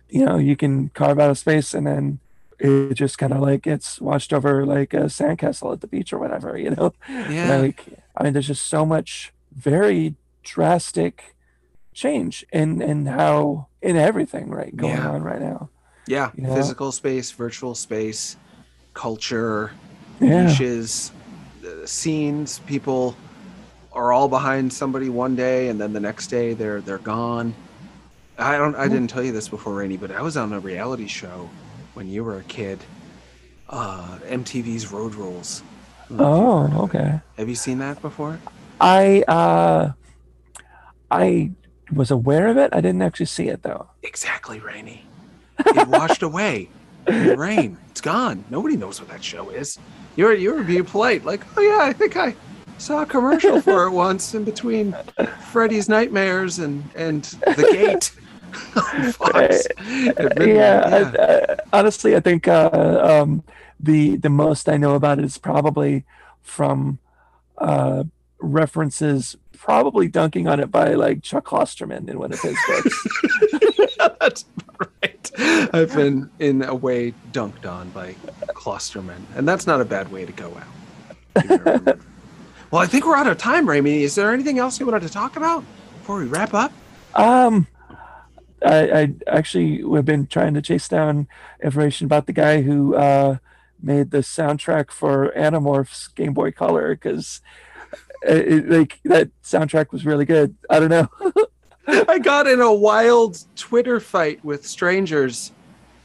you 0.08 0.24
know 0.24 0.36
you 0.38 0.56
can 0.56 0.90
carve 0.90 1.18
out 1.18 1.30
a 1.30 1.34
space, 1.34 1.72
and 1.74 1.86
then 1.86 2.18
it 2.58 2.94
just 2.94 3.18
kind 3.18 3.32
of 3.32 3.40
like 3.40 3.62
gets 3.62 4.00
washed 4.00 4.32
over 4.32 4.66
like 4.66 4.92
a 4.94 5.04
sandcastle 5.08 5.72
at 5.72 5.80
the 5.80 5.86
beach 5.86 6.12
or 6.12 6.18
whatever. 6.18 6.58
You 6.58 6.70
know, 6.70 6.92
yeah. 7.08 7.56
like 7.56 7.84
I 8.16 8.24
mean, 8.24 8.32
there's 8.32 8.48
just 8.48 8.66
so 8.66 8.84
much 8.84 9.32
very 9.54 10.16
drastic 10.42 11.33
change 11.94 12.44
in 12.52 12.82
in 12.82 13.06
how 13.06 13.68
in 13.80 13.96
everything 13.96 14.50
right 14.50 14.74
going 14.76 14.94
Yeah. 14.94 15.08
on 15.10 15.22
right 15.22 15.40
now. 15.40 15.70
yeah. 16.06 16.30
you 16.34 16.42
know? 16.42 16.54
Physical 16.54 16.92
space, 16.92 17.30
virtual 17.30 17.74
space, 17.74 18.36
culture, 18.92 19.70
Yeah, 20.20 20.46
niches, 20.46 21.12
uh, 21.64 21.86
scenes. 21.86 22.58
People 22.66 23.16
are 23.92 24.12
all 24.12 24.28
behind 24.28 24.72
somebody 24.72 25.08
one 25.08 25.36
day, 25.36 25.68
and 25.68 25.80
then 25.80 25.92
the 25.92 26.00
next 26.00 26.26
day 26.26 26.52
they're 26.54 26.80
they're 26.80 26.98
gone. 26.98 27.54
I 28.38 28.58
don't. 28.58 28.74
I 28.74 28.88
didn't 28.88 29.08
tell 29.08 29.22
you 29.22 29.30
this 29.32 29.48
before, 29.48 29.74
Rainy, 29.74 29.96
but 29.96 30.10
I 30.10 30.20
was 30.20 30.36
on 30.36 30.52
a 30.52 30.58
reality 30.60 31.06
show 31.06 31.48
when 31.94 32.08
you 32.08 32.24
were 32.24 32.38
a 32.38 32.42
kid. 32.44 32.80
Uh, 33.68 34.18
MTV's 34.26 34.90
Road 34.92 35.14
Rules. 35.14 35.62
I 36.06 36.08
don't 36.08 36.18
know 36.18 36.24
if 36.24 36.30
you've 36.30 36.44
Oh, 36.44 36.58
heard 36.58 36.66
of 36.66 36.74
it. 36.74 36.82
okay. 36.98 37.20
Have 37.38 37.48
you 37.48 37.54
seen 37.54 37.78
that 37.78 38.02
before? 38.02 38.38
I 38.80 39.22
uh, 39.28 39.92
I 41.10 41.50
was 41.92 42.10
aware 42.10 42.48
of 42.48 42.56
it. 42.56 42.70
I 42.72 42.80
didn't 42.80 43.02
actually 43.02 43.26
see 43.26 43.48
it 43.48 43.62
though. 43.62 43.88
Exactly, 44.02 44.60
Rainy. 44.60 45.06
It 45.58 45.88
washed 45.88 46.22
away 46.22 46.68
in 47.06 47.26
the 47.26 47.36
rain. 47.36 47.78
It's 47.90 48.00
gone. 48.00 48.44
Nobody 48.50 48.76
knows 48.76 49.00
what 49.00 49.08
that 49.10 49.22
show 49.22 49.50
is. 49.50 49.78
You're 50.16 50.34
you're 50.34 50.62
being 50.62 50.84
polite, 50.84 51.24
like, 51.24 51.42
oh 51.56 51.60
yeah, 51.60 51.80
I 51.82 51.92
think 51.92 52.16
I 52.16 52.34
saw 52.78 53.02
a 53.02 53.06
commercial 53.06 53.60
for 53.60 53.84
it 53.86 53.90
once 53.90 54.34
in 54.34 54.44
between 54.44 54.96
Freddy's 55.50 55.88
Nightmares 55.88 56.58
and 56.58 56.84
and 56.94 57.24
The 57.24 57.68
Gate. 57.72 58.12
Fox. 59.12 59.66
Midnight, 59.84 60.48
yeah, 60.48 61.10
I, 61.18 61.52
I, 61.52 61.56
honestly, 61.72 62.14
I 62.14 62.20
think 62.20 62.46
uh, 62.46 63.00
um, 63.02 63.42
the 63.80 64.16
the 64.16 64.30
most 64.30 64.68
I 64.68 64.76
know 64.76 64.94
about 64.94 65.18
it 65.18 65.24
is 65.24 65.38
probably 65.38 66.04
from 66.40 66.98
uh, 67.58 68.04
references, 68.38 69.36
probably 69.64 70.08
dunking 70.08 70.46
on 70.46 70.60
it 70.60 70.70
by 70.70 70.92
like 70.92 71.22
Chuck 71.22 71.46
Klosterman 71.46 72.06
in 72.10 72.18
one 72.18 72.30
of 72.30 72.40
his 72.42 72.54
books. 72.66 73.08
That's 74.20 74.44
right. 74.78 75.30
I've 75.72 75.94
been 75.94 76.30
in 76.38 76.62
a 76.62 76.74
way 76.74 77.14
dunked 77.32 77.64
on 77.64 77.88
by 77.88 78.14
Klosterman, 78.48 79.22
and 79.34 79.48
that's 79.48 79.66
not 79.66 79.80
a 79.80 79.84
bad 79.86 80.12
way 80.12 80.26
to 80.26 80.32
go 80.32 80.54
out. 80.54 81.98
well, 82.70 82.82
I 82.82 82.86
think 82.86 83.06
we're 83.06 83.16
out 83.16 83.26
of 83.26 83.38
time, 83.38 83.66
Rainy. 83.66 84.02
Is 84.02 84.14
there 84.14 84.34
anything 84.34 84.58
else 84.58 84.78
you 84.78 84.84
wanted 84.84 85.02
to 85.02 85.08
talk 85.08 85.36
about 85.36 85.64
before 85.98 86.18
we 86.18 86.26
wrap 86.26 86.52
up? 86.52 86.70
Um, 87.14 87.66
I, 88.62 88.90
I 88.90 89.14
actually 89.26 89.82
have 89.96 90.04
been 90.04 90.26
trying 90.26 90.52
to 90.54 90.62
chase 90.62 90.88
down 90.88 91.26
information 91.62 92.04
about 92.04 92.26
the 92.26 92.34
guy 92.34 92.60
who 92.60 92.94
uh, 92.94 93.38
made 93.82 94.10
the 94.10 94.18
soundtrack 94.18 94.90
for 94.90 95.32
Animorphs 95.34 96.14
Game 96.14 96.34
Boy 96.34 96.52
Color 96.52 96.94
because 96.94 97.40
Uh, 98.26 98.62
like 98.66 99.00
that 99.04 99.30
soundtrack 99.42 99.92
was 99.92 100.06
really 100.06 100.24
good. 100.24 100.54
I 100.70 100.80
don't 100.80 100.90
know. 100.90 101.08
I 102.08 102.18
got 102.18 102.46
in 102.46 102.60
a 102.60 102.72
wild 102.72 103.44
Twitter 103.56 104.00
fight 104.00 104.42
with 104.44 104.66
strangers 104.66 105.52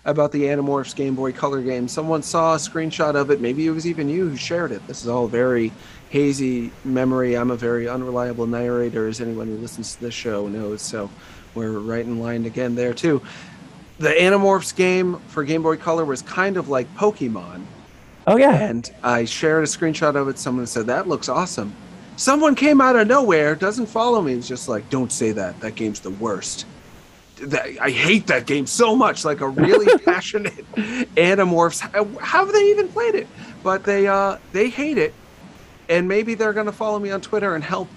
about 0.06 0.32
the 0.32 0.44
Animorphs 0.44 0.96
Game 0.96 1.16
Boy 1.16 1.32
Color 1.32 1.62
game. 1.62 1.88
Someone 1.88 2.22
saw 2.22 2.56
a 2.56 2.58
screenshot 2.58 3.16
of 3.16 3.32
it. 3.32 3.40
Maybe 3.40 3.68
it 3.68 3.72
was 3.72 3.88
even 3.88 4.10
you 4.10 4.30
who 4.30 4.36
shared 4.36 4.72
it. 4.72 4.86
This 4.88 5.02
is 5.02 5.08
all 5.08 5.28
very 5.28 5.72
hazy 6.10 6.72
memory. 6.84 7.38
I'm 7.38 7.52
a 7.52 7.56
very 7.56 7.88
unreliable 7.88 8.48
narrator, 8.48 9.08
as 9.08 9.22
anyone 9.22 9.48
who 9.48 9.56
listens 9.56 9.96
to 9.96 10.02
this 10.02 10.14
show 10.14 10.48
knows. 10.48 10.82
So 10.82 11.10
we're 11.56 11.80
right 11.80 12.04
in 12.04 12.20
line 12.20 12.46
again 12.46 12.76
there, 12.76 12.94
too. 12.94 13.22
The 14.00 14.10
Animorphs 14.10 14.76
game 14.76 15.20
for 15.28 15.44
Game 15.44 15.62
Boy 15.62 15.78
Color 15.78 16.06
was 16.06 16.22
kind 16.22 16.58
of 16.58 16.70
like 16.70 16.94
Pokemon. 16.96 17.64
Oh 18.28 18.38
yeah. 18.38 18.54
And 18.54 18.90
I 19.04 19.26
shared 19.26 19.64
a 19.64 19.68
screenshot 19.68 20.16
of 20.16 20.28
it. 20.28 20.40
Someone 20.40 20.68
said, 20.68 20.88
That 20.88 21.08
looks 21.08 21.30
awesome. 21.30 21.74
Someone 22.20 22.54
came 22.54 22.82
out 22.82 22.98
of 22.98 23.08
nowhere, 23.08 23.56
doesn't 23.56 23.86
follow 23.86 24.22
me, 24.22 24.34
is 24.34 24.46
just 24.46 24.68
like, 24.68 24.90
Don't 24.90 25.10
say 25.10 25.32
that. 25.32 25.58
That 25.62 25.76
game's 25.76 26.02
the 26.02 26.10
worst. 26.10 26.66
That, 27.38 27.66
I 27.80 27.92
hate 27.92 28.28
that 28.28 28.46
game 28.46 28.68
so 28.68 28.94
much. 28.94 29.24
Like 29.24 29.40
a 29.40 29.48
really 29.48 29.98
passionate 30.04 30.70
Animorphs. 31.16 31.80
How, 31.80 32.04
how 32.20 32.44
have 32.44 32.54
they 32.54 32.72
even 32.72 32.90
played 32.90 33.16
it? 33.16 33.26
But 33.64 33.86
they 33.86 34.08
uh 34.08 34.38
they 34.52 34.68
hate 34.68 34.98
it. 34.98 35.14
And 35.88 36.10
maybe 36.10 36.36
they're 36.36 36.52
gonna 36.52 36.74
follow 36.74 37.00
me 37.00 37.10
on 37.10 37.22
Twitter 37.22 37.56
and 37.56 37.64
help 37.64 37.88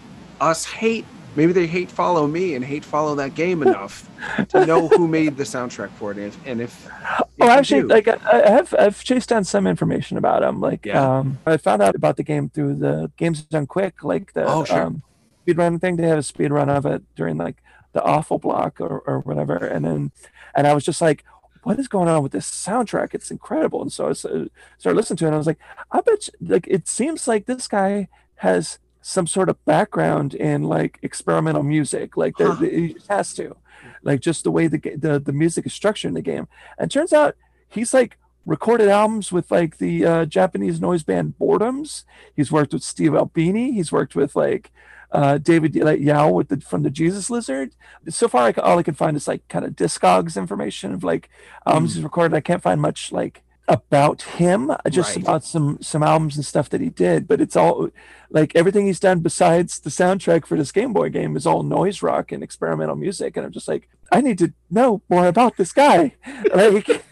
us 0.40 0.64
hate 0.66 1.04
maybe 1.36 1.52
they 1.52 1.66
hate 1.66 1.90
follow 1.90 2.26
me 2.26 2.54
and 2.54 2.64
hate 2.64 2.84
follow 2.84 3.14
that 3.16 3.34
game 3.34 3.62
enough 3.66 4.08
to 4.48 4.66
know 4.66 4.88
who 4.88 5.08
made 5.08 5.36
the 5.36 5.44
soundtrack 5.44 5.90
for 5.92 6.12
it 6.12 6.16
and 6.18 6.26
if, 6.26 6.46
and 6.46 6.60
if, 6.60 6.86
if 6.86 6.92
Oh, 7.40 7.48
actually, 7.48 7.82
do. 7.82 7.88
like 7.88 8.08
I 8.08 8.16
I 8.32 8.50
have 8.50 8.74
I've 8.78 9.02
chased 9.02 9.28
down 9.30 9.44
some 9.44 9.66
information 9.66 10.16
about 10.16 10.42
him. 10.42 10.60
Like, 10.60 10.86
Yeah. 10.86 11.18
um, 11.18 11.38
I 11.46 11.56
found 11.56 11.82
out 11.82 11.94
about 11.94 12.16
the 12.16 12.22
game 12.22 12.48
through 12.50 12.74
the 12.76 13.10
Games 13.16 13.42
Done 13.42 13.66
Quick, 13.66 14.04
like 14.04 14.32
the 14.34 14.44
Oh, 14.46 14.64
sure. 14.64 14.82
um, 14.82 15.02
speed 15.42 15.56
run 15.58 15.78
thing. 15.78 15.96
They 15.96 16.08
have 16.08 16.18
a 16.18 16.22
speed 16.22 16.50
run 16.52 16.68
of 16.68 16.86
it 16.86 17.02
during 17.16 17.36
like 17.38 17.56
the 17.92 18.02
awful 18.02 18.38
block 18.38 18.80
or, 18.80 19.00
or 19.00 19.20
whatever, 19.20 19.56
and 19.56 19.84
then 19.84 20.12
and 20.54 20.66
I 20.66 20.74
was 20.74 20.84
just 20.84 21.00
like, 21.00 21.24
what 21.62 21.78
is 21.78 21.88
going 21.88 22.08
on 22.08 22.22
with 22.22 22.32
this 22.32 22.48
soundtrack? 22.50 23.14
It's 23.14 23.30
incredible. 23.30 23.82
And 23.82 23.92
so 23.92 24.06
I 24.06 24.10
uh, 24.10 24.14
started 24.14 24.96
listening 24.96 25.16
to 25.18 25.24
it, 25.24 25.28
and 25.28 25.34
I 25.34 25.38
was 25.38 25.46
like, 25.46 25.58
I 25.90 26.00
bet 26.00 26.28
you, 26.28 26.48
like 26.48 26.66
it 26.68 26.86
seems 26.88 27.26
like 27.26 27.46
this 27.46 27.66
guy 27.68 28.08
has 28.36 28.78
some 29.02 29.26
sort 29.26 29.48
of 29.48 29.62
background 29.64 30.32
in 30.34 30.62
like 30.62 30.98
experimental 31.02 31.62
music, 31.62 32.16
like 32.16 32.36
the, 32.36 32.52
Huh. 32.52 32.64
he 32.64 32.96
has 33.08 33.34
to, 33.34 33.56
like 34.02 34.20
just 34.20 34.44
the 34.44 34.50
way 34.50 34.68
the 34.68 34.78
the 34.78 35.18
the 35.18 35.32
music 35.32 35.66
is 35.66 35.74
structured 35.74 36.08
in 36.08 36.14
the 36.14 36.22
game. 36.22 36.48
And 36.78 36.90
turns 36.90 37.12
out 37.12 37.36
he's 37.68 37.92
like 37.92 38.16
recorded 38.46 38.88
albums 38.88 39.30
with 39.30 39.50
like 39.50 39.78
the 39.78 40.04
uh, 40.04 40.24
Japanese 40.24 40.80
noise 40.80 41.02
band 41.02 41.34
Boredoms. 41.40 42.04
He's 42.34 42.50
worked 42.50 42.72
with 42.72 42.82
Steve 42.82 43.14
Albini. 43.14 43.72
He's 43.72 43.92
worked 43.92 44.14
with 44.14 44.34
like 44.34 44.70
uh, 45.10 45.38
David 45.38 45.76
like, 45.76 46.00
Yow 46.00 46.30
with 46.30 46.48
the 46.48 46.60
from 46.60 46.82
the 46.82 46.90
Jesus 46.90 47.28
Lizard. 47.28 47.74
So 48.08 48.28
far, 48.28 48.44
I, 48.48 48.52
all 48.52 48.78
I 48.78 48.82
can 48.82 48.94
find 48.94 49.16
is 49.16 49.28
like 49.28 49.46
kind 49.48 49.64
of 49.64 49.72
Discogs 49.72 50.36
information 50.36 50.92
of 50.94 51.04
like 51.04 51.28
albums 51.66 51.94
he's 51.94 52.04
recorded. 52.04 52.34
I 52.36 52.40
can't 52.40 52.62
find 52.62 52.80
much 52.80 53.12
like 53.12 53.42
about 53.72 54.20
him, 54.22 54.70
uh, 54.70 54.76
just 54.90 55.16
Right. 55.16 55.24
about 55.24 55.44
some 55.44 55.78
some 55.80 56.02
albums 56.02 56.36
and 56.36 56.44
stuff 56.44 56.68
that 56.68 56.82
he 56.82 56.90
did. 56.90 57.26
But 57.26 57.40
it's 57.40 57.56
all 57.56 57.88
like 58.30 58.54
everything 58.54 58.86
he's 58.86 59.00
done 59.00 59.20
besides 59.20 59.80
the 59.80 59.88
soundtrack 59.90 60.46
for 60.46 60.56
this 60.58 60.72
Game 60.72 60.92
Boy 60.92 61.08
game 61.08 61.36
is 61.36 61.46
all 61.46 61.62
noise 61.62 62.02
rock 62.02 62.32
and 62.32 62.42
experimental 62.42 62.96
music. 62.96 63.36
And 63.36 63.46
I'm 63.46 63.52
just 63.52 63.68
like, 63.68 63.88
I 64.12 64.20
need 64.20 64.38
to 64.38 64.52
know 64.70 65.00
more 65.08 65.26
about 65.26 65.56
this 65.56 65.72
guy. 65.72 66.14
Like, 66.54 67.02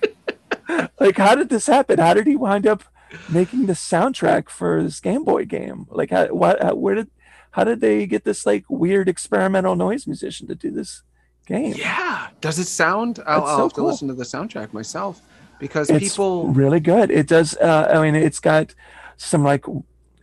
like 1.01 1.17
how 1.17 1.35
did 1.35 1.49
this 1.49 1.67
happen? 1.67 1.99
How 1.99 2.15
did 2.15 2.27
he 2.27 2.37
wind 2.37 2.67
up 2.67 2.85
making 3.29 3.67
the 3.67 3.73
soundtrack 3.73 4.49
for 4.51 4.83
this 4.83 5.01
Game 5.01 5.25
Boy 5.25 5.45
game? 5.45 5.87
Like, 5.91 6.11
how, 6.11 6.27
what, 6.27 6.63
how, 6.63 6.75
where 6.75 6.95
did, 6.95 7.11
how 7.53 7.65
did 7.65 7.81
they 7.81 8.07
get 8.07 8.25
this 8.25 8.45
like 8.47 8.65
weird 8.69 9.09
experimental 9.09 9.75
noise 9.77 10.07
musician 10.07 10.47
to 10.49 10.55
do 10.55 10.71
this 10.71 11.03
game? 11.47 11.75
Yeah. 11.77 12.29
Does 12.41 12.59
it 12.59 12.67
sound? 12.67 13.19
I'll, 13.27 13.41
That's 13.41 13.51
I'll 13.51 13.57
so 13.57 13.63
have 13.65 13.73
to 13.75 13.83
listen 13.85 14.09
to 14.09 14.15
the 14.15 14.25
soundtrack 14.25 14.73
myself 14.73 15.23
because 15.61 15.91
it's 15.91 16.11
people. 16.11 16.49
really 16.49 16.81
good. 16.81 17.11
It 17.11 17.29
does. 17.29 17.57
Uh, 17.57 17.93
I 17.95 18.03
mean, 18.03 18.17
it's 18.17 18.41
got 18.41 18.75
some 19.17 19.45
like 19.45 19.65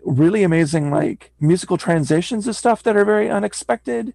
really 0.03 0.43
amazing 0.43 0.91
like 0.91 1.31
musical 1.39 1.77
transitions 1.77 2.47
and 2.47 2.55
stuff 2.55 2.83
that 2.83 2.97
are 2.97 3.05
very 3.05 3.29
unexpected, 3.29 4.13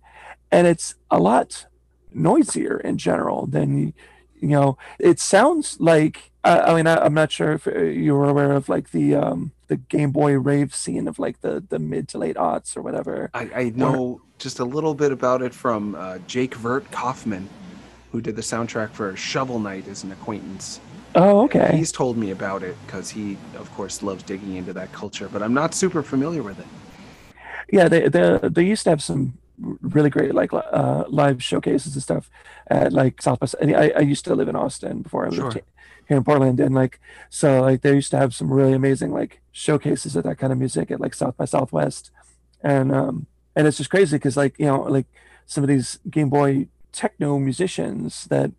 and 0.50 0.66
it's 0.66 0.96
a 1.10 1.18
lot 1.18 1.66
noisier 2.12 2.78
in 2.78 2.98
general 2.98 3.46
than 3.46 3.94
you, 4.40 4.48
know. 4.48 4.76
It 4.98 5.18
sounds 5.18 5.80
like. 5.80 6.30
Uh, 6.44 6.64
I 6.66 6.74
mean, 6.74 6.88
I, 6.88 6.96
I'm 6.96 7.14
not 7.14 7.30
sure 7.30 7.52
if 7.52 7.68
uh, 7.68 7.78
you 7.78 8.14
were 8.14 8.28
aware 8.28 8.52
of 8.52 8.68
like 8.68 8.90
the 8.90 9.14
um, 9.14 9.52
the 9.68 9.76
Game 9.76 10.10
Boy 10.10 10.36
rave 10.38 10.74
scene 10.74 11.06
of 11.06 11.20
like 11.20 11.40
the 11.40 11.64
the 11.66 11.78
mid 11.78 12.08
to 12.08 12.18
late 12.18 12.36
aughts 12.36 12.76
or 12.76 12.82
whatever. 12.82 13.30
I, 13.32 13.50
I 13.54 13.72
know 13.76 14.20
just 14.38 14.58
a 14.58 14.64
little 14.64 14.94
bit 14.94 15.12
about 15.12 15.40
it 15.40 15.54
from 15.54 15.94
uh, 15.94 16.18
Jake 16.26 16.56
Virt 16.56 16.90
Kaufman, 16.90 17.48
who 18.10 18.20
did 18.20 18.34
the 18.34 18.42
soundtrack 18.42 18.90
for 18.90 19.14
Shovel 19.14 19.60
Knight 19.60 19.86
as 19.86 20.02
an 20.02 20.10
acquaintance. 20.10 20.80
Oh, 21.14 21.42
okay. 21.44 21.76
He's 21.76 21.92
told 21.92 22.16
me 22.16 22.30
about 22.30 22.62
it 22.62 22.76
because 22.86 23.10
he, 23.10 23.36
of 23.58 23.70
course, 23.74 24.02
loves 24.02 24.22
digging 24.22 24.56
into 24.56 24.72
that 24.72 24.92
culture, 24.92 25.28
but 25.30 25.42
I'm 25.42 25.52
not 25.54 25.74
super 25.74 26.02
familiar 26.02 26.42
with 26.42 26.58
it. 26.58 26.66
yeah 27.70 27.88
they, 27.88 28.08
they 28.08 28.38
they 28.42 28.64
used 28.64 28.84
to 28.84 28.90
have 28.90 29.02
some 29.02 29.38
really 29.80 30.10
great 30.10 30.34
like 30.34 30.52
uh 30.52 31.04
live 31.08 31.42
showcases 31.42 31.94
and 31.94 32.02
stuff 32.02 32.28
at 32.68 32.92
like 32.92 33.22
south 33.22 33.38
by 33.40 33.46
and 33.60 33.74
I, 33.76 33.92
I 33.96 34.00
used 34.00 34.24
to 34.24 34.34
live 34.34 34.48
in 34.48 34.56
austin 34.56 35.02
before 35.02 35.24
i 35.24 35.28
lived 35.28 35.36
Sure. 35.36 35.52
he- 35.52 35.60
here 36.08 36.16
in 36.16 36.24
portland 36.24 36.58
and 36.58 36.74
like 36.74 36.98
so 37.30 37.60
like 37.60 37.82
they 37.82 37.94
used 37.94 38.10
to 38.10 38.18
have 38.18 38.34
some 38.34 38.52
really 38.52 38.72
amazing 38.72 39.12
like 39.12 39.40
showcases 39.52 40.16
of 40.16 40.24
that 40.24 40.38
kind 40.38 40.52
of 40.52 40.58
music 40.58 40.90
at 40.90 41.00
like 41.00 41.14
south 41.14 41.36
by 41.36 41.44
southwest 41.44 42.10
and 42.62 42.92
um 42.92 43.26
and 43.54 43.66
it's 43.68 43.76
just 43.78 43.90
crazy 43.90 44.16
because 44.16 44.36
like 44.36 44.58
you 44.58 44.66
know 44.66 44.82
like 44.82 45.06
some 45.46 45.62
of 45.62 45.68
these 45.68 45.98
game 46.10 46.28
boy 46.28 46.66
techno 46.90 47.38
musicians 47.38 48.24
that 48.24 48.50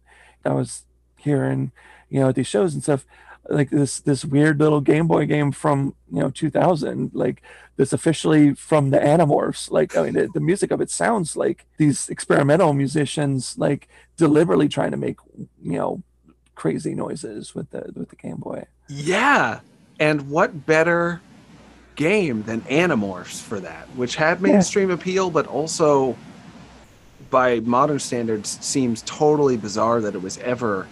i 0.45 0.53
was 0.53 0.83
hearing 1.17 1.71
you 2.13 2.19
know 2.19 2.29
at 2.29 2.35
these 2.35 2.47
shows 2.47 2.73
and 2.73 2.83
stuff 2.83 3.05
like 3.49 3.69
this 3.71 3.99
this 3.99 4.23
weird 4.23 4.59
little 4.59 4.79
game 4.79 5.07
boy 5.07 5.25
game 5.25 5.51
from 5.51 5.95
you 6.11 6.19
know 6.21 6.29
2000 6.29 7.11
like 7.13 7.41
that's 7.75 7.91
officially 7.91 8.53
from 8.53 8.91
the 8.91 8.99
Animorphs. 8.99 9.71
Like, 9.71 9.97
I 9.97 10.03
mean, 10.03 10.13
the, 10.13 10.29
the 10.31 10.39
music 10.39 10.69
of 10.69 10.79
it 10.79 10.91
sounds 10.91 11.35
like 11.35 11.65
these 11.77 12.07
experimental 12.07 12.71
musicians, 12.73 13.57
like 13.57 13.87
deliberately 14.15 14.69
trying 14.69 14.91
to 14.91 14.97
make, 14.97 15.17
you 15.63 15.77
know, 15.79 16.03
crazy 16.53 16.93
noises 16.93 17.55
with 17.55 17.71
the 17.71 17.91
with 17.95 18.09
the 18.09 18.15
Game 18.15 18.35
Boy. 18.37 18.67
Yeah. 18.87 19.61
And 19.99 20.29
what 20.29 20.67
better 20.67 21.21
game 21.95 22.43
than 22.43 22.61
Animorphs 22.61 23.41
for 23.41 23.59
that, 23.59 23.87
which 23.95 24.15
had 24.17 24.39
Yeah. 24.39 24.51
mainstream 24.53 24.91
appeal, 24.91 25.31
but 25.31 25.47
also 25.47 26.15
by 27.31 27.59
modern 27.61 27.97
standards 27.97 28.59
seems 28.61 29.01
totally 29.03 29.57
bizarre 29.57 29.99
that 30.01 30.13
it 30.13 30.21
was 30.21 30.37
ever 30.39 30.87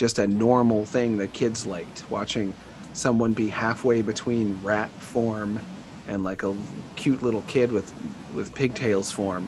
just 0.00 0.18
a 0.18 0.26
normal 0.26 0.86
thing 0.86 1.18
that 1.18 1.30
kids 1.34 1.66
liked 1.66 2.10
watching 2.10 2.54
someone 2.94 3.34
be 3.34 3.48
halfway 3.48 4.00
between 4.00 4.58
rat 4.62 4.88
form 4.92 5.60
and 6.08 6.24
like 6.24 6.42
a 6.42 6.56
cute 6.96 7.22
little 7.22 7.42
kid 7.42 7.70
with 7.70 7.92
with 8.34 8.54
pigtails 8.54 9.12
form. 9.12 9.46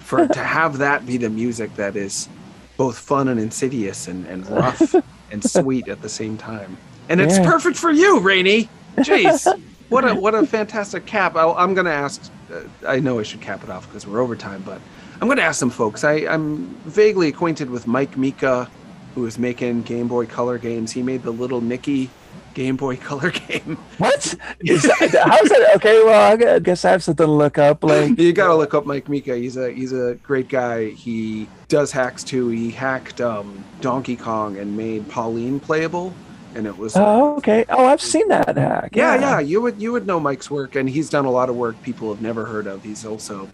For 0.00 0.28
to 0.28 0.44
have 0.58 0.76
that 0.78 1.06
be 1.06 1.16
the 1.16 1.30
music 1.30 1.74
that 1.76 1.96
is 1.96 2.28
both 2.76 2.98
fun 2.98 3.28
and 3.28 3.40
insidious 3.40 4.06
and, 4.06 4.26
and 4.26 4.46
rough 4.50 4.94
and 5.32 5.42
sweet 5.42 5.88
at 5.88 6.02
the 6.02 6.08
same 6.10 6.36
time. 6.36 6.76
And 7.08 7.18
it's 7.18 7.38
Yeah. 7.38 7.50
perfect 7.50 7.76
for 7.78 7.90
you 7.90 8.20
rainy 8.20 8.68
jeez! 8.98 9.48
What 9.88 10.04
a 10.06 10.14
what 10.14 10.34
a 10.34 10.44
fantastic 10.46 11.06
cap. 11.06 11.34
I, 11.34 11.50
i'm 11.52 11.72
gonna 11.74 11.90
ask 12.06 12.30
uh, 12.52 12.60
i 12.86 13.00
know 13.00 13.18
i 13.20 13.22
should 13.22 13.40
cap 13.40 13.64
it 13.64 13.70
off 13.70 13.86
because 13.88 14.06
we're 14.06 14.20
over 14.20 14.36
time 14.36 14.62
but 14.66 14.80
i'm 15.20 15.28
gonna 15.28 15.42
ask 15.42 15.58
some 15.58 15.70
folks. 15.70 16.04
I, 16.04 16.26
i'm 16.34 16.66
vaguely 16.84 17.28
acquainted 17.28 17.70
with 17.70 17.86
mike 17.86 18.16
mika 18.18 18.68
who 19.14 19.26
is 19.26 19.38
making 19.38 19.82
game 19.82 20.08
boy 20.08 20.26
color 20.26 20.58
games 20.58 20.92
he 20.92 21.02
made 21.02 21.22
the 21.22 21.30
little 21.30 21.60
nicky 21.60 22.10
game 22.54 22.76
boy 22.76 22.96
color 23.08 23.30
game 23.30 23.76
What? 23.98 24.34
Is 24.60 24.82
that, 24.82 25.24
how's 25.26 25.48
that? 25.48 25.72
Okay, 25.76 26.02
well, 26.04 26.32
I 26.32 26.58
guess 26.58 26.84
I 26.84 26.90
have 26.90 27.02
something 27.02 27.26
to 27.26 27.30
look 27.30 27.58
up. 27.58 27.84
Like, 27.84 28.18
you 28.18 28.32
gotta 28.32 28.54
look 28.54 28.74
up 28.74 28.86
Mike 28.86 29.08
Mika. 29.08 29.36
He's 29.36 29.56
a 29.56 29.70
he's 29.70 29.92
a 29.92 30.14
great 30.22 30.48
guy. 30.48 30.90
He 30.90 31.48
does 31.68 31.92
hacks 31.92 32.24
too. 32.24 32.48
He 32.48 32.70
hacked 32.70 33.20
um, 33.20 33.64
Donkey 33.80 34.16
Kong 34.16 34.56
and 34.58 34.76
made 34.76 35.08
Pauline 35.08 35.60
playable, 35.60 36.12
and 36.54 36.66
it 36.66 36.76
was 36.76 36.96
oh, 36.96 37.36
okay. 37.36 37.64
Oh, 37.68 37.86
I've 37.86 38.00
seen 38.00 38.28
that 38.28 38.56
hack. 38.56 38.90
yeah, 38.94 39.14
yeah. 39.16 39.40
You 39.40 39.60
would 39.60 39.80
you 39.80 39.92
would 39.92 40.06
know 40.06 40.18
Mike's 40.18 40.50
work, 40.50 40.74
and 40.74 40.88
he's 40.88 41.10
done 41.10 41.24
a 41.24 41.30
lot 41.30 41.48
of 41.48 41.56
work 41.56 41.80
people 41.82 42.12
have 42.12 42.22
never 42.22 42.44
heard 42.44 42.66
of. 42.66 42.82
He's 42.82 43.04
also 43.04 43.48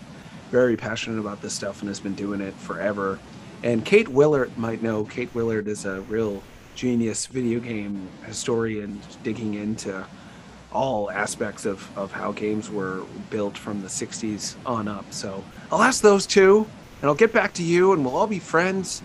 very 0.50 0.76
passionate 0.76 1.20
about 1.20 1.40
this 1.42 1.54
stuff 1.54 1.80
and 1.80 1.88
has 1.88 2.00
been 2.00 2.14
doing 2.14 2.40
it 2.40 2.54
forever. 2.54 3.18
And 3.62 3.84
Kate 3.84 4.06
Willaert 4.08 4.56
might 4.56 4.82
know. 4.82 5.04
Kate 5.04 5.32
Willaert 5.34 5.66
is 5.66 5.84
a 5.84 6.00
real 6.02 6.42
genius 6.74 7.26
video 7.26 7.60
game 7.60 8.08
historian, 8.24 9.00
digging 9.22 9.54
into 9.54 10.04
all 10.72 11.10
aspects 11.10 11.66
of, 11.66 11.86
of 11.98 12.12
how 12.12 12.32
games 12.32 12.70
were 12.70 13.02
built 13.28 13.58
from 13.58 13.82
the 13.82 13.88
60s 13.88 14.54
on 14.64 14.88
up. 14.88 15.04
So 15.12 15.44
I'll 15.70 15.82
ask 15.82 16.00
those 16.00 16.26
two, 16.26 16.66
and 17.02 17.08
I'll 17.08 17.14
get 17.14 17.32
back 17.32 17.52
to 17.54 17.62
you, 17.62 17.92
and 17.92 18.04
we'll 18.04 18.16
all 18.16 18.26
be 18.26 18.38
friends. 18.38 19.02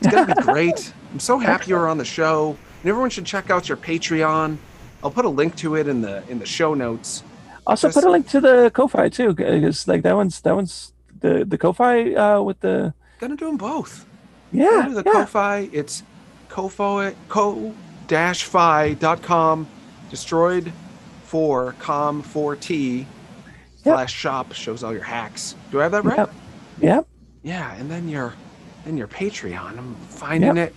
It's 0.00 0.10
going 0.10 0.26
to 0.26 0.34
be 0.34 0.42
great. 0.52 0.92
I'm 1.12 1.20
so 1.20 1.38
happy 1.38 1.66
you're 1.70 1.88
on 1.88 1.98
the 1.98 2.04
show. 2.04 2.56
And 2.82 2.88
everyone 2.88 3.10
should 3.10 3.26
check 3.26 3.50
out 3.50 3.68
your 3.68 3.76
Patreon. 3.76 4.56
I'll 5.02 5.10
put 5.10 5.24
a 5.24 5.28
link 5.28 5.56
to 5.56 5.74
it 5.74 5.86
in 5.88 6.00
the 6.00 6.22
in 6.28 6.38
the 6.38 6.46
show 6.46 6.74
notes. 6.74 7.22
Also, 7.66 7.88
Just- 7.88 7.96
put 7.96 8.04
a 8.04 8.10
link 8.10 8.28
to 8.28 8.40
the 8.40 8.70
Ko-fi 8.72 9.08
too, 9.08 9.34
because 9.34 9.86
like 9.86 10.02
that 10.02 10.14
one's 10.16 10.40
that 10.42 10.54
one's 10.54 10.92
the 11.20 11.44
the 11.44 11.58
Ko-fi 11.58 12.14
uh, 12.14 12.40
with 12.40 12.60
the 12.60 12.94
Gonna 13.18 13.36
do 13.36 13.46
them 13.46 13.56
both. 13.56 14.06
yeah 14.52 14.68
Go 14.68 14.88
to 14.88 14.94
the 14.94 15.02
yeah. 15.06 15.12
Ko-fi. 15.24 15.68
It's 15.72 16.02
ko 16.48 16.68
ko-fi.com 18.48 19.66
destroyed 20.10 20.72
for 21.24 21.74
com 21.78 22.22
4t 22.22 23.04
slash 23.82 24.12
shop 24.12 24.52
shows 24.52 24.82
all 24.82 24.92
your 24.92 25.02
hacks. 25.02 25.54
Do 25.70 25.80
I 25.80 25.82
have 25.84 25.92
that 25.92 26.04
right? 26.04 26.16
Yep. 26.18 26.32
Yep. 26.80 27.06
Yeah, 27.42 27.74
and 27.74 27.90
then 27.90 28.08
your 28.08 28.34
then 28.84 28.96
your 28.96 29.08
Patreon. 29.08 29.76
I'm 29.78 29.94
finding 30.08 30.56
it. 30.56 30.74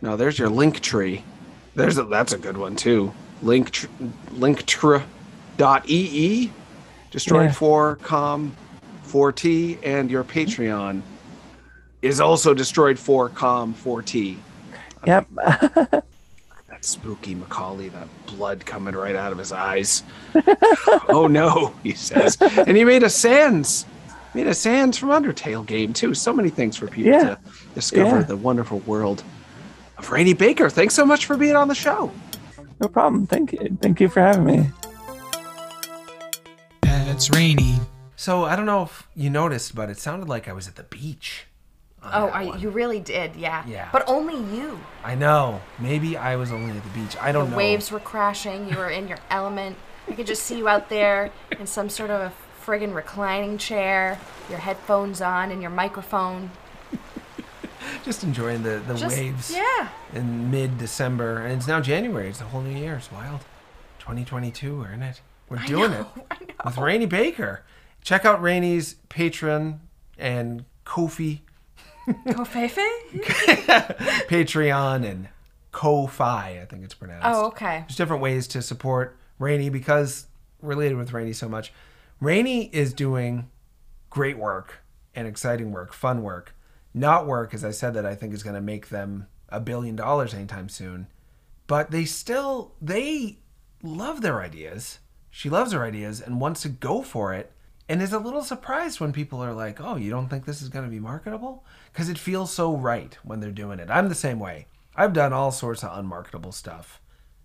No, 0.00 0.16
there's 0.16 0.38
your 0.38 0.48
link 0.48 0.80
tree. 0.80 1.24
There's 1.74 1.98
a, 1.98 2.04
that's 2.04 2.32
a 2.32 2.38
good 2.38 2.56
one 2.56 2.74
too. 2.76 3.12
Link 3.42 3.70
tr, 3.70 3.86
linktr 4.32 5.02
dot 5.56 5.84
ee 5.88 6.50
destroyed 7.10 7.46
Yeah. 7.46 7.52
for 7.52 7.96
com 8.02 8.56
4t 9.06 9.78
and 9.84 10.10
your 10.10 10.24
Patreon 10.24 11.02
is 12.02 12.20
also 12.20 12.52
destroyed 12.54 12.98
for 12.98 13.28
com 13.28 13.74
4t. 13.74 14.36
Yep. 15.06 15.26
That 16.68 16.86
spooky 16.86 17.34
Macaulay, 17.34 17.90
that 17.90 18.08
blood 18.26 18.64
coming 18.64 18.94
right 18.94 19.14
out 19.14 19.30
of 19.30 19.36
his 19.36 19.52
eyes. 19.52 20.02
oh 21.08 21.28
no, 21.30 21.74
he 21.82 21.92
says. 21.92 22.38
And 22.40 22.74
he 22.78 22.82
made 22.84 23.02
a 23.02 23.10
Sans. 23.10 23.84
Made 24.32 24.46
a 24.46 24.54
Sans 24.54 24.96
from 24.96 25.10
Undertale 25.10 25.66
game 25.66 25.92
too. 25.92 26.14
So 26.14 26.32
many 26.32 26.48
things 26.48 26.74
for 26.78 26.86
people 26.88 27.12
Yeah. 27.12 27.34
to 27.34 27.38
discover 27.74 28.20
Yeah. 28.20 28.22
the 28.22 28.36
wonderful 28.38 28.78
world 28.80 29.22
of 29.98 30.10
Rainy 30.10 30.32
Baker. 30.32 30.70
Thanks 30.70 30.94
so 30.94 31.04
much 31.04 31.26
for 31.26 31.36
being 31.36 31.56
on 31.56 31.68
the 31.68 31.74
show. 31.74 32.10
no 32.80 32.88
problem. 32.88 33.26
Thank 33.26 33.52
you. 33.52 33.76
Thank 33.82 34.00
you 34.00 34.08
for 34.08 34.20
having 34.20 34.44
me. 34.46 34.70
That's 36.80 37.28
rainy. 37.30 37.76
So 38.16 38.44
I 38.44 38.56
don't 38.56 38.66
know 38.66 38.84
if 38.84 39.08
you 39.14 39.28
noticed, 39.28 39.74
but 39.74 39.90
it 39.90 39.98
sounded 39.98 40.26
like 40.28 40.48
I 40.48 40.52
was 40.54 40.68
at 40.68 40.76
the 40.76 40.84
beach. 40.84 41.44
Oh, 42.04 42.26
I, 42.26 42.56
you 42.56 42.70
really 42.70 42.98
did, 42.98 43.36
yeah. 43.36 43.64
Yeah. 43.66 43.88
But 43.92 44.04
only 44.08 44.36
you. 44.56 44.78
I 45.04 45.14
know. 45.14 45.60
Maybe 45.78 46.16
I 46.16 46.36
was 46.36 46.50
only 46.50 46.76
at 46.76 46.82
the 46.82 46.90
beach. 46.90 47.16
I 47.20 47.30
don't 47.32 47.50
know. 47.50 47.56
waves 47.56 47.90
were 47.92 48.00
crashing. 48.00 48.68
You 48.68 48.76
were 48.76 48.90
in 48.90 49.06
your 49.08 49.18
element. 49.30 49.76
I 50.08 50.12
could 50.14 50.26
just 50.26 50.42
see 50.42 50.58
you 50.58 50.68
out 50.68 50.88
there 50.88 51.30
in 51.58 51.66
some 51.66 51.88
sort 51.88 52.10
of 52.10 52.20
a 52.20 52.32
friggin' 52.64 52.94
reclining 52.94 53.58
chair, 53.58 54.18
your 54.48 54.58
headphones 54.58 55.20
on, 55.20 55.50
and 55.50 55.60
your 55.60 55.70
microphone. 55.70 56.50
Just 58.04 58.22
enjoying 58.24 58.62
the, 58.62 58.82
the 58.86 58.94
Just 58.94 59.16
waves. 59.16 59.50
yeah. 59.52 59.88
in 60.12 60.50
mid 60.50 60.78
December, 60.78 61.38
and 61.38 61.52
it's 61.56 61.66
now 61.66 61.80
January. 61.80 62.28
It's 62.28 62.40
a 62.40 62.44
whole 62.44 62.60
new 62.60 62.76
year. 62.76 62.94
It's 62.94 63.10
wild. 63.10 63.40
2022, 63.98 64.78
we're 64.78 64.92
in 64.92 65.02
it. 65.02 65.20
We're 65.48 65.58
doing 65.58 65.90
know, 65.92 66.08
it 66.16 66.26
I 66.30 66.38
know. 66.40 66.54
with 66.64 66.78
Rainy 66.78 67.06
Baker. 67.06 67.64
Check 68.02 68.24
out 68.24 68.42
Rainy's 68.42 68.96
Patreon 69.08 69.78
and 70.18 70.64
Ko-fi 70.84 71.42
Kofefe? 72.08 72.86
Patreon 74.28 75.08
and 75.08 75.28
Ko-fi, 75.70 76.60
I 76.60 76.66
think 76.66 76.84
it's 76.84 76.94
pronounced. 76.94 77.26
Oh, 77.26 77.46
okay. 77.46 77.84
There's 77.86 77.96
different 77.96 78.22
ways 78.22 78.46
to 78.48 78.62
support 78.62 79.16
Rainy 79.38 79.68
because 79.68 80.26
related 80.60 80.96
with 80.96 81.12
Rainy 81.12 81.32
so 81.32 81.48
much. 81.48 81.72
Rainy 82.20 82.66
is 82.72 82.92
doing 82.92 83.50
great 84.10 84.38
work 84.38 84.82
and 85.14 85.26
exciting 85.26 85.72
work, 85.72 85.92
fun 85.92 86.22
work, 86.22 86.54
not 86.94 87.26
work, 87.26 87.54
as 87.54 87.64
I 87.64 87.70
said, 87.70 87.94
that 87.94 88.06
I 88.06 88.14
think 88.14 88.34
is 88.34 88.42
going 88.42 88.54
to 88.54 88.60
make 88.60 88.88
them 88.88 89.26
a 89.48 89.60
billion 89.60 89.96
dollars 89.96 90.34
anytime 90.34 90.68
soon. 90.68 91.06
But 91.66 91.90
they 91.90 92.04
still, 92.04 92.74
they 92.80 93.38
love 93.82 94.20
their 94.20 94.40
ideas. 94.40 94.98
She 95.30 95.48
loves 95.48 95.72
her 95.72 95.82
ideas 95.82 96.20
and 96.20 96.40
wants 96.40 96.62
to 96.62 96.68
go 96.68 97.02
for 97.02 97.32
it 97.32 97.52
and 97.92 98.00
is 98.00 98.14
a 98.14 98.18
little 98.18 98.42
surprised 98.42 99.00
when 99.00 99.12
people 99.12 99.44
are 99.44 99.52
like, 99.52 99.78
oh, 99.78 99.96
you 99.96 100.08
don't 100.08 100.28
think 100.28 100.46
this 100.46 100.62
is 100.62 100.70
going 100.70 100.86
to 100.86 100.90
be 100.90 100.98
marketable? 100.98 101.62
Because 101.92 102.08
it 102.08 102.16
feels 102.16 102.50
so 102.50 102.74
right 102.74 103.18
when 103.22 103.40
they're 103.40 103.50
doing 103.50 103.78
it. 103.78 103.90
I'm 103.90 104.08
the 104.08 104.14
same 104.14 104.38
way. 104.38 104.66
I've 104.96 105.12
done 105.12 105.34
all 105.34 105.52
sorts 105.52 105.84
of 105.84 105.98
unmarketable 105.98 106.52
stuff 106.52 107.02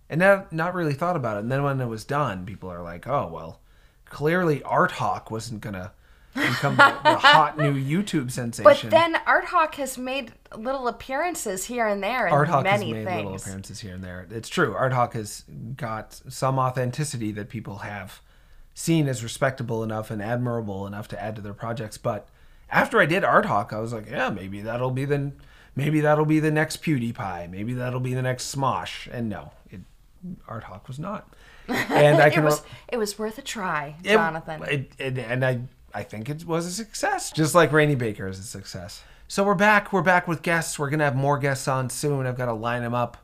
and 0.08 0.20
not, 0.20 0.50
not 0.50 0.72
really 0.72 0.94
thought 0.94 1.16
about 1.16 1.36
it. 1.36 1.40
And 1.40 1.52
then 1.52 1.64
when 1.64 1.78
it 1.82 1.86
was 1.86 2.02
done, 2.02 2.46
people 2.46 2.70
are 2.70 2.82
like, 2.82 3.06
oh, 3.06 3.28
well, 3.30 3.60
clearly 4.06 4.62
Art 4.62 4.92
Hawk 4.92 5.30
wasn't 5.30 5.60
going 5.60 5.74
to 5.74 5.92
become 6.32 6.76
the, 6.76 6.96
the 7.04 7.16
hot 7.18 7.58
new 7.58 7.74
YouTube 7.74 8.30
sensation. 8.30 8.64
But 8.64 8.90
then 8.90 9.16
Art 9.26 9.44
Hawk 9.44 9.74
has 9.74 9.98
made 9.98 10.32
little 10.56 10.88
appearances 10.88 11.66
here 11.66 11.86
and 11.86 12.02
there 12.02 12.26
in 12.26 12.32
Art 12.32 12.48
Hawk 12.48 12.64
has 12.64 12.80
made 12.80 13.04
things. 13.04 13.06
little 13.06 13.34
appearances 13.34 13.80
here 13.80 13.96
and 13.96 14.02
there. 14.02 14.26
It's 14.30 14.48
true. 14.48 14.74
Art 14.74 14.94
Hawk 14.94 15.12
has 15.12 15.44
got 15.76 16.18
some 16.30 16.58
authenticity 16.58 17.32
that 17.32 17.50
people 17.50 17.78
have 17.80 18.22
seen 18.78 19.08
as 19.08 19.24
respectable 19.24 19.82
enough 19.82 20.08
and 20.08 20.22
admirable 20.22 20.86
enough 20.86 21.08
to 21.08 21.20
add 21.20 21.34
to 21.34 21.42
their 21.42 21.52
projects. 21.52 21.98
But 21.98 22.28
after 22.70 23.00
I 23.00 23.06
did 23.06 23.24
Art 23.24 23.46
Hawk, 23.46 23.72
I 23.72 23.80
was 23.80 23.92
like, 23.92 24.08
yeah, 24.08 24.30
maybe 24.30 24.60
that'll 24.60 24.92
be 24.92 25.04
the 25.04 25.32
maybe 25.74 26.00
that'll 26.00 26.24
be 26.24 26.38
the 26.38 26.52
next 26.52 26.80
PewDiePie. 26.82 27.50
Maybe 27.50 27.72
that'll 27.72 27.98
be 27.98 28.14
the 28.14 28.22
next 28.22 28.54
Smosh. 28.54 29.08
And 29.12 29.28
no, 29.28 29.50
it, 29.68 29.80
Art 30.46 30.62
Hawk 30.64 30.86
was 30.86 30.98
not. 31.00 31.28
And 31.68 32.18
I 32.22 32.28
It 32.28 32.34
can 32.34 32.44
was 32.44 32.62
it 32.88 32.98
was 32.98 33.18
worth 33.18 33.36
a 33.38 33.42
try, 33.42 33.96
it- 34.04 34.12
Jonathan. 34.12 34.62
it- 34.70 34.92
it- 34.98 35.18
and 35.18 35.44
I, 35.44 35.60
I 35.92 36.04
think 36.04 36.28
it 36.30 36.44
was 36.44 36.64
a 36.66 36.70
success, 36.70 37.32
just 37.32 37.54
like 37.56 37.72
Rainy 37.72 37.96
Baker 37.96 38.28
is 38.28 38.38
a 38.38 38.42
success. 38.44 39.02
So 39.26 39.42
we're 39.44 39.54
back. 39.56 39.92
We're 39.92 40.02
back 40.02 40.28
with 40.28 40.40
guests. 40.42 40.78
We're 40.78 40.88
gonna 40.88 41.04
have 41.04 41.16
more 41.16 41.36
guests 41.38 41.66
on 41.66 41.90
soon. 41.90 42.26
I've 42.26 42.38
got 42.38 42.46
to 42.46 42.52
line 42.54 42.82
them 42.82 42.94
up 42.94 43.16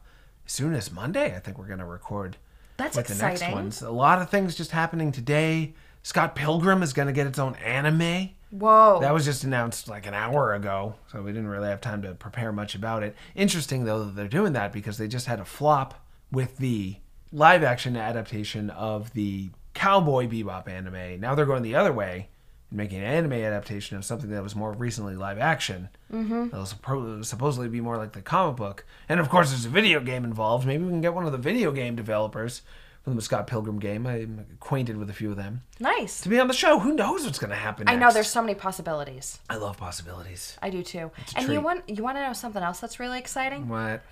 as 0.47 0.53
soon 0.53 0.75
as 0.75 0.91
Monday. 0.91 1.35
I 1.37 1.39
think 1.39 1.59
we're 1.59 1.69
gonna 1.69 1.87
record 1.87 2.37
That's 2.77 2.97
with 2.97 3.07
the 3.07 3.15
next 3.15 3.41
exciting. 3.41 3.55
ones. 3.55 3.83
A 3.83 3.91
lot 3.91 4.21
of 4.21 4.31
things 4.31 4.55
just 4.55 4.73
happening 4.73 5.13
today. 5.13 5.75
Scott 6.03 6.35
Pilgrim 6.35 6.83
is 6.83 6.93
gonna 6.93 7.13
get 7.13 7.27
its 7.27 7.39
own 7.39 7.55
anime. 7.57 8.31
Whoa. 8.51 9.01
That 9.01 9.13
was 9.13 9.25
just 9.25 9.43
announced 9.43 9.89
like 9.89 10.07
an 10.07 10.15
hour 10.15 10.55
ago, 10.55 10.95
so 11.11 11.23
we 11.23 11.33
didn't 11.33 11.49
really 11.49 11.69
have 11.69 11.81
time 11.81 12.03
to 12.03 12.15
prepare 12.15 12.53
much 12.53 12.75
about 12.75 13.03
it. 13.03 13.17
Interesting 13.35 13.85
though 13.85 14.05
that 14.05 14.15
they're 14.15 14.29
doing 14.29 14.53
that 14.53 14.73
because 14.73 14.99
they 14.99 15.09
just 15.09 15.27
had 15.27 15.41
a 15.41 15.45
flop 15.45 16.07
with 16.31 16.59
the 16.59 16.97
live 17.33 17.65
action 17.65 17.97
adaptation 17.97 18.71
of 18.71 19.13
the 19.13 19.51
Cowboy 19.75 20.29
Bebop 20.29 20.69
anime. 20.69 21.21
Now 21.21 21.35
they're 21.35 21.47
going 21.47 21.63
the 21.63 21.75
other 21.75 21.93
way 21.93 22.29
and 22.71 22.77
making 22.77 22.99
an 22.99 23.05
anime 23.05 23.33
adaptation 23.33 23.97
of 23.97 24.05
something 24.05 24.31
that 24.31 24.43
was 24.43 24.55
more 24.55 24.73
recently 24.73 25.17
live 25.17 25.39
action. 25.39 25.89
Mm-hmm. 26.15 26.49
That'll 26.51 26.67
suppo- 26.67 27.25
supposedly 27.25 27.69
be 27.69 27.81
more 27.81 27.97
like 27.97 28.13
the 28.13 28.23
comic 28.23 28.57
book. 28.57 28.85
And 29.09 29.19
of 29.21 29.29
course, 29.29 29.51
there's 29.51 29.65
a 29.65 29.69
video 29.71 30.01
game 30.01 30.25
involved. 30.25 30.67
Maybe 30.67 30.85
we 30.85 30.91
can 30.91 31.01
get 31.01 31.15
one 31.15 31.27
of 31.27 31.33
the 31.33 31.39
video 31.39 31.73
game 31.73 31.97
developers 31.97 32.63
from 33.03 33.17
the 33.17 33.23
Scott 33.23 33.47
Pilgrim 33.47 33.79
game. 33.79 34.07
I'm 34.07 34.47
acquainted 34.55 34.97
with 34.97 35.11
a 35.11 35.13
few 35.13 35.31
of 35.31 35.37
them 35.37 35.63
nice. 35.79 36.21
to 36.23 36.29
be 36.31 36.39
on 36.41 36.49
the 36.49 36.55
show. 36.55 36.79
Who 36.79 36.95
knows 36.95 37.25
what's 37.25 37.39
going 37.39 37.51
to 37.51 37.57
happen? 37.57 37.87
I 37.89 37.97
know 37.97 38.11
there's 38.13 38.29
so 38.29 38.41
many 38.41 38.55
possibilities. 38.55 39.41
I 39.51 39.57
love 39.57 39.77
possibilities. 39.77 40.57
I 40.63 40.71
do 40.71 40.83
too. 40.83 41.11
And 41.37 41.49
you 41.53 41.61
want 41.61 41.87
you 41.89 42.03
want 42.03 42.17
to 42.17 42.23
know 42.27 42.33
something 42.33 42.63
else 42.63 42.81
that's 42.81 42.99
really 43.01 43.19
exciting? 43.19 43.69
What? 43.69 44.03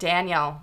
Daniel, 0.00 0.60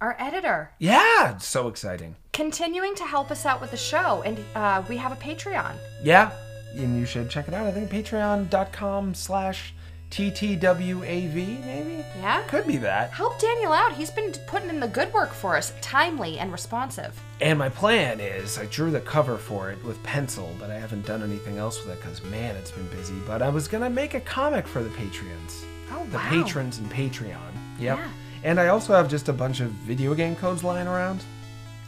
our 0.00 0.16
editor, 0.18 0.72
Yeah, 0.80 1.34
it's 1.36 1.46
so 1.46 1.68
exciting. 1.68 2.16
continuing 2.32 2.94
to 2.96 3.04
help 3.04 3.30
us 3.30 3.46
out 3.46 3.60
with 3.60 3.70
the 3.70 3.76
show, 3.76 4.22
and 4.22 4.38
uh, 4.56 4.82
we 4.88 4.96
have 4.96 5.12
a 5.12 5.16
Patreon. 5.16 5.76
Yeah, 6.02 6.32
and 6.74 6.98
you 6.98 7.06
should 7.06 7.30
check 7.30 7.46
it 7.48 7.54
out. 7.54 7.66
I 7.66 7.70
think 7.70 7.90
patreon.com 7.90 9.14
slash 9.14 9.72
TTWAV, 10.10 11.64
maybe? 11.64 12.04
Yeah. 12.18 12.42
Could 12.48 12.66
be 12.66 12.76
that. 12.78 13.10
Help 13.12 13.38
Daniel 13.38 13.72
out. 13.72 13.92
He's 13.92 14.10
been 14.10 14.32
putting 14.46 14.68
in 14.70 14.80
the 14.80 14.88
good 14.88 15.12
work 15.12 15.32
for 15.32 15.56
us, 15.56 15.72
timely 15.80 16.38
and 16.38 16.50
responsive. 16.50 17.18
And 17.40 17.58
my 17.58 17.68
plan 17.68 18.18
is 18.20 18.58
I 18.58 18.66
drew 18.66 18.90
the 18.90 19.00
cover 19.00 19.36
for 19.36 19.70
it 19.70 19.82
with 19.84 20.02
pencil, 20.02 20.54
but 20.58 20.70
I 20.70 20.78
haven't 20.78 21.04
done 21.06 21.22
anything 21.22 21.58
else 21.58 21.78
with 21.84 21.92
it 21.94 22.00
because, 22.00 22.22
man, 22.24 22.56
it's 22.56 22.70
been 22.70 22.88
busy. 22.88 23.18
But 23.26 23.42
I 23.42 23.48
was 23.50 23.68
going 23.68 23.82
to 23.84 23.90
make 23.90 24.14
a 24.14 24.20
comic 24.20 24.66
for 24.66 24.82
the 24.82 24.90
Patreons. 24.90 25.64
Oh, 25.92 26.04
The 26.10 26.16
wow. 26.16 26.28
patrons 26.30 26.78
and 26.78 26.90
Patreon. 26.90 27.36
Yep. 27.78 27.98
Yeah. 27.98 28.08
And 28.44 28.58
I 28.58 28.68
also 28.68 28.94
have 28.94 29.08
just 29.08 29.28
a 29.28 29.32
bunch 29.32 29.60
of 29.60 29.70
video 29.70 30.14
game 30.14 30.36
codes 30.36 30.64
lying 30.64 30.86
around. 30.88 31.22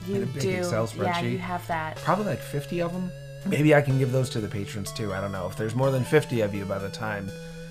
You 0.06 0.22
a 0.22 0.26
big 0.26 0.40
do. 0.42 0.50
Excel 0.58 0.88
yeah, 0.96 1.20
you 1.20 1.38
have 1.38 1.66
that. 1.68 1.96
probably 1.96 2.24
like 2.26 2.40
50 2.40 2.80
of 2.82 2.92
them. 2.92 3.10
Maybe 3.46 3.74
I 3.74 3.80
can 3.80 3.98
give 3.98 4.12
those 4.12 4.28
to 4.30 4.40
the 4.40 4.48
patrons 4.48 4.92
too. 4.92 5.12
I 5.14 5.20
don't 5.20 5.32
know. 5.32 5.46
If 5.46 5.56
there's 5.56 5.74
more 5.74 5.90
than 5.90 6.04
50 6.04 6.40
of 6.42 6.54
you 6.54 6.64
by 6.64 6.78
the 6.78 6.88
time 6.90 7.30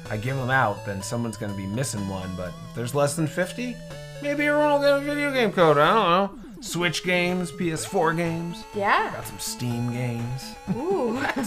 I 0.09 0.17
give 0.17 0.35
them 0.37 0.49
out, 0.49 0.85
then 0.85 1.01
someone's 1.01 1.37
going 1.37 1.51
to 1.51 1.57
be 1.57 1.67
missing 1.67 2.07
one. 2.07 2.29
But 2.35 2.49
if 2.69 2.75
there's 2.75 2.95
less 2.95 3.15
than 3.15 3.27
50, 3.27 3.75
maybe 4.21 4.45
everyone 4.47 4.71
will 4.73 4.79
get 4.79 4.97
a 4.97 4.99
video 5.01 5.31
game 5.33 5.51
code. 5.51 5.77
I 5.77 5.93
don't 5.93 6.09
know. 6.35 6.39
Switch 6.61 7.05
games, 7.05 7.53
PS4 7.53 8.17
games, 8.17 8.65
Yeah. 8.75 9.13
got 9.13 9.25
some 9.25 9.39
Steam 9.39 9.93
games. 9.93 10.55
Ooh. 10.75 11.17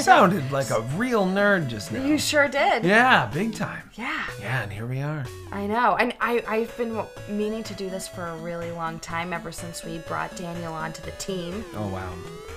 Sounded 0.00 0.50
like 0.50 0.70
a 0.70 0.80
real 0.96 1.26
nerd 1.26 1.68
just 1.68 1.92
now. 1.92 2.02
you 2.02 2.16
sure 2.16 2.48
did. 2.48 2.82
Yeah, 2.84 3.26
big 3.26 3.54
time. 3.54 3.82
Yeah. 3.96 4.24
Yeah, 4.40 4.62
and 4.62 4.72
here 4.72 4.86
we 4.86 5.02
are. 5.02 5.26
I 5.52 5.66
know. 5.66 5.96
And 6.00 6.14
I, 6.22 6.42
I've 6.48 6.74
been 6.78 7.02
meaning 7.28 7.62
to 7.64 7.74
do 7.74 7.90
this 7.90 8.08
for 8.08 8.28
a 8.28 8.36
really 8.38 8.70
long 8.70 8.98
time, 9.00 9.34
ever 9.34 9.52
since 9.52 9.84
we 9.84 9.98
brought 9.98 10.34
Daniel 10.36 10.72
onto 10.72 11.02
the 11.02 11.10
team. 11.12 11.62
Oh, 11.76 11.88
wow. 11.88 12.10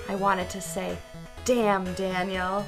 I 0.08 0.14
wanted 0.14 0.48
to 0.50 0.62
say, 0.62 0.96
damn, 1.44 1.92
Daniel. 1.92 2.64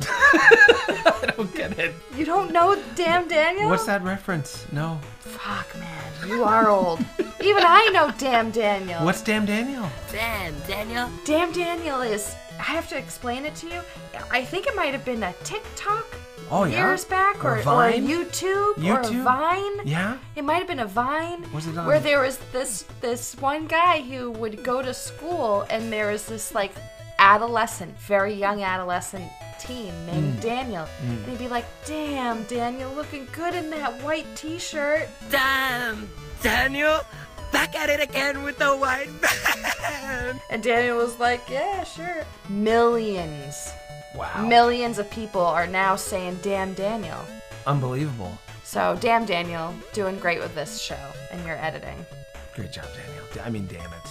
I 0.02 1.32
don't 1.36 1.54
get 1.54 1.78
it. 1.78 1.94
You 2.16 2.24
don't 2.24 2.52
know 2.52 2.80
Damn 2.94 3.28
Daniel? 3.28 3.68
What's 3.68 3.86
that 3.86 4.02
reference? 4.02 4.66
No. 4.72 4.98
Fuck, 5.20 5.74
man. 5.78 6.28
You 6.28 6.44
are 6.44 6.68
old. 6.68 7.00
Even 7.40 7.62
I 7.66 7.90
know 7.92 8.12
Damn 8.18 8.50
Daniel. 8.50 9.04
What's 9.04 9.22
Damn 9.22 9.46
Daniel? 9.46 9.88
Damn, 10.10 10.54
Daniel. 10.66 11.08
Damn 11.24 11.52
Daniel 11.52 12.00
is. 12.00 12.34
I 12.58 12.62
have 12.62 12.88
to 12.90 12.96
explain 12.98 13.44
it 13.44 13.54
to 13.56 13.66
you. 13.68 13.80
I 14.30 14.44
think 14.44 14.66
it 14.66 14.76
might 14.76 14.92
have 14.92 15.04
been 15.04 15.22
a 15.22 15.32
TikTok 15.44 16.06
Oh, 16.50 16.64
yeah? 16.64 16.86
years 16.88 17.04
back, 17.04 17.42
Or 17.44 17.54
or, 17.54 17.58
or, 17.58 17.62
Vine? 17.62 18.06
YouTube, 18.06 18.76
or 18.84 19.00
a 19.00 19.04
YouTube? 19.04 19.24
Vine. 19.24 19.86
Yeah? 19.86 20.18
It 20.36 20.44
might 20.44 20.56
have 20.58 20.66
been 20.68 20.80
a 20.80 20.86
Vine. 20.86 21.50
Was 21.52 21.66
it 21.66 21.76
on- 21.76 21.86
Where 21.86 22.00
there 22.00 22.20
was 22.20 22.38
this 22.52 22.84
this 23.00 23.34
one 23.36 23.66
guy 23.66 24.02
who 24.02 24.30
would 24.32 24.62
go 24.62 24.82
to 24.82 24.92
school, 24.94 25.66
and 25.70 25.90
there 25.92 26.10
was 26.12 26.26
this 26.26 26.54
like 26.54 26.72
adolescent, 27.18 27.98
very 27.98 28.34
young 28.34 28.62
adolescent 28.62 29.30
teen 29.58 29.92
Mm. 29.92 30.06
named 30.06 30.40
Daniel, 30.40 30.86
and 31.02 31.26
he'd 31.26 31.38
be 31.38 31.48
like, 31.48 31.64
"Damn, 31.86 32.42
Daniel, 32.44 32.90
looking 32.92 33.26
good 33.32 33.54
in 33.54 33.70
that 33.70 34.02
white 34.02 34.26
T-shirt." 34.36 35.08
Damn, 35.30 36.08
Daniel. 36.42 37.00
Back 37.52 37.74
at 37.76 37.88
it 37.88 38.00
again 38.00 38.42
with 38.42 38.58
the 38.58 38.74
white 38.76 39.08
man. 39.22 40.40
And 40.50 40.62
Daniel 40.62 40.96
was 40.98 41.18
like, 41.20 41.42
"Yeah, 41.48 41.84
sure." 41.84 42.24
Millions, 42.48 43.70
Wow. 44.14 44.42
millions 44.44 44.98
of 44.98 45.08
people 45.10 45.40
are 45.40 45.66
now 45.66 45.96
saying, 45.96 46.40
"Damn, 46.42 46.74
Daniel." 46.74 47.20
Unbelievable. 47.66 48.36
So, 48.64 48.96
damn, 49.00 49.24
Daniel, 49.24 49.72
doing 49.92 50.18
great 50.18 50.40
with 50.40 50.54
this 50.54 50.80
show 50.80 50.98
and 51.30 51.44
your 51.46 51.56
editing. 51.56 52.04
Great 52.54 52.72
job, 52.72 52.86
Daniel. 52.96 53.24
I 53.46 53.50
mean, 53.50 53.66
damn 53.66 53.92
it. 53.92 54.08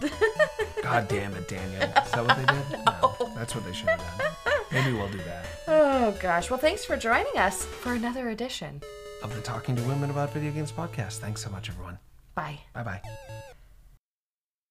God 0.82 1.08
damn 1.08 1.34
it, 1.34 1.48
Daniel. 1.48 1.82
Is 1.82 2.10
that 2.12 2.26
what 2.26 2.36
they 2.36 2.44
did? 2.46 2.80
No. 2.86 3.32
That's 3.34 3.54
what 3.54 3.64
they 3.64 3.72
should 3.72 3.88
have 3.88 3.98
done. 4.18 4.54
Maybe 4.72 4.92
we'll 4.96 5.08
do 5.08 5.18
that. 5.18 5.46
Oh 5.68 6.16
gosh. 6.20 6.50
Well, 6.50 6.58
thanks 6.58 6.84
for 6.84 6.96
joining 6.96 7.36
us 7.36 7.64
for 7.64 7.92
another 7.94 8.28
edition. 8.30 8.80
Of 9.22 9.34
the 9.34 9.40
Talking 9.40 9.76
to 9.76 9.82
Women 9.82 10.10
About 10.10 10.32
Video 10.32 10.50
Games 10.52 10.72
podcast. 10.72 11.18
Thanks 11.18 11.42
so 11.42 11.50
much, 11.50 11.68
everyone. 11.68 11.98
Bye. 12.34 12.60
Bye 12.74 12.82
bye. 12.82 13.46